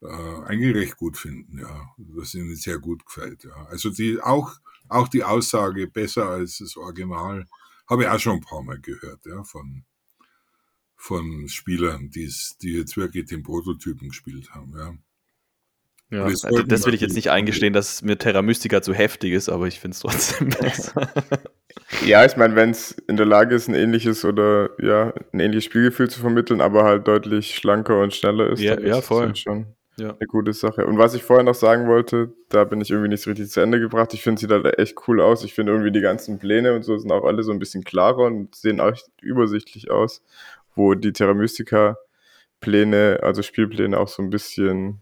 äh, 0.00 0.06
eigentlich 0.06 0.74
recht 0.74 0.96
gut 0.96 1.16
finden, 1.16 1.60
ja. 1.60 1.88
Was 1.98 2.34
ihnen 2.34 2.56
sehr 2.56 2.80
gut 2.80 3.06
gefällt, 3.06 3.44
ja. 3.44 3.54
Also 3.66 3.90
die, 3.90 4.20
auch, 4.20 4.58
auch 4.88 5.06
die 5.06 5.22
Aussage 5.22 5.86
besser 5.86 6.28
als 6.28 6.58
das 6.58 6.76
Original, 6.76 7.46
habe 7.88 8.02
ich 8.02 8.08
auch 8.08 8.18
schon 8.18 8.38
ein 8.38 8.40
paar 8.40 8.64
Mal 8.64 8.80
gehört, 8.80 9.24
ja, 9.24 9.44
von, 9.44 9.84
von 10.96 11.48
Spielern, 11.48 12.10
die 12.10 12.28
jetzt 12.60 12.96
wirklich 12.96 13.26
den 13.26 13.44
Prototypen 13.44 14.08
gespielt 14.08 14.50
haben, 14.50 14.76
ja. 14.76 14.96
Ja, 16.12 16.28
das, 16.28 16.44
also 16.44 16.62
das 16.62 16.84
will 16.84 16.92
ich 16.92 17.00
jetzt 17.00 17.14
nicht 17.14 17.30
eingestehen, 17.30 17.72
dass 17.72 18.02
mir 18.02 18.18
Terra 18.18 18.42
Mystica 18.42 18.82
zu 18.82 18.92
heftig 18.92 19.32
ist, 19.32 19.48
aber 19.48 19.66
ich 19.66 19.80
finde 19.80 19.94
es 19.94 20.00
trotzdem 20.00 20.50
besser. 20.60 21.10
ja, 22.04 22.24
ich 22.26 22.36
meine, 22.36 22.54
wenn 22.54 22.70
es 22.70 22.92
in 23.08 23.16
der 23.16 23.24
Lage 23.24 23.54
ist, 23.54 23.68
ein 23.68 23.74
ähnliches 23.74 24.22
oder 24.26 24.70
ja, 24.78 25.14
ein 25.32 25.40
ähnliches 25.40 25.64
Spielgefühl 25.64 26.10
zu 26.10 26.20
vermitteln, 26.20 26.60
aber 26.60 26.84
halt 26.84 27.08
deutlich 27.08 27.54
schlanker 27.54 27.98
und 28.00 28.12
schneller 28.12 28.50
ist, 28.50 28.60
ja, 28.60 28.78
ja, 28.78 29.00
voll. 29.00 29.26
Halt 29.26 29.38
schon 29.38 29.66
ja. 29.96 30.10
eine 30.10 30.26
gute 30.26 30.52
Sache. 30.52 30.86
Und 30.86 30.98
was 30.98 31.14
ich 31.14 31.22
vorher 31.22 31.44
noch 31.44 31.54
sagen 31.54 31.88
wollte, 31.88 32.34
da 32.50 32.64
bin 32.64 32.82
ich 32.82 32.90
irgendwie 32.90 33.08
nicht 33.08 33.22
so 33.22 33.30
richtig 33.30 33.48
zu 33.48 33.60
Ende 33.60 33.80
gebracht. 33.80 34.12
Ich 34.12 34.22
finde, 34.22 34.38
sieht 34.38 34.50
halt 34.50 34.78
echt 34.78 34.96
cool 35.08 35.18
aus. 35.22 35.44
Ich 35.44 35.54
finde 35.54 35.72
irgendwie 35.72 35.92
die 35.92 36.02
ganzen 36.02 36.38
Pläne 36.38 36.74
und 36.74 36.82
so 36.82 36.98
sind 36.98 37.10
auch 37.10 37.24
alle 37.24 37.42
so 37.42 37.52
ein 37.52 37.58
bisschen 37.58 37.84
klarer 37.84 38.24
und 38.24 38.54
sehen 38.54 38.80
auch 38.80 38.92
übersichtlich 39.22 39.90
aus, 39.90 40.22
wo 40.74 40.94
die 40.94 41.14
Terra 41.14 41.32
Mystica 41.32 41.96
Pläne, 42.60 43.20
also 43.22 43.40
Spielpläne 43.40 43.98
auch 43.98 44.08
so 44.08 44.22
ein 44.22 44.28
bisschen 44.28 45.00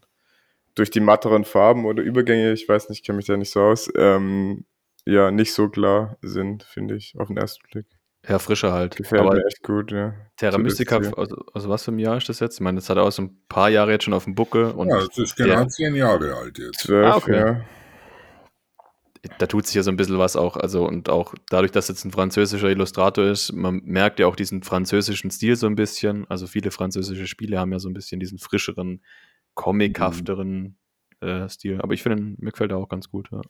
durch 0.81 0.91
die 0.91 1.01
matteren 1.01 1.45
Farben 1.45 1.85
oder 1.85 2.03
Übergänge, 2.03 2.53
ich 2.53 2.67
weiß 2.67 2.89
nicht, 2.89 3.01
ich 3.01 3.05
kenne 3.05 3.19
mich 3.19 3.27
da 3.27 3.37
nicht 3.37 3.51
so 3.51 3.61
aus, 3.61 3.93
ähm, 3.97 4.65
ja, 5.05 5.31
nicht 5.31 5.53
so 5.53 5.69
klar 5.69 6.17
sind, 6.23 6.63
finde 6.63 6.97
ich, 6.97 7.15
auf 7.19 7.29
den 7.29 7.37
ersten 7.37 7.63
Blick. 7.71 7.87
Ja, 8.27 8.39
frischer 8.39 8.73
halt. 8.73 8.97
Gefällt 8.97 9.21
Aber 9.21 9.35
mir 9.35 9.45
echt 9.45 9.63
gut, 9.63 9.93
ja. 9.93 10.15
Terra 10.39 10.57
Mystica, 10.57 10.97
also, 10.97 11.37
also, 11.53 11.69
was 11.69 11.85
für 11.85 11.93
ein 11.93 11.99
Jahr 11.99 12.17
ist 12.17 12.31
das 12.31 12.41
jetzt? 12.41 12.55
Ich 12.55 12.61
meine, 12.61 12.77
das 12.77 12.89
hat 12.89 12.97
er 12.97 13.03
auch 13.03 13.13
so 13.13 13.23
ein 13.23 13.43
paar 13.49 13.69
Jahre 13.69 13.93
jetzt 13.93 14.05
schon 14.05 14.15
auf 14.15 14.25
dem 14.25 14.35
Buckel. 14.35 14.71
Und 14.71 14.89
ja, 14.89 15.07
das 15.07 15.19
ist 15.19 15.37
genau 15.37 15.67
zehn 15.67 15.95
Jahre 15.95 16.35
alt 16.35 16.59
jetzt. 16.59 16.81
Zwölf, 16.81 17.07
ah, 17.07 17.17
okay. 17.17 17.37
ja. 17.37 17.65
da 19.39 19.47
tut 19.47 19.67
sich 19.67 19.75
ja 19.75 19.83
so 19.83 19.91
ein 19.91 19.97
bisschen 19.99 20.19
was 20.19 20.35
auch, 20.35 20.57
also 20.57 20.87
und 20.87 21.11
auch 21.11 21.35
dadurch, 21.51 21.73
dass 21.73 21.89
jetzt 21.89 22.07
ein 22.07 22.11
französischer 22.11 22.71
Illustrator 22.71 23.27
ist, 23.27 23.53
man 23.53 23.83
merkt 23.85 24.19
ja 24.19 24.27
auch 24.27 24.37
diesen 24.37 24.63
französischen 24.63 25.31
Stil 25.31 25.57
so 25.57 25.67
ein 25.67 25.75
bisschen. 25.75 26.27
Also 26.31 26.47
viele 26.47 26.71
französische 26.71 27.27
Spiele 27.27 27.59
haben 27.59 27.73
ja 27.73 27.79
so 27.79 27.91
ein 27.91 27.95
bisschen 27.95 28.19
diesen 28.19 28.39
frischeren, 28.39 29.03
comichafteren 29.61 30.79
äh, 31.21 31.47
Stil. 31.51 31.83
Aber 31.83 31.93
ich 31.93 32.03
finde, 32.03 32.35
mir 32.39 32.51
gefällt 32.51 32.71
er 32.71 32.79
auch 32.79 32.89
ganz 32.89 33.11
gut, 33.11 33.29
ja. 33.31 33.43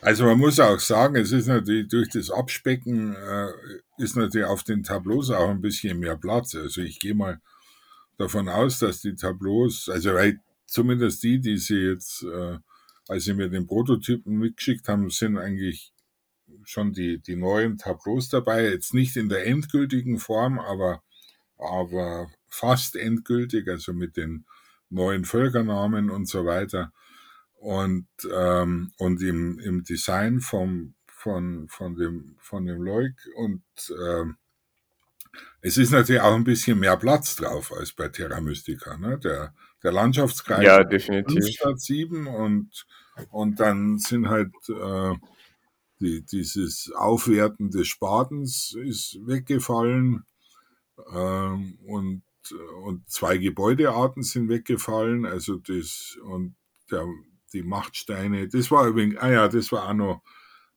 Also 0.00 0.24
man 0.24 0.38
muss 0.38 0.58
auch 0.58 0.80
sagen, 0.80 1.16
es 1.16 1.30
ist 1.30 1.46
natürlich 1.46 1.88
durch 1.88 2.08
das 2.08 2.30
Abspecken 2.30 3.14
äh, 3.14 3.48
ist 3.98 4.16
natürlich 4.16 4.46
auf 4.46 4.62
den 4.62 4.82
Tableaus 4.82 5.30
auch 5.30 5.50
ein 5.50 5.60
bisschen 5.60 5.98
mehr 5.98 6.16
Platz. 6.16 6.54
Also 6.54 6.80
ich 6.80 6.98
gehe 6.98 7.14
mal 7.14 7.38
davon 8.16 8.48
aus, 8.48 8.78
dass 8.78 9.02
die 9.02 9.14
Tableaus, 9.14 9.90
also 9.90 10.14
weil 10.14 10.40
zumindest 10.66 11.22
die, 11.22 11.38
die 11.38 11.58
sie 11.58 11.80
jetzt, 11.80 12.22
äh, 12.22 12.58
als 13.08 13.24
sie 13.24 13.34
mir 13.34 13.50
den 13.50 13.66
Prototypen 13.66 14.38
mitgeschickt 14.38 14.88
haben, 14.88 15.10
sind 15.10 15.36
eigentlich 15.36 15.92
schon 16.64 16.92
die, 16.92 17.18
die 17.18 17.36
neuen 17.36 17.76
Tableaus 17.76 18.30
dabei. 18.30 18.70
Jetzt 18.70 18.94
nicht 18.94 19.16
in 19.16 19.28
der 19.28 19.46
endgültigen 19.46 20.18
Form, 20.18 20.58
aber, 20.58 21.02
aber 21.58 22.30
fast 22.48 22.96
endgültig, 22.96 23.68
also 23.68 23.92
mit 23.92 24.16
den 24.16 24.46
neuen 24.90 25.24
Völkernamen 25.24 26.10
und 26.10 26.28
so 26.28 26.44
weiter 26.44 26.92
und, 27.58 28.08
ähm, 28.32 28.92
und 28.98 29.22
im, 29.22 29.58
im 29.58 29.84
Design 29.84 30.40
vom, 30.40 30.94
von, 31.06 31.68
von 31.68 31.96
dem, 31.96 32.36
von 32.38 32.66
dem 32.66 32.82
Leuk 32.82 33.12
und 33.36 33.62
ähm, 33.90 34.36
es 35.62 35.76
ist 35.76 35.92
natürlich 35.92 36.22
auch 36.22 36.34
ein 36.34 36.44
bisschen 36.44 36.78
mehr 36.78 36.96
Platz 36.96 37.36
drauf 37.36 37.72
als 37.72 37.92
bei 37.92 38.08
Terra 38.08 38.40
Mystica. 38.40 38.96
Ne? 38.96 39.18
Der, 39.18 39.54
der 39.82 39.92
Landschaftskreis 39.92 40.64
ja, 40.64 40.82
definitiv. 40.82 41.46
statt 41.54 41.80
sieben 41.80 42.26
und, 42.26 42.86
und 43.30 43.60
dann 43.60 43.98
sind 43.98 44.28
halt 44.28 44.52
äh, 44.68 45.14
die, 46.00 46.22
dieses 46.24 46.90
Aufwerten 46.96 47.70
des 47.70 47.88
Spadens 47.88 48.74
ist 48.74 49.18
weggefallen 49.26 50.24
ähm, 51.14 51.78
und, 51.86 52.22
und 52.84 53.08
zwei 53.08 53.38
Gebäudearten 53.38 54.22
sind 54.22 54.48
weggefallen. 54.48 55.26
Also 55.26 55.56
das 55.56 56.18
und 56.22 56.56
der, 56.90 57.06
die 57.52 57.62
Machtsteine. 57.62 58.48
Das 58.48 58.70
war 58.70 58.86
übrigens, 58.86 59.16
ah 59.18 59.30
ja, 59.30 59.48
das 59.48 59.72
war 59.72 59.88
auch 59.88 59.94
noch 59.94 60.22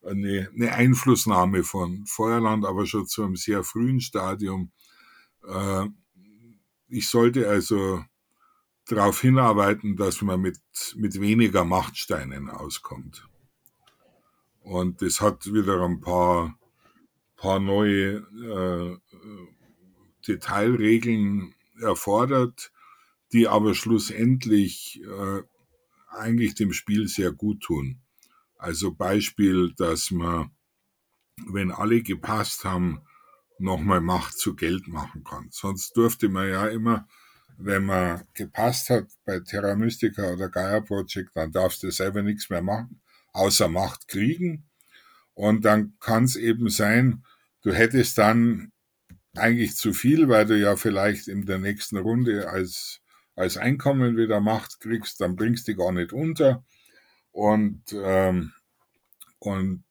eine, 0.03 0.49
eine 0.53 0.73
Einflussnahme 0.73 1.63
von 1.63 2.05
Feuerland, 2.05 2.65
aber 2.65 2.85
schon 2.85 3.07
zu 3.07 3.23
einem 3.23 3.35
sehr 3.35 3.63
frühen 3.63 4.01
Stadium. 4.01 4.71
Äh, 5.47 5.87
ich 6.87 7.09
sollte 7.09 7.47
also 7.47 8.03
darauf 8.87 9.21
hinarbeiten, 9.21 9.95
dass 9.95 10.21
man 10.21 10.41
mit, 10.41 10.59
mit 10.95 11.19
weniger 11.19 11.63
Machtsteinen 11.63 12.49
auskommt. 12.49 13.27
Und 14.61 15.01
das 15.01 15.21
hat 15.21 15.51
wieder 15.53 15.81
ein 15.81 16.01
paar, 16.01 16.57
paar 17.35 17.59
neue 17.59 18.17
äh, 18.17 18.97
Detailregeln 20.27 21.52
erfordert, 21.81 22.71
die 23.31 23.47
aber 23.47 23.73
schlussendlich 23.73 25.01
äh, 25.03 25.41
eigentlich 26.09 26.55
dem 26.55 26.73
Spiel 26.73 27.07
sehr 27.07 27.31
gut 27.31 27.61
tun. 27.61 28.01
Also 28.57 28.93
Beispiel, 28.93 29.73
dass 29.75 30.11
man, 30.11 30.51
wenn 31.47 31.71
alle 31.71 32.01
gepasst 32.01 32.63
haben, 32.63 33.01
nochmal 33.57 34.01
Macht 34.01 34.37
zu 34.37 34.55
Geld 34.55 34.87
machen 34.87 35.23
kann. 35.23 35.47
Sonst 35.51 35.95
durfte 35.97 36.29
man 36.29 36.49
ja 36.49 36.67
immer, 36.67 37.07
wenn 37.57 37.85
man 37.85 38.23
gepasst 38.33 38.89
hat 38.89 39.07
bei 39.25 39.39
Terra 39.39 39.75
Mystica 39.75 40.33
oder 40.33 40.49
Gaia 40.49 40.81
Project, 40.81 41.31
dann 41.35 41.51
darfst 41.51 41.83
du 41.83 41.91
selber 41.91 42.21
nichts 42.21 42.49
mehr 42.49 42.61
machen, 42.61 43.01
außer 43.31 43.67
Macht 43.67 44.07
kriegen. 44.07 44.69
Und 45.33 45.65
dann 45.65 45.97
kann 45.99 46.25
es 46.25 46.35
eben 46.35 46.69
sein, 46.69 47.23
du 47.61 47.73
hättest 47.73 48.17
dann 48.17 48.72
eigentlich 49.35 49.75
zu 49.75 49.93
viel, 49.93 50.29
weil 50.29 50.45
du 50.45 50.57
ja 50.57 50.75
vielleicht 50.75 51.27
in 51.27 51.45
der 51.45 51.59
nächsten 51.59 51.97
Runde 51.97 52.49
als 52.49 53.03
als 53.35 53.57
Einkommen 53.57 54.17
wieder 54.17 54.39
Macht 54.39 54.79
kriegst, 54.79 55.19
dann 55.21 55.35
bringst 55.35 55.67
du 55.67 55.75
gar 55.75 55.91
nicht 55.91 56.13
unter. 56.13 56.63
Und, 57.31 57.81
ähm, 57.93 58.53
und 59.39 59.83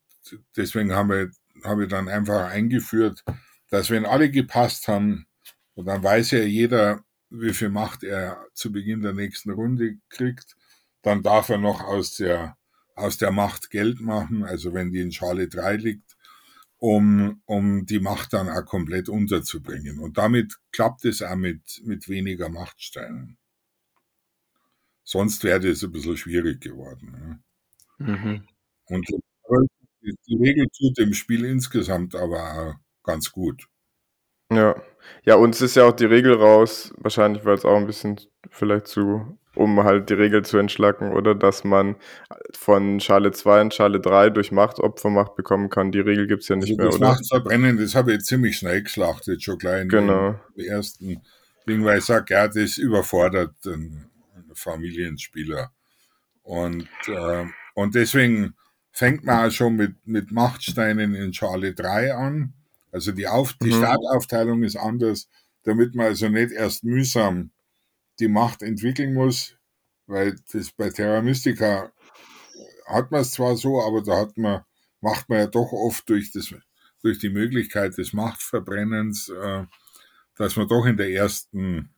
deswegen 0.56 0.92
habe 0.92 1.30
habe 1.64 1.84
ich 1.84 1.90
dann 1.90 2.08
einfach 2.08 2.50
eingeführt, 2.50 3.24
dass 3.70 3.90
wenn 3.90 4.06
alle 4.06 4.30
gepasst 4.30 4.88
haben, 4.88 5.26
und 5.74 5.86
dann 5.86 6.02
weiß 6.02 6.32
ja 6.32 6.40
jeder, 6.40 7.04
wie 7.30 7.54
viel 7.54 7.68
Macht 7.68 8.02
er 8.04 8.44
zu 8.52 8.72
Beginn 8.72 9.02
der 9.02 9.12
nächsten 9.12 9.50
Runde 9.50 9.96
kriegt, 10.08 10.56
dann 11.02 11.22
darf 11.22 11.48
er 11.48 11.58
noch 11.58 11.82
aus 11.82 12.16
der, 12.16 12.56
aus 12.94 13.18
der 13.18 13.32
Macht 13.32 13.70
Geld 13.70 14.00
machen, 14.00 14.44
also 14.44 14.74
wenn 14.74 14.90
die 14.90 15.00
in 15.00 15.12
Schale 15.12 15.48
3 15.48 15.76
liegt, 15.76 16.11
um, 16.82 17.40
um 17.46 17.86
die 17.86 18.00
Macht 18.00 18.32
dann 18.32 18.48
auch 18.48 18.64
komplett 18.64 19.08
unterzubringen. 19.08 20.00
Und 20.00 20.18
damit 20.18 20.56
klappt 20.72 21.04
es 21.04 21.22
auch 21.22 21.36
mit, 21.36 21.80
mit 21.84 22.08
weniger 22.08 22.48
Machtsteinen. 22.48 23.38
Sonst 25.04 25.44
wäre 25.44 25.68
es 25.68 25.84
ein 25.84 25.92
bisschen 25.92 26.16
schwierig 26.16 26.60
geworden. 26.60 27.40
Ja. 28.00 28.04
Mhm. 28.06 28.48
Und 28.86 29.08
die, 30.02 30.36
Regel 30.36 30.66
tut 30.76 30.98
dem 30.98 31.14
Spiel 31.14 31.44
insgesamt 31.44 32.16
aber 32.16 32.80
ganz 33.04 33.30
gut. 33.30 33.68
Ja. 34.50 34.74
Ja, 35.24 35.36
uns 35.36 35.60
ist 35.60 35.76
ja 35.76 35.84
auch 35.84 35.92
die 35.92 36.06
Regel 36.06 36.34
raus, 36.34 36.92
wahrscheinlich 36.96 37.44
war 37.44 37.54
es 37.54 37.64
auch 37.64 37.76
ein 37.76 37.86
bisschen 37.86 38.18
vielleicht 38.52 38.86
zu, 38.86 39.38
um 39.54 39.82
halt 39.82 40.10
die 40.10 40.14
Regel 40.14 40.44
zu 40.44 40.58
entschlacken, 40.58 41.12
oder 41.12 41.34
dass 41.34 41.64
man 41.64 41.96
von 42.56 43.00
Schale 43.00 43.32
2 43.32 43.60
und 43.62 43.74
Schale 43.74 44.00
3 44.00 44.30
durch 44.30 44.52
Macht 44.52 44.78
Opfermacht 44.78 45.34
bekommen 45.34 45.68
kann. 45.68 45.92
Die 45.92 46.00
Regel 46.00 46.26
gibt 46.26 46.42
es 46.42 46.48
ja 46.48 46.56
nicht 46.56 46.70
also 46.70 46.76
mehr, 46.76 46.86
das 46.86 46.96
oder? 46.96 47.08
Machtverbrennen, 47.08 47.76
das 47.76 47.94
habe 47.94 48.14
ich 48.14 48.24
ziemlich 48.24 48.56
schnell 48.56 48.82
geschlachtet, 48.82 49.42
schon 49.42 49.58
gleich 49.58 49.82
in 49.82 49.88
genau. 49.88 50.40
dem 50.56 50.64
ersten 50.64 51.20
Ding, 51.68 51.84
weil 51.84 51.98
ich 51.98 52.04
sage, 52.04 52.34
ja, 52.34 52.48
das 52.48 52.78
überfordert 52.78 53.54
einen 53.66 54.10
Familienspieler. 54.54 55.72
Und, 56.42 56.88
äh, 57.06 57.44
und 57.74 57.94
deswegen 57.94 58.54
fängt 58.90 59.24
man 59.24 59.48
auch 59.48 59.52
schon 59.52 59.76
mit, 59.76 59.94
mit 60.04 60.32
Machtsteinen 60.32 61.14
in 61.14 61.32
Schale 61.32 61.72
3 61.74 62.14
an 62.14 62.54
also 62.92 63.10
die, 63.10 63.26
Auf 63.26 63.54
die 63.54 63.72
mhm. 63.72 63.78
Startaufteilung 63.78 64.62
ist 64.62 64.76
anders, 64.76 65.28
damit 65.64 65.94
man 65.94 66.06
also 66.06 66.28
nicht 66.28 66.52
erst 66.52 66.84
mühsam 66.84 67.50
die 68.20 68.28
Macht 68.28 68.62
entwickeln 68.62 69.14
muss, 69.14 69.56
weil 70.06 70.36
das 70.52 70.72
bei 70.72 70.90
Terra 70.90 71.22
Mystica 71.22 71.92
hat 72.86 73.10
man 73.10 73.22
es 73.22 73.32
zwar 73.32 73.56
so, 73.56 73.82
aber 73.82 74.02
da 74.02 74.18
hat 74.18 74.36
man, 74.36 74.62
macht 75.00 75.28
man 75.28 75.38
ja 75.38 75.46
doch 75.46 75.72
oft 75.72 76.08
durch, 76.08 76.32
das, 76.32 76.54
durch 77.02 77.18
die 77.18 77.30
Möglichkeit 77.30 77.96
des 77.96 78.12
Machtverbrennens, 78.12 79.28
äh, 79.28 79.64
dass 80.36 80.56
man 80.56 80.68
doch 80.68 80.86
in 80.86 80.96
der 80.96 81.10
ersten, 81.10 81.90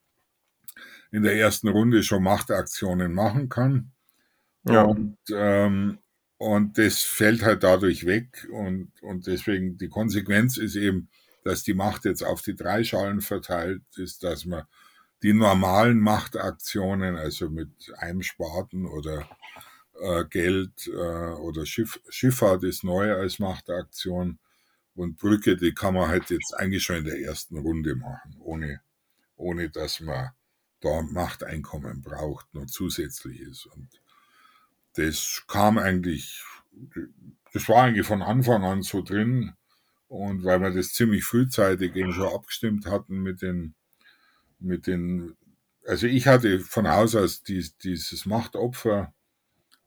in 1.10 1.22
der 1.22 1.36
ersten 1.36 1.68
Runde 1.68 2.02
schon 2.02 2.22
Machtaktionen 2.22 3.12
machen 3.12 3.48
kann. 3.48 3.92
Ja. 4.66 4.82
Und 4.82 5.18
ähm, 5.30 5.98
und 6.44 6.78
das 6.78 7.02
fällt 7.02 7.42
halt 7.42 7.62
dadurch 7.62 8.06
weg. 8.06 8.46
Und, 8.50 8.92
und 9.02 9.26
deswegen 9.26 9.78
die 9.78 9.88
Konsequenz 9.88 10.56
ist 10.56 10.76
eben, 10.76 11.08
dass 11.42 11.62
die 11.62 11.74
Macht 11.74 12.04
jetzt 12.04 12.22
auf 12.22 12.42
die 12.42 12.54
drei 12.54 12.84
Schalen 12.84 13.20
verteilt 13.20 13.82
ist, 13.96 14.24
dass 14.24 14.44
man 14.44 14.64
die 15.24 15.32
normalen 15.32 16.00
Machtaktionen, 16.00 17.16
also 17.16 17.48
mit 17.48 17.70
einem 17.96 18.22
Spaten 18.22 18.84
oder 18.84 19.26
äh, 19.98 20.24
Geld 20.26 20.86
äh, 20.86 20.90
oder 20.90 21.64
Schiff, 21.64 21.98
Schifffahrt 22.10 22.62
ist 22.62 22.84
neu 22.84 23.10
als 23.14 23.38
Machtaktion 23.38 24.38
und 24.94 25.16
Brücke, 25.16 25.56
die 25.56 25.72
kann 25.72 25.94
man 25.94 26.08
halt 26.08 26.28
jetzt 26.28 26.52
eigentlich 26.54 26.82
schon 26.82 26.96
in 26.96 27.04
der 27.04 27.18
ersten 27.18 27.56
Runde 27.56 27.96
machen, 27.96 28.36
ohne, 28.38 28.82
ohne 29.36 29.70
dass 29.70 30.00
man 30.00 30.28
da 30.80 31.00
Machteinkommen 31.00 32.02
braucht, 32.02 32.52
noch 32.52 32.66
zusätzliches. 32.66 33.64
Und 33.64 33.88
das 34.92 35.44
kam 35.48 35.78
eigentlich, 35.78 36.44
das 37.54 37.66
war 37.70 37.84
eigentlich 37.84 38.06
von 38.06 38.20
Anfang 38.20 38.62
an 38.62 38.82
so 38.82 39.00
drin. 39.00 39.54
Und 40.08 40.44
weil 40.44 40.60
wir 40.60 40.70
das 40.70 40.92
ziemlich 40.92 41.24
frühzeitig 41.24 41.96
eben 41.96 42.12
schon 42.12 42.28
abgestimmt 42.28 42.84
hatten 42.84 43.22
mit 43.22 43.40
den, 43.40 43.74
mit 44.58 44.86
den, 44.86 45.36
also 45.86 46.06
ich 46.06 46.26
hatte 46.26 46.60
von 46.60 46.88
Haus 46.88 47.14
aus 47.14 47.42
dies, 47.42 47.76
dieses 47.78 48.26
Machtopfer 48.26 49.12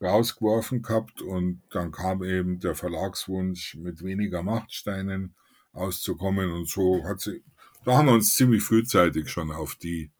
rausgeworfen 0.01 0.81
gehabt 0.81 1.21
und 1.21 1.61
dann 1.71 1.91
kam 1.91 2.23
eben 2.23 2.59
der 2.59 2.75
Verlagswunsch 2.75 3.75
mit 3.75 4.03
weniger 4.03 4.43
Machtsteinen 4.43 5.35
auszukommen 5.73 6.51
und 6.51 6.69
so 6.69 7.03
hat 7.03 7.19
sie, 7.19 7.43
da 7.83 7.97
haben 7.97 8.07
wir 8.07 8.13
uns 8.13 8.33
ziemlich 8.35 8.63
frühzeitig 8.63 9.29
schon 9.29 9.51
auf 9.51 9.75
die, 9.75 10.11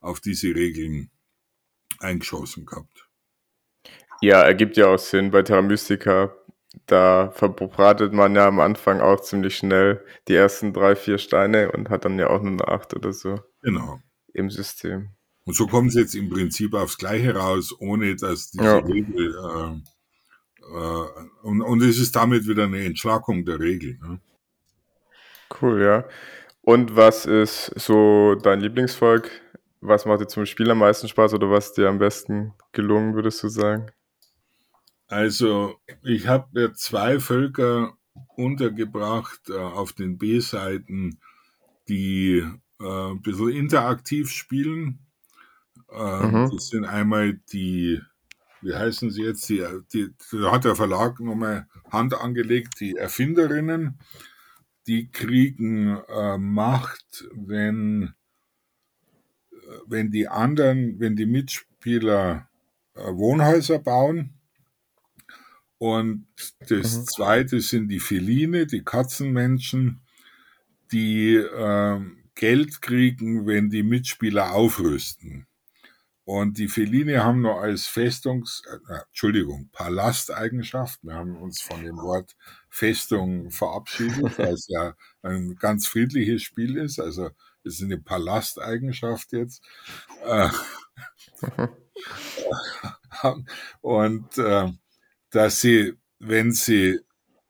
auf 0.00 0.20
diese 0.20 0.54
Regeln 0.54 1.10
eingeschossen 1.98 2.66
gehabt. 2.66 3.08
Ja, 4.22 4.42
ergibt 4.42 4.76
ja 4.76 4.88
auch 4.88 4.98
Sinn 4.98 5.30
bei 5.30 5.42
Terra 5.42 5.62
Mystica. 5.62 6.34
Da 6.86 7.30
verbratet 7.32 8.12
man 8.12 8.34
ja 8.36 8.46
am 8.46 8.60
Anfang 8.60 9.00
auch 9.00 9.20
ziemlich 9.20 9.56
schnell 9.56 10.04
die 10.28 10.34
ersten 10.34 10.72
drei, 10.72 10.94
vier 10.94 11.18
Steine 11.18 11.72
und 11.72 11.90
hat 11.90 12.04
dann 12.04 12.18
ja 12.18 12.28
auch 12.30 12.42
nur 12.42 12.52
eine 12.52 12.68
acht 12.68 12.94
oder 12.94 13.12
so 13.12 13.40
Genau. 13.62 14.00
im 14.32 14.50
System. 14.50 15.10
Und 15.46 15.54
so 15.54 15.66
kommt 15.66 15.88
es 15.88 15.94
jetzt 15.96 16.14
im 16.14 16.30
Prinzip 16.30 16.74
aufs 16.74 16.96
Gleiche 16.98 17.34
raus, 17.34 17.74
ohne 17.80 18.14
dass 18.14 18.50
diese 18.52 18.64
Ja. 18.64 18.76
Regel 18.78 19.34
äh, 19.36 20.72
äh, 20.72 21.06
und, 21.42 21.62
und 21.62 21.82
es 21.82 21.98
ist 21.98 22.14
damit 22.14 22.46
wieder 22.46 22.64
eine 22.64 22.84
Entschlackung 22.84 23.44
der 23.44 23.58
Regel. 23.58 23.98
Ne? 24.00 24.20
Cool, 25.60 25.82
ja. 25.82 26.04
Und 26.62 26.94
was 26.94 27.26
ist 27.26 27.72
so 27.80 28.36
dein 28.36 28.60
Lieblingsvolk? 28.60 29.30
Was 29.80 30.04
macht 30.04 30.20
dir 30.20 30.28
zum 30.28 30.46
Spiel 30.46 30.70
am 30.70 30.78
meisten 30.78 31.08
Spaß 31.08 31.34
oder 31.34 31.50
was 31.50 31.72
dir 31.72 31.88
am 31.88 31.98
besten 31.98 32.52
gelungen, 32.72 33.14
würdest 33.14 33.42
du 33.42 33.48
sagen? 33.48 33.90
Also, 35.10 35.74
ich 36.04 36.28
habe 36.28 36.60
ja 36.60 36.72
zwei 36.72 37.18
Völker 37.18 37.94
untergebracht 38.36 39.50
äh, 39.50 39.56
auf 39.56 39.92
den 39.92 40.18
B-Seiten, 40.18 41.18
die 41.88 42.44
äh, 42.80 43.10
ein 43.10 43.20
bisschen 43.20 43.48
interaktiv 43.48 44.30
spielen. 44.30 45.00
Äh, 45.90 46.26
mhm. 46.26 46.50
Das 46.52 46.68
sind 46.68 46.84
einmal 46.84 47.40
die, 47.52 48.00
wie 48.62 48.72
heißen 48.72 49.10
sie 49.10 49.24
jetzt? 49.24 49.48
Die, 49.48 49.66
die, 49.92 50.10
da 50.30 50.52
hat 50.52 50.64
der 50.64 50.76
Verlag 50.76 51.18
nochmal 51.18 51.66
Hand 51.90 52.14
angelegt, 52.14 52.74
die 52.78 52.94
Erfinderinnen. 52.94 53.98
Die 54.86 55.10
kriegen 55.10 55.98
äh, 56.08 56.38
Macht, 56.38 57.28
wenn, 57.32 58.14
wenn 59.86 60.12
die 60.12 60.28
anderen, 60.28 61.00
wenn 61.00 61.16
die 61.16 61.26
Mitspieler 61.26 62.48
äh, 62.94 63.12
Wohnhäuser 63.12 63.80
bauen 63.80 64.34
und 65.80 66.26
das 66.68 66.98
mhm. 66.98 67.06
zweite 67.06 67.60
sind 67.62 67.88
die 67.88 68.00
Feline, 68.00 68.66
die 68.66 68.84
Katzenmenschen, 68.84 70.02
die 70.92 71.36
äh, 71.36 72.00
Geld 72.34 72.82
kriegen, 72.82 73.46
wenn 73.46 73.70
die 73.70 73.82
Mitspieler 73.82 74.52
aufrüsten. 74.52 75.46
Und 76.24 76.58
die 76.58 76.68
Feline 76.68 77.24
haben 77.24 77.40
nur 77.40 77.62
als 77.62 77.86
Festungs, 77.86 78.62
äh, 78.90 78.98
Entschuldigung, 79.06 79.70
Palasteigenschaft. 79.72 81.02
Wir 81.02 81.14
haben 81.14 81.34
uns 81.34 81.62
von 81.62 81.82
dem 81.82 81.96
Wort 81.96 82.36
Festung 82.68 83.50
verabschiedet, 83.50 84.20
weil 84.38 84.52
es 84.52 84.68
ja 84.68 84.94
ein 85.22 85.56
ganz 85.56 85.86
friedliches 85.86 86.42
Spiel 86.42 86.76
ist. 86.76 87.00
Also 87.00 87.30
es 87.64 87.76
ist 87.76 87.84
eine 87.84 87.96
Palasteigenschaft 87.96 89.32
jetzt. 89.32 89.62
Äh, 90.26 90.50
und 93.80 94.36
äh, 94.36 94.72
dass 95.30 95.60
sie, 95.60 95.94
wenn 96.18 96.52
sie 96.52 97.00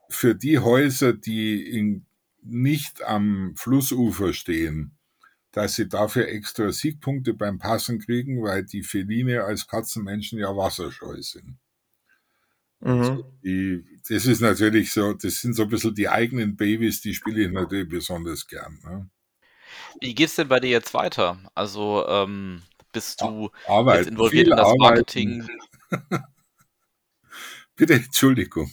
für 0.09 0.35
die 0.35 0.59
Häuser, 0.59 1.12
die 1.12 1.62
in, 1.62 2.07
nicht 2.43 3.03
am 3.03 3.55
Flussufer 3.57 4.33
stehen, 4.33 4.97
dass 5.53 5.74
sie 5.74 5.89
dafür 5.89 6.28
extra 6.28 6.70
Siegpunkte 6.70 7.35
beim 7.35 7.59
Passen 7.59 7.99
kriegen, 7.99 8.43
weil 8.43 8.64
die 8.64 8.83
Feline 8.83 9.45
als 9.45 9.66
Katzenmenschen 9.66 10.39
ja 10.39 10.57
wasserscheu 10.57 11.20
sind. 11.22 11.59
Mhm. 12.81 12.91
Also 12.91 13.33
die, 13.45 13.85
das 14.09 14.26
ist 14.26 14.41
natürlich 14.41 14.93
so, 14.93 15.12
das 15.12 15.41
sind 15.41 15.55
so 15.55 15.64
ein 15.64 15.68
bisschen 15.68 15.95
die 15.95 16.09
eigenen 16.09 16.57
Babys, 16.57 17.01
die 17.01 17.14
spiele 17.14 17.45
ich 17.45 17.51
natürlich 17.51 17.89
besonders 17.89 18.47
gern. 18.47 18.78
Ne? 18.85 19.11
Wie 20.01 20.14
geht's 20.14 20.37
denn 20.37 20.49
bei 20.49 20.61
dir 20.61 20.70
jetzt 20.70 20.95
weiter? 20.95 21.39
Also 21.55 22.07
ähm, 22.09 22.62
bist 22.93 23.20
du 23.20 23.51
Arbeit, 23.66 23.99
jetzt 23.99 24.09
involviert 24.11 24.49
in 24.49 24.57
das. 24.57 24.74
Marketing? 24.78 25.49
Bitte, 27.81 27.95
Entschuldigung. 27.95 28.70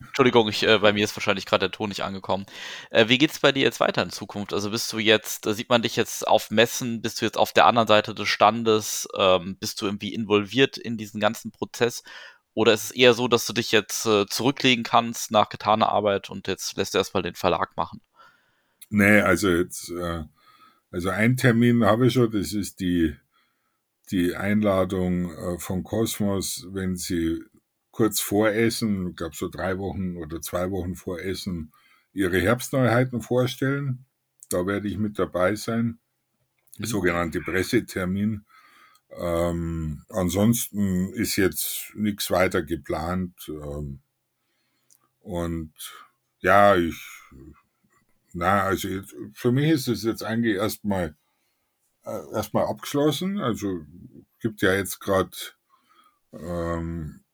Entschuldigung, 0.00 0.48
ich, 0.48 0.66
äh, 0.66 0.78
bei 0.78 0.94
mir 0.94 1.04
ist 1.04 1.14
wahrscheinlich 1.14 1.44
gerade 1.44 1.68
der 1.68 1.70
Ton 1.70 1.90
nicht 1.90 2.02
angekommen. 2.02 2.46
Äh, 2.90 3.08
wie 3.08 3.22
es 3.22 3.40
bei 3.40 3.52
dir 3.52 3.62
jetzt 3.62 3.78
weiter 3.78 4.02
in 4.02 4.08
Zukunft? 4.08 4.54
Also 4.54 4.70
bist 4.70 4.90
du 4.90 4.98
jetzt, 4.98 5.44
da 5.44 5.52
sieht 5.52 5.68
man 5.68 5.82
dich 5.82 5.96
jetzt 5.96 6.26
auf 6.26 6.50
Messen, 6.50 7.02
bist 7.02 7.20
du 7.20 7.26
jetzt 7.26 7.36
auf 7.36 7.52
der 7.52 7.66
anderen 7.66 7.86
Seite 7.86 8.14
des 8.14 8.26
Standes, 8.26 9.06
ähm, 9.18 9.58
bist 9.60 9.82
du 9.82 9.84
irgendwie 9.84 10.14
involviert 10.14 10.78
in 10.78 10.96
diesen 10.96 11.20
ganzen 11.20 11.52
Prozess? 11.52 12.02
Oder 12.54 12.72
ist 12.72 12.84
es 12.84 12.90
eher 12.92 13.12
so, 13.12 13.28
dass 13.28 13.44
du 13.44 13.52
dich 13.52 13.70
jetzt 13.70 14.06
äh, 14.06 14.24
zurücklegen 14.24 14.82
kannst 14.82 15.30
nach 15.30 15.50
getaner 15.50 15.90
Arbeit 15.90 16.30
und 16.30 16.48
jetzt 16.48 16.74
lässt 16.78 16.94
du 16.94 16.98
erstmal 16.98 17.22
den 17.22 17.34
Verlag 17.34 17.76
machen? 17.76 18.00
Nee, 18.88 19.20
also 19.20 19.50
jetzt, 19.50 19.90
äh, 19.90 20.24
also 20.90 21.10
ein 21.10 21.36
Termin 21.36 21.84
habe 21.84 22.06
ich 22.06 22.14
schon, 22.14 22.30
das 22.30 22.54
ist 22.54 22.80
die, 22.80 23.14
die 24.10 24.34
Einladung 24.34 25.30
äh, 25.32 25.58
von 25.58 25.84
Kosmos, 25.84 26.66
wenn 26.70 26.96
sie 26.96 27.42
kurz 27.98 28.20
vor 28.20 28.50
Essen, 28.50 29.08
ich 29.08 29.16
glaube 29.16 29.34
so 29.34 29.48
drei 29.48 29.76
Wochen 29.76 30.18
oder 30.18 30.40
zwei 30.40 30.70
Wochen 30.70 30.94
vor 30.94 31.18
Essen, 31.18 31.72
ihre 32.12 32.40
Herbstneuheiten 32.40 33.22
vorstellen. 33.22 34.06
Da 34.50 34.64
werde 34.68 34.86
ich 34.86 34.98
mit 34.98 35.18
dabei 35.18 35.56
sein. 35.56 35.98
Mhm. 36.78 36.84
Sogenannte 36.84 37.40
Pressetermin. 37.40 38.44
Ähm, 39.10 40.04
ansonsten 40.10 41.12
ist 41.14 41.34
jetzt 41.34 41.92
nichts 41.96 42.30
weiter 42.30 42.62
geplant. 42.62 43.34
Ähm, 43.48 43.98
und 45.18 45.74
ja, 46.38 46.76
ich, 46.76 47.02
na, 48.32 48.62
also 48.62 48.86
jetzt, 48.86 49.16
für 49.32 49.50
mich 49.50 49.70
ist 49.72 49.88
es 49.88 50.04
jetzt 50.04 50.22
eigentlich 50.22 50.54
erstmal 50.54 51.16
äh, 52.04 52.32
erstmal 52.32 52.66
abgeschlossen. 52.66 53.40
Also 53.40 53.84
gibt 54.38 54.62
ja 54.62 54.72
jetzt 54.72 55.00
gerade 55.00 55.36
ähm, 56.32 57.24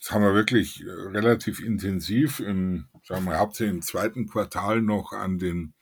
das 0.00 0.12
haben 0.12 0.22
wir 0.22 0.34
wirklich 0.34 0.82
äh, 0.82 0.90
relativ 0.90 1.60
intensiv 1.60 2.40
im, 2.40 2.86
sagen 3.04 3.26
wir, 3.26 3.38
hauptsächlich 3.38 3.74
im 3.76 3.82
zweiten 3.82 4.26
Quartal 4.26 4.80
noch 4.80 5.12
an 5.12 5.38
den, 5.38 5.74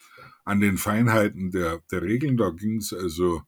an 0.45 0.61
den 0.61 0.77
Feinheiten 0.77 1.51
der, 1.53 1.81
der 1.93 2.03
Regeln. 2.03 2.37
Da 2.37 2.51
ging 2.51 2.79
es 2.79 2.93
also 2.93 3.43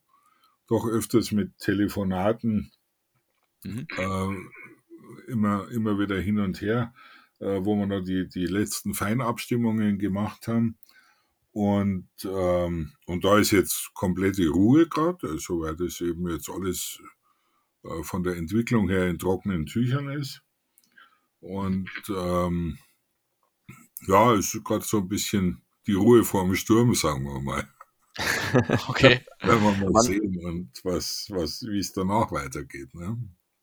doch 0.68 0.86
öfters 0.86 1.32
mit 1.32 1.58
Telefonaten 1.58 2.70
mhm. 3.64 3.86
äh, 3.96 5.30
immer, 5.32 5.68
immer 5.72 5.98
wieder 5.98 6.20
hin 6.20 6.38
und 6.38 6.60
her, 6.60 6.94
äh, 7.40 7.58
wo 7.64 7.74
wir 7.76 7.86
noch 7.86 8.04
die, 8.04 8.28
die 8.28 8.46
letzten 8.46 8.94
Feinabstimmungen 8.94 9.98
gemacht 9.98 10.46
haben. 10.46 10.78
Und, 11.52 12.08
ähm, 12.24 12.92
und 13.06 13.24
da 13.24 13.38
ist 13.38 13.50
jetzt 13.50 13.92
komplette 13.92 14.48
Ruhe 14.48 14.86
gerade, 14.86 15.30
also 15.30 15.62
weil 15.62 15.74
das 15.74 16.00
eben 16.00 16.30
jetzt 16.30 16.48
alles 16.48 17.00
äh, 17.82 18.04
von 18.04 18.22
der 18.22 18.36
Entwicklung 18.36 18.88
her 18.88 19.08
in 19.08 19.18
trockenen 19.18 19.66
Tüchern 19.66 20.10
ist. 20.10 20.44
Und 21.40 21.90
ähm, 22.08 22.78
ja, 24.06 24.34
es 24.34 24.54
ist 24.54 24.64
gerade 24.64 24.84
so 24.84 24.98
ein 24.98 25.08
bisschen 25.08 25.62
die 25.86 25.94
Ruhe 25.94 26.24
vor 26.24 26.44
dem 26.44 26.54
Sturm, 26.54 26.94
sagen 26.94 27.24
wir 27.24 27.40
mal. 27.40 27.68
okay. 28.88 29.20
Werden 29.40 29.62
wir 29.62 29.70
mal 29.72 29.94
Wann, 29.94 30.02
sehen, 30.02 30.38
und 30.44 30.70
was, 30.84 31.26
was, 31.30 31.62
wie 31.62 31.78
es 31.78 31.92
danach 31.92 32.30
weitergeht. 32.32 32.94
Ne? 32.94 33.16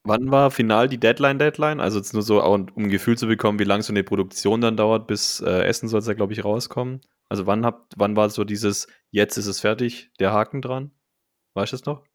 Wann 0.03 0.31
war 0.31 0.51
final 0.51 0.87
die 0.87 0.99
Deadline-Deadline? 0.99 1.79
Also 1.79 1.97
jetzt 1.97 2.13
nur 2.13 2.23
so, 2.23 2.43
um 2.43 2.67
ein 2.75 2.89
Gefühl 2.89 3.17
zu 3.17 3.27
bekommen, 3.27 3.59
wie 3.59 3.65
lange 3.65 3.83
so 3.83 3.93
eine 3.93 4.03
Produktion 4.03 4.61
dann 4.61 4.77
dauert, 4.77 5.07
bis 5.07 5.41
äh, 5.41 5.63
Essen 5.63 5.89
soll 5.89 5.99
es 5.99 6.07
ja, 6.07 6.13
glaube 6.13 6.33
ich, 6.33 6.43
rauskommen. 6.43 7.01
Also 7.29 7.45
wann 7.45 7.65
habt, 7.65 7.93
wann 7.97 8.15
war 8.15 8.29
so 8.29 8.45
dieses, 8.45 8.87
jetzt 9.11 9.37
ist 9.37 9.47
es 9.47 9.59
fertig, 9.59 10.11
der 10.19 10.31
Haken 10.31 10.61
dran? 10.61 10.91
Weißt 11.53 11.73
du 11.73 11.75
es 11.75 11.85
noch? 11.85 12.05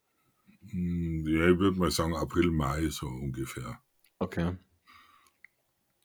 Hm, 0.70 1.26
ja, 1.26 1.50
ich 1.50 1.58
würde 1.58 1.78
mal 1.78 1.90
sagen 1.90 2.16
April, 2.16 2.50
Mai 2.50 2.88
so 2.88 3.06
ungefähr. 3.06 3.78
Okay. 4.18 4.56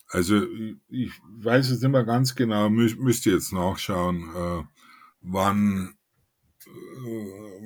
Also 0.09 0.45
ich 0.89 1.11
weiß 1.41 1.69
es 1.69 1.81
nicht 1.81 1.91
mehr 1.91 2.05
ganz 2.05 2.35
genau, 2.35 2.69
mü 2.69 2.93
müsste 2.97 3.31
jetzt 3.31 3.51
nachschauen, 3.51 4.29
äh, 4.35 4.63
wann, 5.21 5.97
äh, 6.65 6.69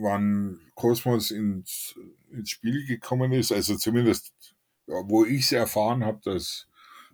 wann 0.02 0.60
Kosmos 0.74 1.32
ins, 1.32 1.96
ins 2.32 2.50
Spiel 2.50 2.86
gekommen 2.88 3.32
ist. 3.32 3.52
Also 3.52 3.76
zumindest, 3.76 4.34
ja, 4.88 4.96
wo 5.06 5.24
ich 5.24 5.46
es 5.46 5.52
erfahren 5.52 6.04
habe, 6.04 6.20
dass 6.24 6.68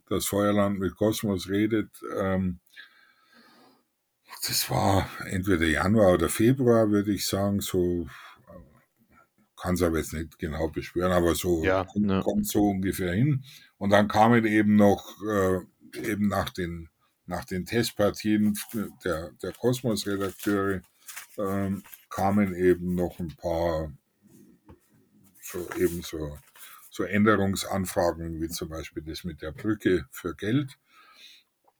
das 0.09 0.25
Feuerland 0.25 0.79
mit 0.79 0.95
Kosmos 0.95 1.49
redet. 1.49 1.89
Ähm, 2.17 2.59
das 4.47 4.69
war 4.69 5.09
entweder 5.25 5.65
Januar 5.65 6.13
oder 6.13 6.29
Februar, 6.29 6.89
würde 6.89 7.13
ich 7.13 7.25
sagen, 7.25 7.59
so 7.59 8.07
kann 9.59 9.73
es 9.73 9.81
aber 9.81 9.97
jetzt 9.97 10.13
nicht 10.13 10.37
genau 10.39 10.69
beschwören, 10.69 11.11
aber 11.11 11.35
so 11.35 11.63
ja, 11.63 11.83
kommt, 11.83 12.23
kommt 12.23 12.47
so 12.47 12.69
ungefähr 12.69 13.13
hin. 13.13 13.43
Und 13.77 13.89
dann 13.89 14.07
kamen 14.07 14.45
eben 14.45 14.75
noch, 14.75 15.21
äh, 15.23 15.59
eben 15.93 16.27
nach 16.27 16.49
den, 16.49 16.89
nach 17.25 17.43
den 17.43 17.65
Testpartien 17.65 18.57
der, 19.03 19.31
der 19.41 19.51
Kosmos-Redakteure, 19.53 20.81
äh, 21.37 21.71
kamen 22.09 22.55
eben 22.55 22.95
noch 22.95 23.19
ein 23.19 23.35
paar 23.35 23.91
so 25.47 25.67
eben 25.77 26.01
so, 26.01 26.37
so 26.89 27.03
Änderungsanfragen, 27.03 28.41
wie 28.41 28.49
zum 28.49 28.69
Beispiel 28.69 29.03
das 29.03 29.23
mit 29.23 29.41
der 29.41 29.51
Brücke 29.51 30.05
für 30.11 30.35
Geld. 30.35 30.77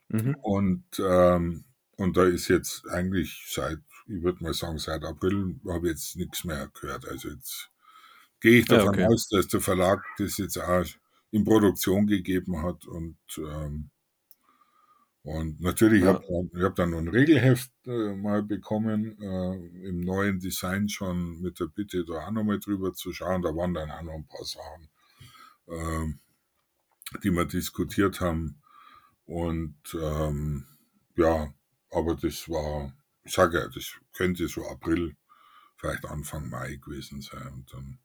Mhm. 0.10 0.36
Und, 0.42 0.86
ähm, 1.00 1.66
und 1.98 2.18
da 2.18 2.24
ist 2.24 2.48
jetzt 2.48 2.88
eigentlich 2.88 3.46
seit, 3.50 3.80
ich 4.08 4.24
würde 4.24 4.44
mal 4.44 4.54
sagen, 4.54 4.78
seit 4.78 5.04
April 5.04 5.60
habe 5.68 5.88
ich 5.88 5.94
jetzt 5.94 6.16
nichts 6.16 6.44
mehr 6.44 6.70
gehört. 6.80 7.08
Also 7.08 7.30
jetzt 7.30 7.70
gehe 8.40 8.60
ich 8.60 8.66
davon 8.66 8.98
ja, 8.98 9.06
okay. 9.06 9.14
aus, 9.14 9.28
dass 9.30 9.48
der 9.48 9.62
Verlag 9.62 10.04
das 10.18 10.38
jetzt 10.38 10.58
auch 10.58 10.86
in 11.32 11.44
Produktion 11.44 12.08
gegeben 12.08 12.64
hat 12.64 12.86
und 12.86 13.18
ähm, 13.38 13.90
und 15.24 15.60
natürlich 15.60 16.04
ja. 16.04 16.14
habe 16.14 16.50
ich 16.54 16.64
hab 16.64 16.76
dann 16.78 16.92
noch 16.92 17.00
ein 17.00 17.10
Regelheft 17.10 17.72
äh, 17.86 18.16
mal 18.16 18.44
bekommen, 18.44 19.22
äh, 19.22 19.88
im 19.90 20.00
neuen 20.00 20.40
Design 20.40 20.88
schon 20.88 21.42
mit 21.42 21.60
der 21.60 21.66
Bitte, 21.66 22.06
da 22.06 22.28
auch 22.28 22.32
nochmal 22.32 22.60
drüber 22.60 22.94
zu 22.94 23.12
schauen. 23.12 23.42
Da 23.42 23.54
waren 23.54 23.74
dann 23.74 23.92
auch 23.92 24.04
noch 24.04 24.14
ein 24.14 24.26
paar 24.26 24.46
Sachen. 24.46 24.88
Ähm, 25.68 26.20
die 27.24 27.32
wir 27.32 27.46
diskutiert 27.46 28.22
haben. 28.22 28.62
Und 29.26 29.78
ähm, 29.94 30.66
ja, 31.16 31.54
aber 31.92 32.16
das 32.16 32.48
war, 32.50 32.94
ich 33.28 33.34
sage 33.34 33.60
ja, 33.60 33.68
das 33.68 33.94
könnte 34.14 34.48
so 34.48 34.66
April, 34.68 35.16
vielleicht 35.76 36.06
Anfang 36.06 36.50
Mai 36.50 36.80
gewesen 36.82 37.22
sein. 37.22 37.48
Und 37.54 37.74
dann 37.74 38.00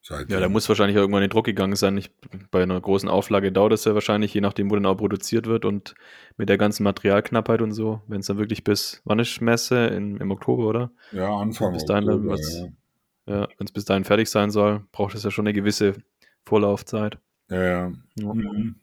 Seitdem. 0.00 0.34
Ja, 0.34 0.40
da 0.40 0.48
muss 0.48 0.68
wahrscheinlich 0.68 0.96
irgendwann 0.96 1.22
in 1.22 1.28
den 1.28 1.32
Druck 1.32 1.44
gegangen 1.44 1.76
sein. 1.76 1.96
Ich, 1.98 2.10
bei 2.50 2.62
einer 2.62 2.80
großen 2.80 3.08
Auflage 3.08 3.52
dauert 3.52 3.72
es 3.72 3.84
ja 3.84 3.94
wahrscheinlich, 3.94 4.32
je 4.32 4.40
nachdem, 4.40 4.70
wo 4.70 4.74
dann 4.74 4.86
auch 4.86 4.96
produziert 4.96 5.46
wird 5.46 5.64
und 5.64 5.94
mit 6.36 6.48
der 6.48 6.56
ganzen 6.56 6.84
Materialknappheit 6.84 7.60
und 7.60 7.72
so, 7.72 8.00
wenn 8.06 8.20
es 8.20 8.26
dann 8.26 8.38
wirklich 8.38 8.64
bis, 8.64 9.02
wann 9.04 9.18
ist 9.18 9.40
Messe? 9.42 9.88
In, 9.88 10.16
Im 10.16 10.30
Oktober, 10.30 10.66
oder? 10.66 10.90
Ja, 11.12 11.36
Anfang 11.36 11.74
bis 11.74 11.84
dahin 11.84 12.08
Oktober, 12.08 12.38
ja. 13.26 13.34
ja 13.40 13.48
wenn 13.58 13.66
es 13.66 13.72
bis 13.72 13.84
dahin 13.84 14.04
fertig 14.04 14.30
sein 14.30 14.50
soll, 14.50 14.82
braucht 14.92 15.14
es 15.14 15.24
ja 15.24 15.30
schon 15.30 15.46
eine 15.46 15.52
gewisse 15.52 15.94
Vorlaufzeit. 16.44 17.18
Ja, 17.50 17.62
ja. 17.62 17.92
ja. 18.14 18.34
Mhm. 18.34 18.76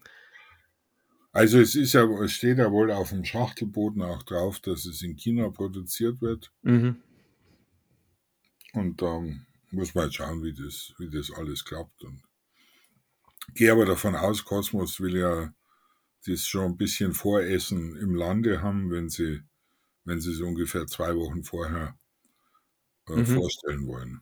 Also 1.36 1.60
es 1.60 1.76
ist 1.76 1.92
ja, 1.92 2.06
es 2.22 2.32
steht 2.32 2.60
ja 2.60 2.72
wohl 2.72 2.90
auf 2.92 3.10
dem 3.10 3.26
Schachtelboden 3.26 4.02
auch 4.02 4.24
drauf, 4.24 4.62
dass 4.62 4.86
es 4.86 5.02
in 5.02 5.18
China 5.18 5.50
produziert 5.50 6.22
wird. 6.22 6.54
Mhm. 6.62 6.96
Und 8.72 9.02
ähm, 9.02 9.46
muss 9.70 9.94
man 9.94 10.06
jetzt 10.06 10.16
schauen, 10.16 10.44
wie 10.44 10.54
das, 10.54 10.94
wie 10.98 11.10
das 11.10 11.32
alles 11.32 11.66
klappt. 11.66 12.06
Und 12.06 12.24
gehe 13.54 13.70
aber 13.70 13.86
davon 13.86 14.16
aus, 14.16 14.46
Kosmos 14.46 15.02
will 15.02 15.18
ja 15.18 15.54
das 16.26 16.48
schon 16.48 16.72
ein 16.72 16.78
bisschen 16.78 17.14
Voressen 17.14 17.98
im 17.98 18.16
Lande 18.16 18.62
haben, 18.62 18.90
wenn 18.90 19.10
sie, 19.10 19.42
wenn 20.06 20.22
sie 20.22 20.32
es 20.32 20.40
ungefähr 20.40 20.88
zwei 20.88 21.18
Wochen 21.18 21.44
vorher 21.44 22.00
äh, 23.10 23.12
mhm. 23.18 23.26
vorstellen 23.26 23.88
wollen. 23.88 24.22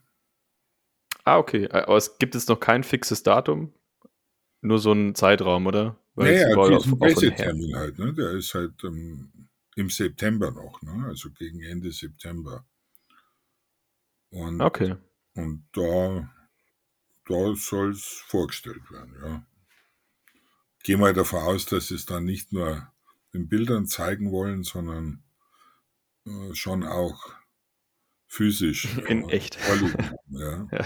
Ah, 1.25 1.37
okay. 1.37 1.69
Aber 1.69 1.95
es 1.95 2.17
gibt 2.17 2.33
jetzt 2.33 2.49
noch 2.49 2.59
kein 2.59 2.83
fixes 2.83 3.21
Datum? 3.21 3.71
Nur 4.61 4.79
so 4.79 4.93
ein 4.93 5.13
Zeitraum, 5.13 5.67
oder? 5.67 6.02
Weil 6.15 6.45
naja, 6.45 6.77
diesen 6.77 6.99
Pressetermin 6.99 7.75
halt, 7.75 7.97
ne? 7.97 8.13
Der 8.13 8.31
ist 8.31 8.53
halt 8.53 8.83
ähm, 8.83 9.49
im 9.75 9.89
September 9.89 10.51
noch, 10.51 10.81
ne? 10.81 11.07
Also 11.07 11.31
gegen 11.31 11.61
Ende 11.63 11.91
September. 11.91 12.65
Und 14.29 14.61
okay. 14.61 14.95
Und 15.35 15.67
da, 15.73 16.31
da 17.25 17.55
soll 17.55 17.91
es 17.91 18.23
vorgestellt 18.27 18.91
werden, 18.91 19.15
ja. 19.23 19.45
Gehe 20.83 20.97
mal 20.97 21.13
davon 21.13 21.41
aus, 21.41 21.65
dass 21.65 21.87
sie 21.87 21.95
es 21.95 22.05
dann 22.05 22.25
nicht 22.25 22.51
nur 22.51 22.91
in 23.31 23.47
Bildern 23.47 23.87
zeigen 23.87 24.31
wollen, 24.31 24.63
sondern 24.63 25.23
äh, 26.25 26.53
schon 26.53 26.83
auch 26.83 27.35
physisch. 28.27 28.97
In 29.07 29.29
äh, 29.29 29.33
echt. 29.33 29.57
ja. 30.29 30.67
ja. 30.71 30.85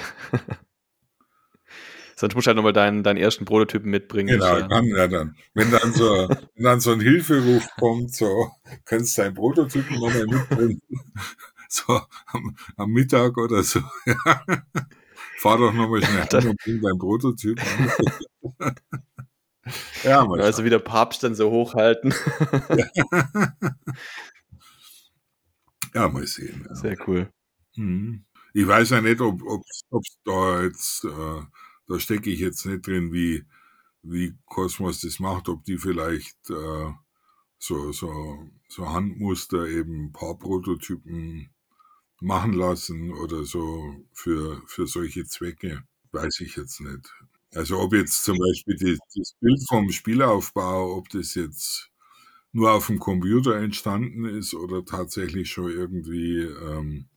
Sonst 2.19 2.33
musst 2.33 2.47
du 2.47 2.49
halt 2.49 2.55
nochmal 2.55 2.73
deinen, 2.73 3.03
deinen 3.03 3.17
ersten 3.17 3.45
Prototypen 3.45 3.91
mitbringen. 3.91 4.39
Genau, 4.39 4.59
dann, 4.59 4.85
ja, 4.85 5.07
dann. 5.07 5.35
Wenn 5.53 5.69
dann 5.69 5.93
so, 5.93 6.27
wenn 6.55 6.63
dann 6.63 6.79
so 6.79 6.91
ein 6.91 6.99
Hilferuf 6.99 7.67
kommt, 7.79 8.11
so, 8.15 8.51
kannst 8.85 9.17
du 9.17 9.21
deinen 9.21 9.35
Prototypen 9.35 9.99
nochmal 9.99 10.25
mitbringen. 10.25 10.81
so 11.69 12.01
am, 12.25 12.57
am 12.75 12.89
Mittag 12.89 13.37
oder 13.37 13.61
so. 13.61 13.81
Fahr 15.37 15.59
doch 15.59 15.71
nochmal 15.71 16.01
schnell 16.03 16.25
hin 16.41 16.49
und 16.49 16.59
bring 16.63 16.81
dein 16.81 16.97
Prototyp 16.97 17.61
an. 18.59 18.75
ja, 20.03 20.25
mal 20.25 20.41
also 20.41 20.63
wie 20.63 20.71
der 20.71 20.79
Papst 20.79 21.21
dann 21.21 21.35
so 21.35 21.51
hochhalten. 21.51 22.15
ja, 25.93 26.09
mal 26.09 26.25
sehen. 26.25 26.65
Ja. 26.67 26.75
Sehr 26.75 26.97
cool. 27.07 27.29
Mhm. 27.75 28.25
Ich 28.55 28.65
weiß 28.65 28.89
ja 28.89 29.01
nicht, 29.01 29.21
ob 29.21 29.39
es 29.69 30.17
da 30.25 30.63
jetzt, 30.63 31.05
äh, 31.05 31.41
da 31.87 31.99
stecke 31.99 32.29
ich 32.29 32.39
jetzt 32.39 32.65
nicht 32.65 32.85
drin, 32.85 33.13
wie, 33.13 33.45
wie 34.03 34.35
Cosmos 34.45 35.01
das 35.01 35.19
macht, 35.19 35.49
ob 35.49 35.63
die 35.65 35.77
vielleicht 35.77 36.49
äh, 36.49 36.91
so, 37.59 37.91
so, 37.91 38.47
so 38.69 38.89
Handmuster, 38.89 39.67
eben 39.67 40.05
ein 40.05 40.13
paar 40.13 40.37
Prototypen 40.37 41.49
machen 42.19 42.53
lassen 42.53 43.13
oder 43.13 43.45
so 43.45 43.95
für, 44.13 44.61
für 44.65 44.87
solche 44.87 45.25
Zwecke, 45.25 45.83
weiß 46.11 46.39
ich 46.41 46.55
jetzt 46.55 46.81
nicht. 46.81 47.13
Also 47.53 47.79
ob 47.79 47.93
jetzt 47.93 48.23
zum 48.23 48.37
Beispiel 48.37 48.75
die, 48.75 48.97
das 49.15 49.33
Bild 49.39 49.67
vom 49.67 49.89
Spielaufbau, 49.91 50.95
ob 50.95 51.09
das 51.09 51.35
jetzt 51.35 51.89
nur 52.51 52.71
auf 52.71 52.87
dem 52.87 52.99
Computer 52.99 53.55
entstanden 53.55 54.25
ist 54.25 54.53
oder 54.53 54.83
tatsächlich 54.83 55.51
schon 55.51 55.71
irgendwie 55.71 56.41
ähm, 56.41 57.07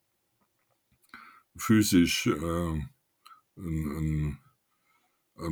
physisch 1.56 2.26
äh, 2.26 2.80
ein, 3.56 3.96
ein, 3.96 4.38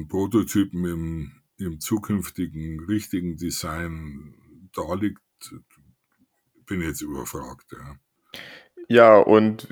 Prototypen 0.08 0.84
im, 0.84 1.32
im 1.58 1.80
zukünftigen 1.80 2.84
richtigen 2.88 3.36
Design 3.36 4.34
da 4.74 4.94
liegt, 4.94 5.20
bin 6.66 6.82
jetzt 6.82 7.00
überfragt. 7.02 7.66
Ja. 7.72 7.96
Ja, 8.90 9.18
und 9.18 9.68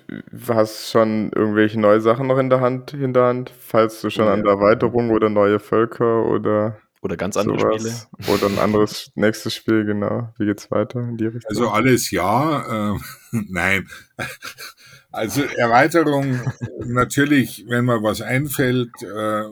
hast 0.47 0.91
schon 0.91 1.33
irgendwelche 1.35 1.81
neue 1.81 2.03
Sachen 2.03 2.27
noch 2.27 2.37
in 2.37 2.51
der 2.51 2.61
Hand, 2.61 2.91
Hinterhand, 2.91 3.51
falls 3.51 4.03
du 4.03 4.11
schon 4.11 4.27
ja. 4.27 4.35
an 4.35 4.43
der 4.43 4.53
Erweiterung 4.53 5.11
oder 5.11 5.31
neue 5.31 5.59
Völker 5.59 6.27
oder 6.27 6.79
oder 7.07 7.17
ganz 7.17 7.37
andere 7.37 7.61
sowas. 7.79 8.09
Spiele. 8.21 8.37
Oder 8.37 8.47
ein 8.47 8.59
anderes 8.59 9.13
nächstes 9.15 9.55
Spiel, 9.55 9.85
genau. 9.85 10.35
Wie 10.39 10.45
geht's 10.45 10.71
weiter 10.71 11.01
in 11.01 11.17
die 11.17 11.27
Richtung? 11.27 11.49
Also 11.49 11.69
alles 11.69 12.11
ja, 12.11 12.95
äh, 12.95 12.99
nein. 13.49 13.89
Also 15.13 15.43
Erweiterung, 15.45 16.41
natürlich, 16.85 17.65
wenn 17.69 17.85
mir 17.85 18.03
was 18.03 18.21
einfällt, 18.21 18.91
äh, 19.03 19.45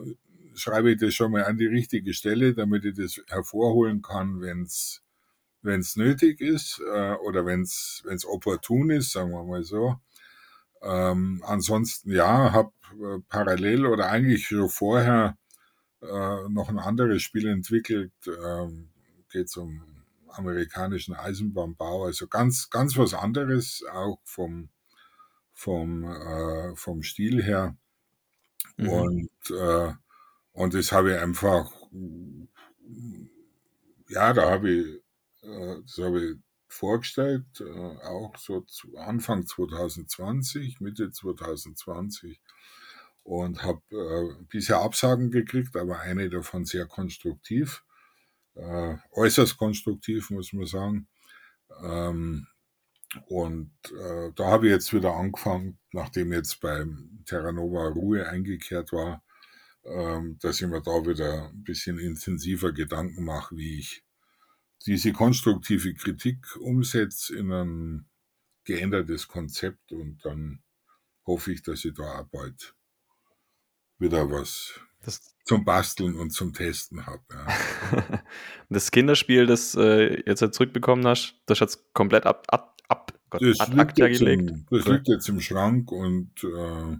schreibe 0.54 0.92
ich 0.92 0.98
das 0.98 1.14
schon 1.14 1.32
mal 1.32 1.44
an 1.44 1.58
die 1.58 1.66
richtige 1.66 2.14
Stelle, 2.14 2.54
damit 2.54 2.84
ich 2.84 2.96
das 2.96 3.20
hervorholen 3.28 4.02
kann, 4.02 4.40
wenn 4.40 4.62
es 4.62 5.96
nötig 5.96 6.40
ist 6.40 6.80
äh, 6.80 7.14
oder 7.14 7.46
wenn 7.46 7.62
es 7.62 8.26
opportun 8.26 8.90
ist, 8.90 9.12
sagen 9.12 9.30
wir 9.32 9.44
mal 9.44 9.64
so. 9.64 9.96
Ähm, 10.82 11.42
ansonsten 11.46 12.12
ja, 12.12 12.52
habe 12.52 12.72
äh, 12.92 13.18
parallel 13.28 13.86
oder 13.86 14.10
eigentlich 14.10 14.46
schon 14.46 14.68
vorher 14.68 15.38
äh, 16.02 16.48
noch 16.48 16.68
ein 16.68 16.78
anderes 16.78 17.22
Spiel 17.22 17.48
entwickelt. 17.48 18.12
Ähm, 18.26 18.90
Geht 19.30 19.56
um 19.56 19.82
amerikanischen 20.28 21.14
Eisenbahnbau, 21.14 22.04
also 22.04 22.28
ganz 22.28 22.70
ganz 22.70 22.96
was 22.96 23.14
anderes 23.14 23.82
auch 23.92 24.20
vom 24.24 24.68
vom 25.52 26.04
äh, 26.04 26.76
vom 26.76 27.02
Stil 27.02 27.42
her. 27.42 27.76
Mhm. 28.76 28.88
Und 28.88 29.50
äh, 29.50 29.92
und 30.54 30.74
das 30.74 30.92
habe 30.92 31.12
ich 31.12 31.18
einfach 31.18 31.70
ja, 34.08 34.32
da 34.32 34.50
habe 34.50 34.70
ich 34.70 35.04
äh, 35.44 35.76
das 35.82 35.98
habe 35.98 36.24
ich 36.24 36.36
vorgestellt, 36.68 37.44
äh, 37.60 37.96
auch 38.06 38.36
so 38.36 38.64
Anfang 38.96 39.46
2020, 39.46 40.80
Mitte 40.80 41.10
2020 41.10 42.40
und 43.22 43.62
habe 43.62 43.82
äh, 43.90 44.44
bisher 44.48 44.80
Absagen 44.80 45.30
gekriegt, 45.30 45.76
aber 45.76 46.00
eine 46.00 46.28
davon 46.30 46.64
sehr 46.64 46.86
konstruktiv, 46.86 47.84
äußerst 48.56 49.56
konstruktiv, 49.56 50.30
muss 50.30 50.52
man 50.52 50.66
sagen. 50.66 51.08
Ähm, 51.82 52.46
und 53.26 53.72
äh, 53.90 54.30
da 54.36 54.46
habe 54.46 54.66
ich 54.66 54.72
jetzt 54.72 54.92
wieder 54.92 55.14
angefangen, 55.16 55.78
nachdem 55.90 56.32
jetzt 56.32 56.60
beim 56.60 57.24
Terranova 57.26 57.88
Ruhe 57.88 58.28
eingekehrt 58.28 58.92
war, 58.92 59.24
dass 59.84 60.60
ich 60.60 60.66
mir 60.66 60.80
da 60.80 61.06
wieder 61.06 61.50
ein 61.50 61.62
bisschen 61.62 61.98
intensiver 61.98 62.72
Gedanken 62.72 63.24
mache, 63.24 63.56
wie 63.56 63.78
ich 63.80 64.02
diese 64.86 65.12
konstruktive 65.12 65.94
Kritik 65.94 66.56
umsetze 66.56 67.36
in 67.36 67.52
ein 67.52 68.06
geändertes 68.64 69.28
Konzept 69.28 69.92
und 69.92 70.24
dann 70.24 70.62
hoffe 71.26 71.52
ich, 71.52 71.62
dass 71.62 71.84
ich 71.84 71.94
da 71.94 72.20
auch 72.20 72.28
bald 72.28 72.74
wieder 73.98 74.30
was 74.30 74.80
das 75.02 75.36
zum 75.44 75.64
Basteln 75.64 76.14
und 76.16 76.30
zum 76.30 76.54
Testen 76.54 77.04
habe. 77.04 77.22
Ja. 77.30 78.24
das 78.70 78.90
Kinderspiel, 78.90 79.46
das 79.46 79.74
äh, 79.74 80.22
jetzt 80.26 80.40
halt 80.40 80.54
zurückbekommen 80.54 81.06
hast, 81.06 81.34
das 81.46 81.60
hat 81.60 81.78
komplett 81.92 82.24
ab, 82.24 82.46
ab, 82.48 82.80
ab 82.88 83.12
Gott, 83.28 83.42
das, 83.42 83.68
liegt 83.68 83.98
jetzt. 83.98 84.22
Im, 84.22 84.66
das 84.70 84.86
liegt 84.86 85.08
jetzt 85.08 85.28
im 85.28 85.40
Schrank 85.40 85.92
und 85.92 86.32
äh, 86.42 86.96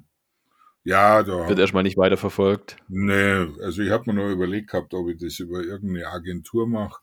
ja, 0.84 1.22
da. 1.22 1.48
Wird 1.48 1.58
erstmal 1.58 1.82
nicht 1.82 1.96
weiterverfolgt. 1.96 2.76
Nee, 2.88 3.46
also 3.62 3.82
ich 3.82 3.90
habe 3.90 4.04
mir 4.06 4.14
nur 4.14 4.30
überlegt 4.30 4.70
gehabt, 4.70 4.92
ob 4.92 5.08
ich 5.08 5.18
das 5.18 5.38
über 5.38 5.62
irgendeine 5.62 6.08
Agentur 6.08 6.68
mache. 6.68 7.02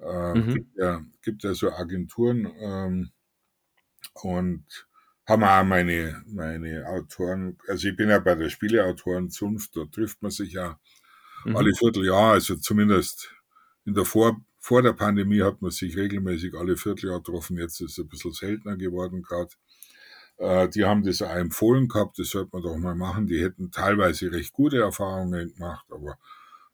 Äh, 0.00 0.34
mhm. 0.34 0.54
gibt, 0.54 0.76
ja, 0.78 1.02
gibt 1.22 1.44
ja 1.44 1.54
so 1.54 1.70
Agenturen 1.70 2.50
ähm, 2.58 3.10
und 4.14 4.64
haben 5.28 5.44
auch 5.44 5.62
meine, 5.62 6.24
meine 6.26 6.86
Autoren, 6.88 7.56
also 7.68 7.88
ich 7.88 7.96
bin 7.96 8.08
ja 8.08 8.18
bei 8.18 8.34
der 8.34 8.48
Spieleautorenzunft, 8.48 9.76
da 9.76 9.84
trifft 9.84 10.20
man 10.22 10.32
sich 10.32 10.54
ja 10.54 10.80
mhm. 11.44 11.56
alle 11.56 11.72
Vierteljahr, 11.74 12.32
also 12.32 12.56
zumindest 12.56 13.30
in 13.84 13.94
der 13.94 14.04
Vor, 14.04 14.40
vor 14.58 14.82
der 14.82 14.92
Pandemie 14.94 15.42
hat 15.42 15.62
man 15.62 15.70
sich 15.70 15.96
regelmäßig 15.96 16.54
alle 16.54 16.76
Vierteljahr 16.76 17.18
getroffen, 17.18 17.58
jetzt 17.58 17.80
ist 17.80 17.92
es 17.92 17.98
ein 17.98 18.08
bisschen 18.08 18.32
seltener 18.32 18.76
geworden 18.76 19.22
gerade. 19.22 19.50
Äh, 20.42 20.68
die 20.68 20.84
haben 20.84 21.04
das 21.04 21.22
auch 21.22 21.30
empfohlen 21.30 21.86
gehabt, 21.86 22.18
das 22.18 22.30
sollte 22.30 22.50
man 22.52 22.62
doch 22.62 22.76
mal 22.76 22.96
machen. 22.96 23.28
Die 23.28 23.40
hätten 23.40 23.70
teilweise 23.70 24.32
recht 24.32 24.52
gute 24.52 24.78
Erfahrungen 24.78 25.54
gemacht, 25.54 25.86
aber 25.88 26.18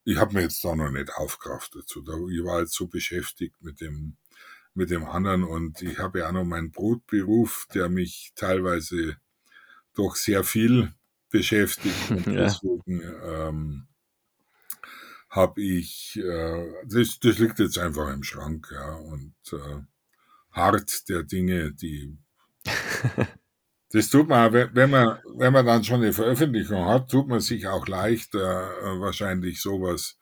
ich 0.05 0.17
habe 0.17 0.33
mir 0.33 0.41
jetzt 0.43 0.65
da 0.65 0.75
noch 0.75 0.91
nicht 0.91 1.13
aufgerafft 1.15 1.75
dazu. 1.75 2.01
Ich 2.31 2.43
war 2.43 2.61
jetzt 2.61 2.73
so 2.73 2.87
beschäftigt 2.87 3.57
mit 3.61 3.83
dem, 3.83 4.17
mit 4.73 4.91
dem 4.91 5.05
anderen 5.05 5.45
und 5.45 5.83
ich 5.83 5.99
habe 5.99 6.21
ja 6.21 6.29
auch 6.29 6.33
noch 6.33 6.45
meinen 6.45 6.71
Brotberuf, 6.71 7.69
der 7.75 7.91
mich 7.91 8.33
teilweise 8.35 9.19
doch 9.95 10.17
sehr 10.17 10.45
viel 10.45 10.95
beschäftigt 11.29 11.95
und 12.11 12.27
ja. 12.27 12.45
deswegen 12.45 13.03
ähm, 13.23 13.87
habe 15.29 15.61
ich, 15.61 16.19
äh, 16.19 16.73
das, 16.87 17.19
das 17.21 17.39
liegt 17.39 17.59
jetzt 17.59 17.77
einfach 17.77 18.09
im 18.15 18.23
Schrank, 18.23 18.71
ja, 18.73 18.95
und 18.95 19.35
äh, 19.53 19.83
hart 20.53 21.07
der 21.11 21.23
Dinge, 21.23 21.73
die 21.73 22.17
das 23.91 24.11
tut 24.11 24.29
man, 24.29 24.53
wenn 24.53 24.91
man, 24.91 25.19
wenn 25.35 25.53
man 25.53 25.65
dann 25.65 25.85
schon 25.85 26.03
eine 26.03 26.13
Veröffentlichung 26.13 26.85
hat, 26.85 27.11
tut 27.11 27.27
man 27.27 27.41
sich 27.41 27.67
auch 27.67 27.87
leichter, 27.87 28.71
äh, 28.83 29.01
wahrscheinlich 29.01 29.63
sowas 29.63 30.19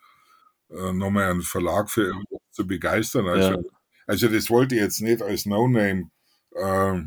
äh, 0.71 0.93
nochmal 0.93 1.31
einen 1.31 1.43
Verlag 1.43 1.91
für 1.91 2.05
irgendwas 2.05 2.41
zu 2.51 2.67
begeistern. 2.67 3.27
Also, 3.27 3.51
ja. 3.51 3.59
also 4.07 4.29
das 4.29 4.51
wollte 4.51 4.77
ich 4.77 4.81
jetzt 4.81 5.01
nicht 5.01 5.21
als 5.21 5.47
No-Name 5.47 6.11
äh, 6.55 6.99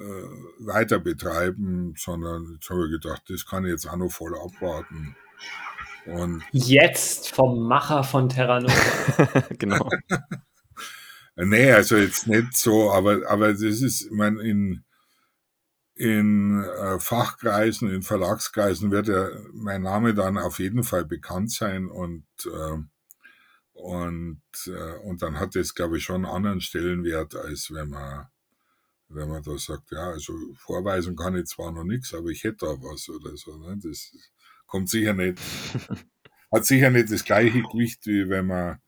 äh, 0.00 0.24
weiter 0.60 0.98
betreiben, 0.98 1.94
sondern 1.96 2.54
jetzt 2.54 2.70
habe 2.70 2.86
ich 2.86 2.92
gedacht, 2.92 3.22
das 3.28 3.44
kann 3.44 3.64
ich 3.64 3.72
jetzt 3.72 3.86
auch 3.86 3.96
noch 3.96 4.10
voll 4.10 4.34
abwarten. 4.34 5.14
Und 6.06 6.42
jetzt 6.52 7.34
vom 7.34 7.68
Macher 7.68 8.02
von 8.02 8.30
Terra 8.30 8.60
Nova. 8.60 9.44
genau. 9.58 9.90
nee, 11.36 11.70
also 11.70 11.98
jetzt 11.98 12.26
nicht 12.26 12.56
so, 12.56 12.90
aber, 12.90 13.28
aber 13.28 13.52
das 13.52 13.60
ist, 13.60 14.06
ich 14.06 14.10
meine, 14.10 14.40
in, 14.40 14.84
in 16.00 16.64
äh, 16.64 16.98
Fachkreisen, 16.98 17.90
in 17.90 18.00
Verlagskreisen 18.00 18.90
wird 18.90 19.08
ja 19.08 19.28
mein 19.52 19.82
Name 19.82 20.14
dann 20.14 20.38
auf 20.38 20.58
jeden 20.58 20.82
Fall 20.82 21.04
bekannt 21.04 21.52
sein 21.52 21.88
und 21.88 22.24
äh, 22.46 22.78
und 23.74 24.42
äh, 24.66 24.96
und 25.04 25.20
dann 25.20 25.38
hat 25.38 25.54
das 25.54 25.74
glaube 25.74 25.98
ich 25.98 26.04
schon 26.04 26.24
einen 26.24 26.34
anderen 26.34 26.62
Stellenwert 26.62 27.36
als 27.36 27.70
wenn 27.70 27.90
man 27.90 28.28
wenn 29.08 29.28
man 29.28 29.42
da 29.42 29.58
sagt 29.58 29.92
ja 29.92 30.04
also 30.12 30.32
vorweisen 30.56 31.16
kann 31.16 31.36
ich 31.36 31.44
zwar 31.44 31.70
noch 31.70 31.84
nichts 31.84 32.14
aber 32.14 32.30
ich 32.30 32.44
hätte 32.44 32.64
da 32.64 32.72
was 32.80 33.10
oder 33.10 33.36
so 33.36 33.58
ne? 33.58 33.78
das 33.82 34.10
kommt 34.66 34.88
sicher 34.88 35.12
nicht 35.12 35.38
hat 36.50 36.64
sicher 36.64 36.88
nicht 36.88 37.12
das 37.12 37.24
gleiche 37.26 37.60
Gewicht 37.60 38.06
wie 38.06 38.26
wenn 38.30 38.46
man 38.46 38.80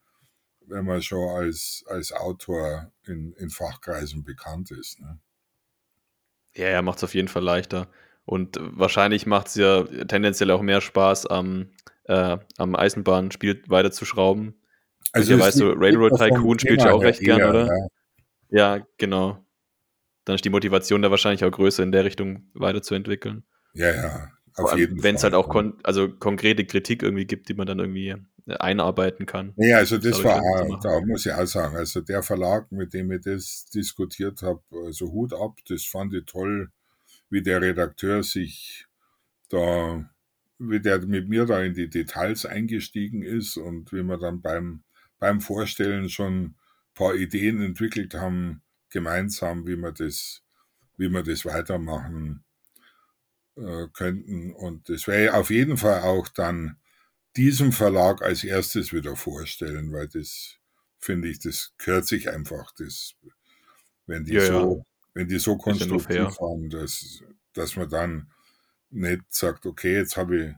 wenn 0.60 0.86
man 0.86 1.02
schon 1.02 1.28
als 1.28 1.84
als 1.88 2.10
Autor 2.12 2.90
in 3.04 3.34
in 3.34 3.50
Fachkreisen 3.50 4.24
bekannt 4.24 4.70
ist 4.70 4.98
ne? 4.98 5.20
Ja, 6.54 6.68
ja, 6.68 6.82
macht 6.82 6.98
es 6.98 7.04
auf 7.04 7.14
jeden 7.14 7.28
Fall 7.28 7.42
leichter. 7.42 7.88
Und 8.24 8.58
wahrscheinlich 8.60 9.26
macht 9.26 9.48
es 9.48 9.54
ja 9.56 9.82
tendenziell 10.06 10.50
auch 10.50 10.62
mehr 10.62 10.80
Spaß, 10.80 11.26
am, 11.26 11.70
äh, 12.04 12.38
am 12.56 12.76
Eisenbahnspiel 12.76 13.62
weiterzuschrauben. 13.66 14.54
Also, 15.12 15.38
weißt 15.38 15.60
du, 15.60 15.72
Railroad 15.72 16.18
Tycoon 16.18 16.58
spielt 16.58 16.82
ja 16.82 16.92
auch 16.92 17.02
recht 17.02 17.20
gern, 17.20 17.42
oder? 17.42 17.66
Ja. 17.66 18.76
ja, 18.76 18.86
genau. 18.98 19.44
Dann 20.24 20.36
ist 20.36 20.44
die 20.44 20.50
Motivation 20.50 21.02
da 21.02 21.10
wahrscheinlich 21.10 21.44
auch 21.44 21.50
größer, 21.50 21.82
in 21.82 21.92
der 21.92 22.04
Richtung 22.04 22.48
weiterzuentwickeln. 22.54 23.44
Ja, 23.74 23.90
ja. 23.90 24.28
Wenn 24.56 25.14
es 25.14 25.24
halt 25.24 25.34
auch 25.34 25.48
kon 25.48 25.74
also 25.82 26.08
konkrete 26.08 26.64
Kritik 26.64 27.02
irgendwie 27.02 27.26
gibt, 27.26 27.48
die 27.48 27.54
man 27.54 27.66
dann 27.66 27.78
irgendwie 27.78 28.14
einarbeiten 28.46 29.26
kann. 29.26 29.52
Ja, 29.56 29.78
also 29.78 29.96
das, 29.96 30.16
das 30.16 30.24
war, 30.24 30.40
auch, 30.40 30.80
da 30.80 31.00
muss 31.00 31.26
ich 31.26 31.32
auch 31.32 31.46
sagen, 31.46 31.76
also 31.76 32.00
der 32.00 32.22
Verlag, 32.22 32.70
mit 32.72 32.92
dem 32.92 33.12
ich 33.12 33.22
das 33.22 33.66
diskutiert 33.72 34.42
habe, 34.42 34.62
also 34.84 35.12
Hut 35.12 35.32
ab, 35.32 35.58
das 35.68 35.84
fand 35.84 36.12
ich 36.14 36.24
toll, 36.26 36.70
wie 37.30 37.42
der 37.42 37.62
Redakteur 37.62 38.22
sich 38.22 38.86
da, 39.48 40.10
wie 40.58 40.80
der 40.80 41.06
mit 41.06 41.28
mir 41.28 41.46
da 41.46 41.62
in 41.62 41.74
die 41.74 41.88
Details 41.88 42.44
eingestiegen 42.46 43.22
ist 43.22 43.56
und 43.56 43.92
wie 43.92 44.02
wir 44.02 44.18
dann 44.18 44.42
beim, 44.42 44.82
beim 45.18 45.40
Vorstellen 45.40 46.08
schon 46.08 46.42
ein 46.42 46.56
paar 46.94 47.14
Ideen 47.14 47.62
entwickelt 47.62 48.14
haben, 48.14 48.62
gemeinsam, 48.90 49.66
wie 49.66 49.76
wir 49.76 49.92
das, 49.92 50.42
wie 50.96 51.08
wir 51.08 51.22
das 51.22 51.44
weitermachen 51.44 52.44
äh, 53.56 53.86
könnten. 53.92 54.52
Und 54.52 54.88
das 54.88 55.06
wäre 55.06 55.34
auf 55.34 55.50
jeden 55.50 55.76
Fall 55.76 56.02
auch 56.02 56.28
dann 56.28 56.78
diesem 57.36 57.72
Verlag 57.72 58.22
als 58.22 58.44
erstes 58.44 58.92
wieder 58.92 59.16
vorstellen, 59.16 59.92
weil 59.92 60.08
das 60.08 60.58
finde 60.98 61.28
ich, 61.28 61.40
das 61.40 61.72
gehört 61.78 62.06
sich 62.06 62.30
einfach, 62.30 62.72
das, 62.78 63.14
wenn 64.06 64.24
die 64.24 64.34
ja, 64.34 64.46
so, 64.46 64.76
ja. 64.76 64.84
wenn 65.14 65.28
die 65.28 65.38
so 65.38 65.56
konstruktiv 65.56 66.38
waren, 66.40 66.70
dass, 66.70 67.22
dass 67.54 67.76
man 67.76 67.88
dann 67.88 68.32
nicht 68.90 69.22
sagt, 69.30 69.66
okay, 69.66 69.94
jetzt 69.94 70.16
habe 70.16 70.36
ich, 70.36 70.54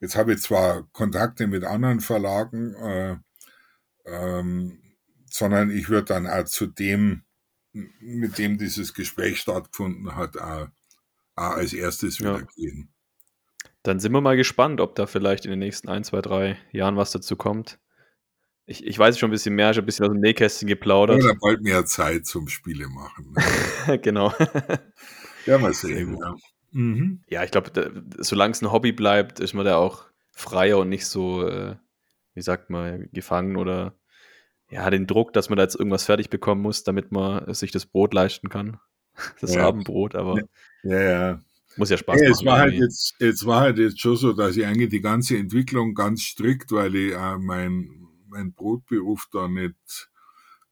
jetzt 0.00 0.16
habe 0.16 0.34
ich 0.34 0.40
zwar 0.40 0.88
Kontakte 0.92 1.46
mit 1.46 1.64
anderen 1.64 2.00
Verlagen, 2.00 2.74
äh, 2.74 3.16
ähm, 4.04 4.82
sondern 5.30 5.70
ich 5.70 5.88
würde 5.88 6.06
dann 6.06 6.26
auch 6.26 6.44
zu 6.44 6.66
dem, 6.66 7.24
mit 7.72 8.38
dem 8.38 8.58
dieses 8.58 8.94
Gespräch 8.94 9.40
stattgefunden 9.40 10.14
hat, 10.14 10.36
auch, 10.36 10.68
als 11.38 11.72
erstes 11.72 12.20
wieder 12.20 12.38
ja. 12.38 12.46
gehen. 12.56 12.88
Dann 13.82 14.00
sind 14.00 14.12
wir 14.12 14.20
mal 14.20 14.36
gespannt, 14.36 14.80
ob 14.80 14.94
da 14.94 15.06
vielleicht 15.06 15.44
in 15.44 15.50
den 15.50 15.60
nächsten 15.60 15.88
ein, 15.88 16.04
zwei, 16.04 16.20
drei 16.20 16.58
Jahren 16.72 16.96
was 16.96 17.10
dazu 17.10 17.36
kommt. 17.36 17.78
Ich, 18.66 18.86
ich 18.86 18.98
weiß 18.98 19.18
schon 19.18 19.30
ein 19.30 19.32
bisschen 19.32 19.54
mehr, 19.54 19.70
ich 19.70 19.78
habe 19.78 19.84
ein 19.84 19.86
bisschen 19.86 20.04
aus 20.04 20.12
dem 20.12 20.20
Nähkästchen 20.20 20.68
geplaudert. 20.68 21.22
Oder 21.22 21.34
bald 21.40 21.62
mehr 21.62 21.86
Zeit 21.86 22.26
zum 22.26 22.48
Spiele 22.48 22.88
machen. 22.88 23.34
Ne? 23.86 23.98
genau. 24.02 24.34
ja, 25.46 25.58
mal 25.58 25.72
sehen. 25.72 26.18
Ja, 26.20 26.34
mhm. 26.72 27.22
ja 27.28 27.44
ich 27.44 27.50
glaube, 27.50 28.04
solange 28.18 28.52
es 28.52 28.60
ein 28.60 28.70
Hobby 28.70 28.92
bleibt, 28.92 29.40
ist 29.40 29.54
man 29.54 29.64
da 29.64 29.76
auch 29.76 30.04
freier 30.32 30.78
und 30.78 30.90
nicht 30.90 31.06
so, 31.06 31.46
äh, 31.46 31.76
wie 32.34 32.42
sagt 32.42 32.68
man, 32.68 33.08
gefangen 33.12 33.56
oder 33.56 33.94
ja, 34.70 34.90
den 34.90 35.06
Druck, 35.06 35.32
dass 35.32 35.48
man 35.48 35.56
da 35.56 35.62
jetzt 35.62 35.76
irgendwas 35.76 36.04
fertig 36.04 36.28
bekommen 36.28 36.60
muss, 36.60 36.84
damit 36.84 37.10
man 37.10 37.52
sich 37.54 37.72
das 37.72 37.86
Brot 37.86 38.12
leisten 38.14 38.48
kann. 38.48 38.78
Das 39.40 39.54
ja. 39.54 39.66
Abendbrot, 39.66 40.14
aber. 40.14 40.38
Ja, 40.82 41.00
ja. 41.00 41.40
Muss 41.76 41.90
ja 41.90 41.96
Spaß 41.96 42.20
hey, 42.20 42.30
machen. 42.30 42.32
Es 42.32 42.44
war, 42.44 42.58
halt 42.58 42.74
jetzt, 42.74 43.14
es 43.20 43.46
war 43.46 43.60
halt 43.60 43.78
jetzt 43.78 44.00
schon 44.00 44.16
so, 44.16 44.32
dass 44.32 44.56
ich 44.56 44.66
eigentlich 44.66 44.88
die 44.88 45.00
ganze 45.00 45.36
Entwicklung 45.36 45.94
ganz 45.94 46.22
strikt, 46.22 46.72
weil 46.72 46.94
ich 46.96 47.12
äh, 47.12 47.38
mein, 47.38 48.08
mein 48.28 48.52
Brotberuf 48.52 49.28
da 49.32 49.48
nicht 49.48 50.10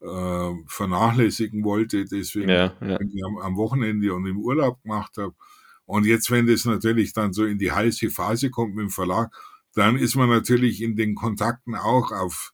äh, 0.00 0.52
vernachlässigen 0.66 1.64
wollte, 1.64 2.04
deswegen 2.04 2.48
ja, 2.48 2.74
ja. 2.80 2.98
Am, 3.24 3.38
am, 3.38 3.56
Wochenende 3.56 4.12
und 4.14 4.26
im 4.26 4.38
Urlaub 4.38 4.82
gemacht 4.82 5.16
habe. 5.16 5.34
Und 5.84 6.06
jetzt, 6.06 6.30
wenn 6.30 6.46
das 6.46 6.64
natürlich 6.64 7.12
dann 7.12 7.32
so 7.32 7.44
in 7.44 7.58
die 7.58 7.72
heiße 7.72 8.10
Phase 8.10 8.50
kommt 8.50 8.74
mit 8.74 8.82
dem 8.82 8.90
Verlag, 8.90 9.32
dann 9.74 9.96
ist 9.96 10.16
man 10.16 10.28
natürlich 10.28 10.82
in 10.82 10.96
den 10.96 11.14
Kontakten 11.14 11.74
auch 11.76 12.10
auf 12.10 12.52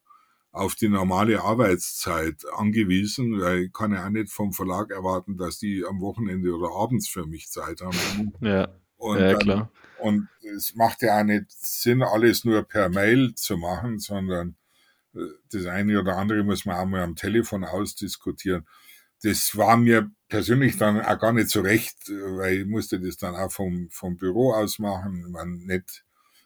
auf 0.52 0.74
die 0.74 0.88
normale 0.88 1.40
Arbeitszeit 1.40 2.44
angewiesen, 2.54 3.40
weil 3.40 3.64
ich 3.64 3.72
kann 3.72 3.92
ja 3.92 4.04
auch 4.04 4.10
nicht 4.10 4.30
vom 4.30 4.52
Verlag 4.52 4.90
erwarten, 4.90 5.38
dass 5.38 5.58
die 5.58 5.84
am 5.88 6.00
Wochenende 6.00 6.54
oder 6.54 6.70
abends 6.76 7.08
für 7.08 7.26
mich 7.26 7.50
Zeit 7.50 7.80
haben. 7.80 8.32
Ja, 8.40 8.68
und 8.96 9.18
ja 9.18 9.32
dann, 9.32 9.38
klar. 9.38 9.70
Und 9.98 10.28
es 10.54 10.74
macht 10.74 11.02
ja 11.02 11.18
auch 11.18 11.24
nicht 11.24 11.50
Sinn, 11.50 12.02
alles 12.02 12.44
nur 12.44 12.62
per 12.62 12.88
Mail 12.88 13.34
zu 13.34 13.56
machen, 13.56 13.98
sondern 13.98 14.56
äh, 15.14 15.20
das 15.50 15.66
eine 15.66 15.98
oder 15.98 16.16
andere 16.18 16.44
muss 16.44 16.66
man 16.66 16.76
auch 16.76 16.86
mal 16.86 17.02
am 17.02 17.16
Telefon 17.16 17.64
ausdiskutieren. 17.64 18.66
Das 19.22 19.56
war 19.56 19.76
mir 19.76 20.10
persönlich 20.28 20.76
dann 20.76 21.00
auch 21.00 21.18
gar 21.18 21.32
nicht 21.32 21.48
so 21.48 21.60
recht, 21.60 21.96
weil 22.08 22.58
ich 22.58 22.66
musste 22.66 23.00
das 23.00 23.16
dann 23.16 23.36
auch 23.36 23.50
vom, 23.50 23.88
vom 23.90 24.16
Büro 24.16 24.52
aus 24.52 24.78
machen. 24.78 25.30
Man, 25.30 25.58
nicht, 25.58 26.04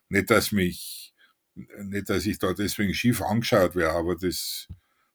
nicht, 0.08 0.30
dass 0.30 0.52
mich 0.52 1.14
nicht, 1.56 2.10
dass 2.10 2.26
ich 2.26 2.38
da 2.38 2.52
deswegen 2.52 2.94
schief 2.94 3.22
angeschaut 3.22 3.74
wäre, 3.74 3.92
aber 3.92 4.16
das 4.16 4.68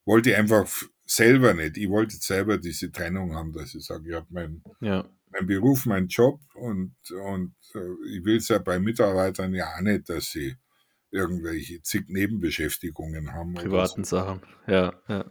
wollte 0.06 0.32
ich 0.32 0.36
einfach 0.36 0.68
selber 1.06 1.54
nicht. 1.54 1.78
Ich 1.78 1.90
wollte 1.90 2.16
selber 2.18 2.58
diese 2.58 2.92
Trennung 2.92 3.36
haben, 3.36 3.54
dass 3.54 3.76
ich 3.76 3.86
sage, 3.86 4.10
ich 4.10 4.16
habe 4.16 4.28
mein, 4.30 4.64
ja. 4.80 5.08
mein 5.30 5.46
Beruf, 5.46 5.86
mein 5.86 6.08
Job 6.08 6.40
und, 6.56 6.96
und 7.12 7.56
äh, 7.76 8.16
ich 8.16 8.24
will 8.26 8.38
es 8.38 8.48
ja 8.48 8.58
bei 8.58 8.80
Mitarbeitern 8.80 9.54
ja 9.54 9.68
auch 9.76 9.82
nicht, 9.82 10.10
dass 10.10 10.32
sie 10.32 10.56
irgendwelche 11.12 11.82
zig 11.82 12.06
Nebenbeschäftigungen 12.08 13.34
haben. 13.34 13.54
Privaten 13.54 14.04
so. 14.04 14.18
Sachen, 14.18 14.42
ja. 14.68 14.94
ja. 15.08 15.26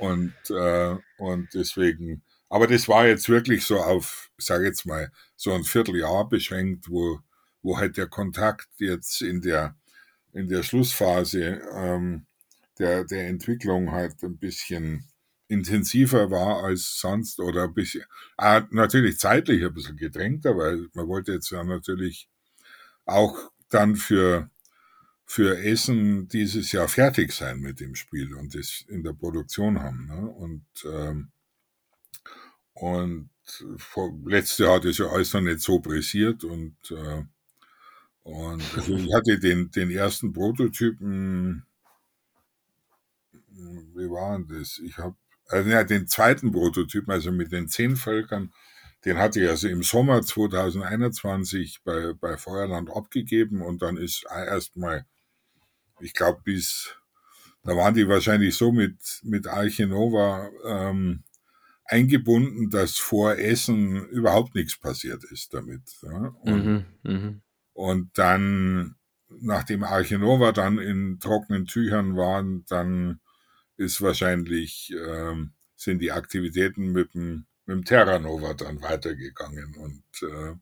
Und, 0.00 0.34
äh, 0.50 0.96
und 1.18 1.48
deswegen, 1.54 2.22
aber 2.48 2.66
das 2.66 2.88
war 2.88 3.06
jetzt 3.06 3.28
wirklich 3.28 3.64
so 3.64 3.78
auf, 3.78 4.30
sage 4.38 4.64
jetzt 4.64 4.86
mal, 4.86 5.10
so 5.36 5.52
ein 5.52 5.64
Vierteljahr 5.64 6.28
beschränkt, 6.28 6.88
wo, 6.88 7.20
wo 7.62 7.78
halt 7.78 7.96
der 7.96 8.06
Kontakt 8.06 8.68
jetzt 8.78 9.22
in 9.22 9.42
der 9.42 9.76
in 10.36 10.48
der 10.48 10.62
Schlussphase 10.62 11.62
ähm, 11.72 12.26
der, 12.78 13.04
der 13.04 13.28
Entwicklung 13.28 13.92
halt 13.92 14.22
ein 14.22 14.36
bisschen 14.36 15.06
intensiver 15.48 16.30
war 16.30 16.64
als 16.64 16.98
sonst 16.98 17.40
oder 17.40 17.64
ein 17.64 17.74
bisschen, 17.74 18.04
ah, 18.36 18.62
natürlich 18.70 19.18
zeitlich 19.18 19.64
ein 19.64 19.72
bisschen 19.72 19.96
gedrängter, 19.96 20.56
weil 20.56 20.88
man 20.92 21.08
wollte 21.08 21.32
jetzt 21.32 21.50
ja 21.50 21.64
natürlich 21.64 22.28
auch 23.06 23.50
dann 23.68 23.96
für, 23.96 24.50
für 25.24 25.58
Essen 25.58 26.28
dieses 26.28 26.72
Jahr 26.72 26.88
fertig 26.88 27.32
sein 27.32 27.60
mit 27.60 27.80
dem 27.80 27.94
Spiel 27.94 28.34
und 28.34 28.54
das 28.54 28.84
in 28.88 29.02
der 29.02 29.12
Produktion 29.12 29.80
haben. 29.80 30.06
Ne? 30.06 30.28
Und, 30.28 30.66
ähm, 30.84 31.30
und 32.74 33.30
vor, 33.78 34.12
letztes 34.26 34.58
Jahr 34.58 34.74
hat 34.74 34.84
es 34.84 34.98
ja 34.98 35.06
alles 35.06 35.32
noch 35.32 35.40
nicht 35.40 35.60
so 35.60 35.78
pressiert 35.78 36.44
und 36.44 36.76
äh, 36.90 37.22
Und 38.26 38.60
also 38.76 38.96
ich 38.96 39.14
hatte 39.14 39.38
den, 39.38 39.70
den 39.70 39.88
ersten 39.88 40.32
Prototypen, 40.32 41.64
wie 43.48 44.10
war 44.10 44.36
denn 44.36 44.48
das? 44.48 44.80
Ich 44.84 44.98
habe 44.98 45.14
also 45.46 45.70
ja, 45.70 45.84
den 45.84 46.08
zweiten 46.08 46.50
Prototypen, 46.50 47.12
also 47.12 47.30
mit 47.30 47.52
den 47.52 47.68
zehn 47.68 47.94
Völkern, 47.94 48.52
den 49.04 49.16
hatte 49.16 49.40
ich 49.40 49.48
also 49.48 49.68
im 49.68 49.84
Sommer 49.84 50.22
2021 50.22 51.82
bei, 51.84 52.14
bei 52.14 52.36
Feuerland 52.36 52.90
abgegeben 52.90 53.62
und 53.62 53.80
dann 53.80 53.96
ist 53.96 54.24
erstmal, 54.28 55.06
ich 56.00 56.12
glaube, 56.12 56.40
bis, 56.42 56.96
da 57.62 57.76
waren 57.76 57.94
die 57.94 58.08
wahrscheinlich 58.08 58.56
so 58.56 58.72
mit, 58.72 59.20
mit 59.22 59.46
Arche 59.46 59.84
ähm, 59.84 61.22
eingebunden, 61.84 62.70
dass 62.70 62.96
vor 62.96 63.36
Essen 63.38 64.04
überhaupt 64.08 64.56
nichts 64.56 64.76
passiert 64.76 65.22
ist 65.30 65.54
damit. 65.54 65.82
Ja? 66.02 66.34
Und, 66.40 66.66
mhm, 66.66 66.84
mh. 67.04 67.40
Und 67.76 68.16
dann, 68.16 68.96
nachdem 69.28 69.84
Arche 69.84 70.18
Nova 70.18 70.52
dann 70.52 70.78
in 70.78 71.20
trockenen 71.20 71.66
Tüchern 71.66 72.16
waren, 72.16 72.64
dann 72.70 73.20
ist 73.76 74.00
wahrscheinlich, 74.00 74.94
ähm, 74.96 75.52
sind 75.76 76.00
die 76.00 76.10
Aktivitäten 76.10 76.92
mit 76.92 77.12
dem 77.12 77.46
mit 77.66 77.76
dem 77.76 77.84
Terra 77.84 78.18
Nova 78.18 78.54
dann 78.54 78.80
weitergegangen. 78.80 79.76
Und 79.76 80.04
äh, 80.22 80.54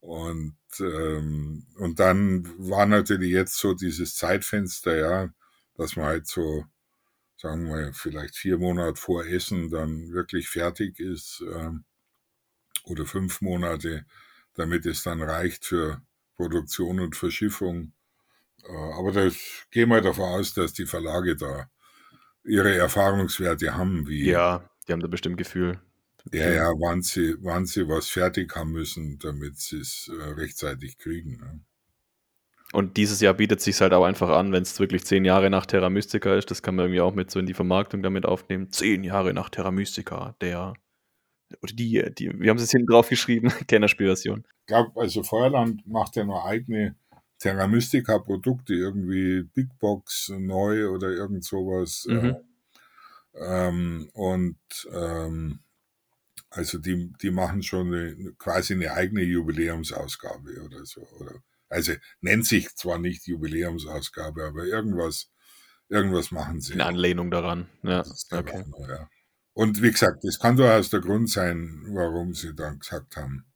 und 0.00 0.56
ähm, 0.80 1.66
und 1.78 2.00
dann 2.00 2.46
war 2.58 2.84
natürlich 2.84 3.32
jetzt 3.32 3.56
so 3.56 3.72
dieses 3.72 4.16
Zeitfenster, 4.16 4.96
ja, 4.96 5.30
dass 5.76 5.96
man 5.96 6.04
halt 6.06 6.26
so 6.26 6.66
sagen 7.38 7.66
wir 7.68 7.94
vielleicht 7.94 8.36
vier 8.36 8.58
Monate 8.58 9.00
vor 9.00 9.24
Essen 9.24 9.70
dann 9.70 10.12
wirklich 10.12 10.50
fertig 10.50 11.00
ist 11.00 11.42
ähm, 11.50 11.84
oder 12.84 13.06
fünf 13.06 13.40
Monate, 13.40 14.04
damit 14.54 14.84
es 14.84 15.02
dann 15.02 15.22
reicht 15.22 15.64
für 15.64 16.02
Produktion 16.36 17.00
und 17.00 17.16
Verschiffung. 17.16 17.92
Äh, 18.64 18.92
aber 18.98 19.12
da 19.12 19.28
gehen 19.70 19.88
wir 19.88 20.00
davon 20.00 20.24
aus, 20.24 20.54
dass 20.54 20.72
die 20.72 20.86
Verlage 20.86 21.36
da 21.36 21.68
ihre 22.44 22.74
Erfahrungswerte 22.74 23.76
haben. 23.76 24.06
Wie 24.06 24.26
ja, 24.26 24.68
die 24.86 24.92
haben 24.92 25.00
da 25.00 25.08
bestimmt 25.08 25.36
Gefühl. 25.36 25.80
Ja, 26.32 26.50
ja, 26.50 26.68
wann 26.70 27.02
sie, 27.02 27.36
wann 27.40 27.66
sie 27.66 27.88
was 27.88 28.08
fertig 28.08 28.54
haben 28.56 28.72
müssen, 28.72 29.18
damit 29.20 29.58
sie 29.58 29.78
es 29.78 30.10
äh, 30.12 30.30
rechtzeitig 30.32 30.98
kriegen. 30.98 31.38
Ne? 31.38 31.60
Und 32.72 32.96
dieses 32.96 33.20
Jahr 33.20 33.34
bietet 33.34 33.60
sich 33.60 33.80
halt 33.80 33.92
auch 33.92 34.04
einfach 34.04 34.28
an, 34.30 34.50
wenn 34.52 34.62
es 34.62 34.80
wirklich 34.80 35.04
zehn 35.04 35.24
Jahre 35.24 35.50
nach 35.50 35.66
Terra 35.66 35.88
Mystica 35.88 36.34
ist. 36.34 36.50
Das 36.50 36.62
kann 36.62 36.74
man 36.74 36.86
irgendwie 36.86 37.00
auch 37.00 37.14
mit 37.14 37.30
so 37.30 37.38
in 37.38 37.46
die 37.46 37.54
Vermarktung 37.54 38.02
damit 38.02 38.26
aufnehmen. 38.26 38.72
Zehn 38.72 39.04
Jahre 39.04 39.32
nach 39.32 39.50
Terra 39.50 39.70
Mystica, 39.70 40.34
der 40.40 40.74
oder 41.62 41.72
die, 41.72 42.02
die, 42.16 42.38
wir 42.38 42.50
haben 42.50 42.58
es 42.58 42.70
hinten 42.70 42.86
drauf 42.86 43.08
geschrieben, 43.08 43.48
Kennerspielversion. 43.68 44.44
Ich 44.60 44.66
glaube, 44.66 45.00
also 45.00 45.22
Feuerland 45.22 45.86
macht 45.86 46.16
ja 46.16 46.24
noch 46.24 46.44
eigene 46.44 46.96
Terra 47.38 47.66
Mystica 47.66 48.18
Produkte, 48.18 48.74
irgendwie 48.74 49.42
Big 49.42 49.68
Box 49.78 50.32
neu 50.36 50.88
oder 50.88 51.10
irgend 51.10 51.44
sowas. 51.44 52.06
Mhm. 52.08 52.36
Äh, 53.34 53.68
ähm, 53.68 54.10
und 54.14 54.58
ähm, 54.92 55.60
also 56.50 56.78
die, 56.78 57.12
die 57.20 57.30
machen 57.30 57.62
schon 57.62 57.92
eine, 57.92 58.32
quasi 58.38 58.74
eine 58.74 58.92
eigene 58.92 59.22
Jubiläumsausgabe 59.22 60.62
oder 60.64 60.84
so. 60.86 61.06
Oder, 61.20 61.42
also 61.68 61.92
nennt 62.20 62.46
sich 62.46 62.74
zwar 62.76 62.98
nicht 62.98 63.26
Jubiläumsausgabe, 63.26 64.44
aber 64.44 64.64
irgendwas, 64.64 65.30
irgendwas 65.88 66.30
machen 66.30 66.60
sie. 66.60 66.72
In 66.74 66.80
Anlehnung 66.80 67.30
daran. 67.30 67.68
Ja. 67.82 68.04
Okay. 68.30 68.64
Noch, 68.68 68.88
ja. 68.88 69.08
Und 69.56 69.80
wie 69.80 69.90
gesagt, 69.90 70.22
das 70.22 70.38
kann 70.38 70.56
durchaus 70.56 70.90
der 70.90 71.00
Grund 71.00 71.30
sein, 71.30 71.82
warum 71.88 72.34
sie 72.34 72.54
dann 72.54 72.78
gesagt 72.78 73.16
haben, 73.16 73.46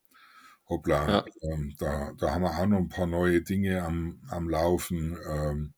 hoppla, 0.67 1.07
ja. 1.07 1.25
ähm, 1.43 1.75
da, 1.77 2.11
da 2.17 2.31
haben 2.31 2.41
wir 2.41 2.49
auch 2.49 2.65
noch 2.65 2.79
ein 2.79 2.89
paar 2.89 3.05
neue 3.05 3.43
Dinge 3.43 3.83
am, 3.83 4.19
am 4.31 4.49
Laufen. 4.49 5.15
Ähm, 5.29 5.75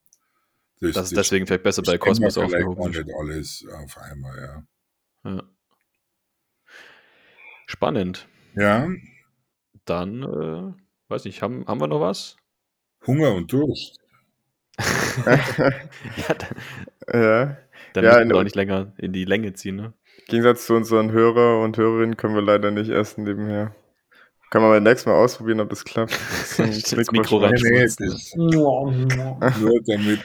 das, 0.80 0.94
das 0.94 1.06
ist 1.08 1.18
deswegen 1.18 1.46
vielleicht 1.46 1.64
besser 1.64 1.82
bei 1.82 1.98
Cosmos 1.98 2.38
aufgehoben. 2.38 2.92
nicht 2.92 3.14
alles 3.20 3.66
auf 3.70 3.98
einmal, 3.98 4.66
ja. 5.26 5.30
ja. 5.30 5.44
Spannend. 7.66 8.30
Ja. 8.56 8.88
Dann, 9.84 10.24
äh, 10.24 10.74
weiß 11.10 11.26
nicht, 11.26 11.42
haben, 11.42 11.68
haben 11.68 11.82
wir 11.82 11.88
noch 11.88 12.00
was? 12.00 12.38
Hunger 13.06 13.34
und 13.34 13.52
Durst. 13.52 14.00
ja, 15.26 16.34
dann, 16.34 16.56
ja. 17.12 17.58
dann 17.92 18.04
ja, 18.06 18.14
müssen 18.16 18.30
wir 18.30 18.38
auch 18.38 18.44
nicht 18.44 18.56
länger 18.56 18.94
in 18.98 19.12
die 19.12 19.26
Länge 19.26 19.52
ziehen. 19.52 19.76
Ne? 19.76 19.94
Im 20.24 20.32
Gegensatz 20.32 20.66
zu 20.66 20.74
unseren 20.74 21.12
Hörer 21.12 21.62
und 21.62 21.78
Hörerinnen 21.78 22.18
können 22.18 22.36
wir 22.36 22.42
leider 22.42 22.72
nicht 22.72 22.90
essen 22.90 23.26
nebenher. 23.26 23.76
Kann 24.52 24.62
man 24.62 24.72
beim 24.72 24.84
nächsten 24.84 25.10
Mal 25.10 25.18
ausprobieren, 25.18 25.60
ob 25.60 25.70
das 25.70 25.84
klappt. 25.84 26.14
Das, 26.58 26.58
das 26.92 27.12
Mikro 27.12 27.38
rein. 27.38 27.54
Nee, 27.56 27.88
nur 28.36 29.82
damit, 29.86 30.22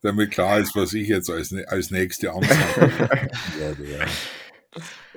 damit 0.00 0.30
klar 0.30 0.60
ist, 0.60 0.74
was 0.76 0.92
ich 0.94 1.08
jetzt 1.08 1.28
als, 1.28 1.54
als 1.66 1.90
nächste 1.90 2.32
Amtshandlung 2.32 2.90
werde. 3.58 3.84
Ja. 3.84 4.06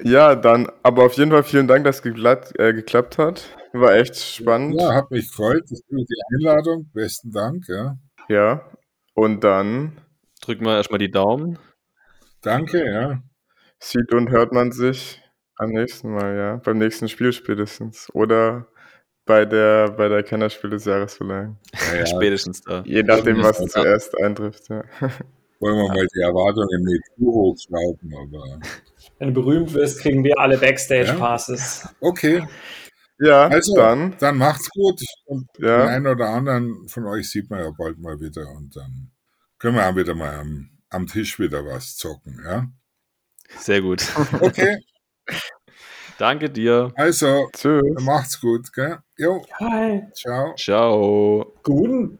Ja, 0.03 0.35
dann, 0.35 0.67
aber 0.83 1.05
auf 1.05 1.13
jeden 1.13 1.31
Fall 1.31 1.43
vielen 1.43 1.67
Dank, 1.67 1.85
dass 1.85 1.97
es 1.97 2.01
geglatt, 2.01 2.51
äh, 2.59 2.73
geklappt 2.73 3.17
hat. 3.17 3.43
War 3.73 3.93
echt 3.93 4.15
spannend. 4.17 4.75
Ja, 4.79 4.93
hat 4.93 5.11
mich 5.11 5.27
gefreut. 5.29 5.63
Das 5.69 5.81
für 5.87 5.95
die 5.95 6.21
Einladung. 6.35 6.89
Besten 6.93 7.31
Dank, 7.31 7.65
ja. 7.67 7.97
Ja, 8.27 8.65
und 9.13 9.43
dann 9.43 10.01
drücken 10.41 10.65
wir 10.65 10.75
erstmal 10.75 10.99
die 10.99 11.11
Daumen. 11.11 11.59
Danke, 12.41 12.83
ja. 12.85 13.21
Sieht 13.83 14.13
und 14.13 14.29
hört 14.29 14.53
man 14.53 14.71
sich 14.71 15.21
am 15.55 15.71
nächsten 15.71 16.11
Mal, 16.13 16.37
ja. 16.37 16.55
Beim 16.57 16.77
nächsten 16.77 17.09
Spiel 17.09 17.33
spätestens. 17.33 18.09
Oder 18.13 18.67
bei 19.25 19.43
der, 19.45 19.89
bei 19.91 20.07
der 20.07 20.21
Kennerspiel 20.21 20.69
des 20.69 20.85
Jahres 20.85 21.15
vielleicht. 21.15 21.51
Ja. 21.93 22.05
Spätestens 22.05 22.61
da. 22.61 22.83
Je 22.85 23.01
nachdem, 23.01 23.41
was 23.41 23.57
zuerst 23.57 24.15
eintrifft, 24.21 24.69
ja. 24.69 24.83
Wollen 25.59 25.77
wir 25.77 25.87
mal 25.87 26.07
die 26.15 26.21
Erwartungen 26.21 26.83
nicht 26.83 27.03
zu 27.17 27.25
hoch 27.25 27.55
schrauben, 27.57 28.13
aber. 28.15 28.59
Wenn 29.19 29.33
du 29.33 29.41
berühmt 29.41 29.73
wirst, 29.73 29.99
kriegen 29.99 30.23
wir 30.23 30.37
alle 30.39 30.57
Backstage-Passes. 30.57 31.83
Ja? 31.83 31.89
Okay. 32.01 32.47
Ja, 33.19 33.47
also 33.47 33.75
dann. 33.75 34.15
Dann 34.19 34.37
macht's 34.37 34.69
gut. 34.69 35.01
Und 35.25 35.47
ja. 35.59 35.85
den 35.85 35.87
einen 35.87 36.07
oder 36.07 36.29
anderen 36.29 36.87
von 36.87 37.05
euch 37.05 37.29
sieht 37.29 37.49
man 37.49 37.59
ja 37.59 37.71
bald 37.75 37.99
mal 37.99 38.19
wieder 38.19 38.47
und 38.51 38.75
dann 38.75 39.11
können 39.59 39.75
wir 39.75 39.87
auch 39.87 39.95
wieder 39.95 40.15
mal 40.15 40.35
am, 40.35 40.69
am 40.89 41.07
Tisch 41.07 41.39
wieder 41.39 41.65
was 41.65 41.95
zocken, 41.95 42.39
ja? 42.43 42.67
Sehr 43.57 43.81
gut. 43.81 44.03
Okay. 44.39 44.77
Danke 46.17 46.49
dir. 46.49 46.91
Also, 46.95 47.49
Tschüss. 47.53 47.81
macht's 47.99 48.39
gut, 48.39 48.71
gell? 48.73 48.99
Jo. 49.17 49.43
Hi. 49.59 50.03
Ciao. 50.13 50.53
Ciao. 50.55 51.53
Guten. 51.63 52.19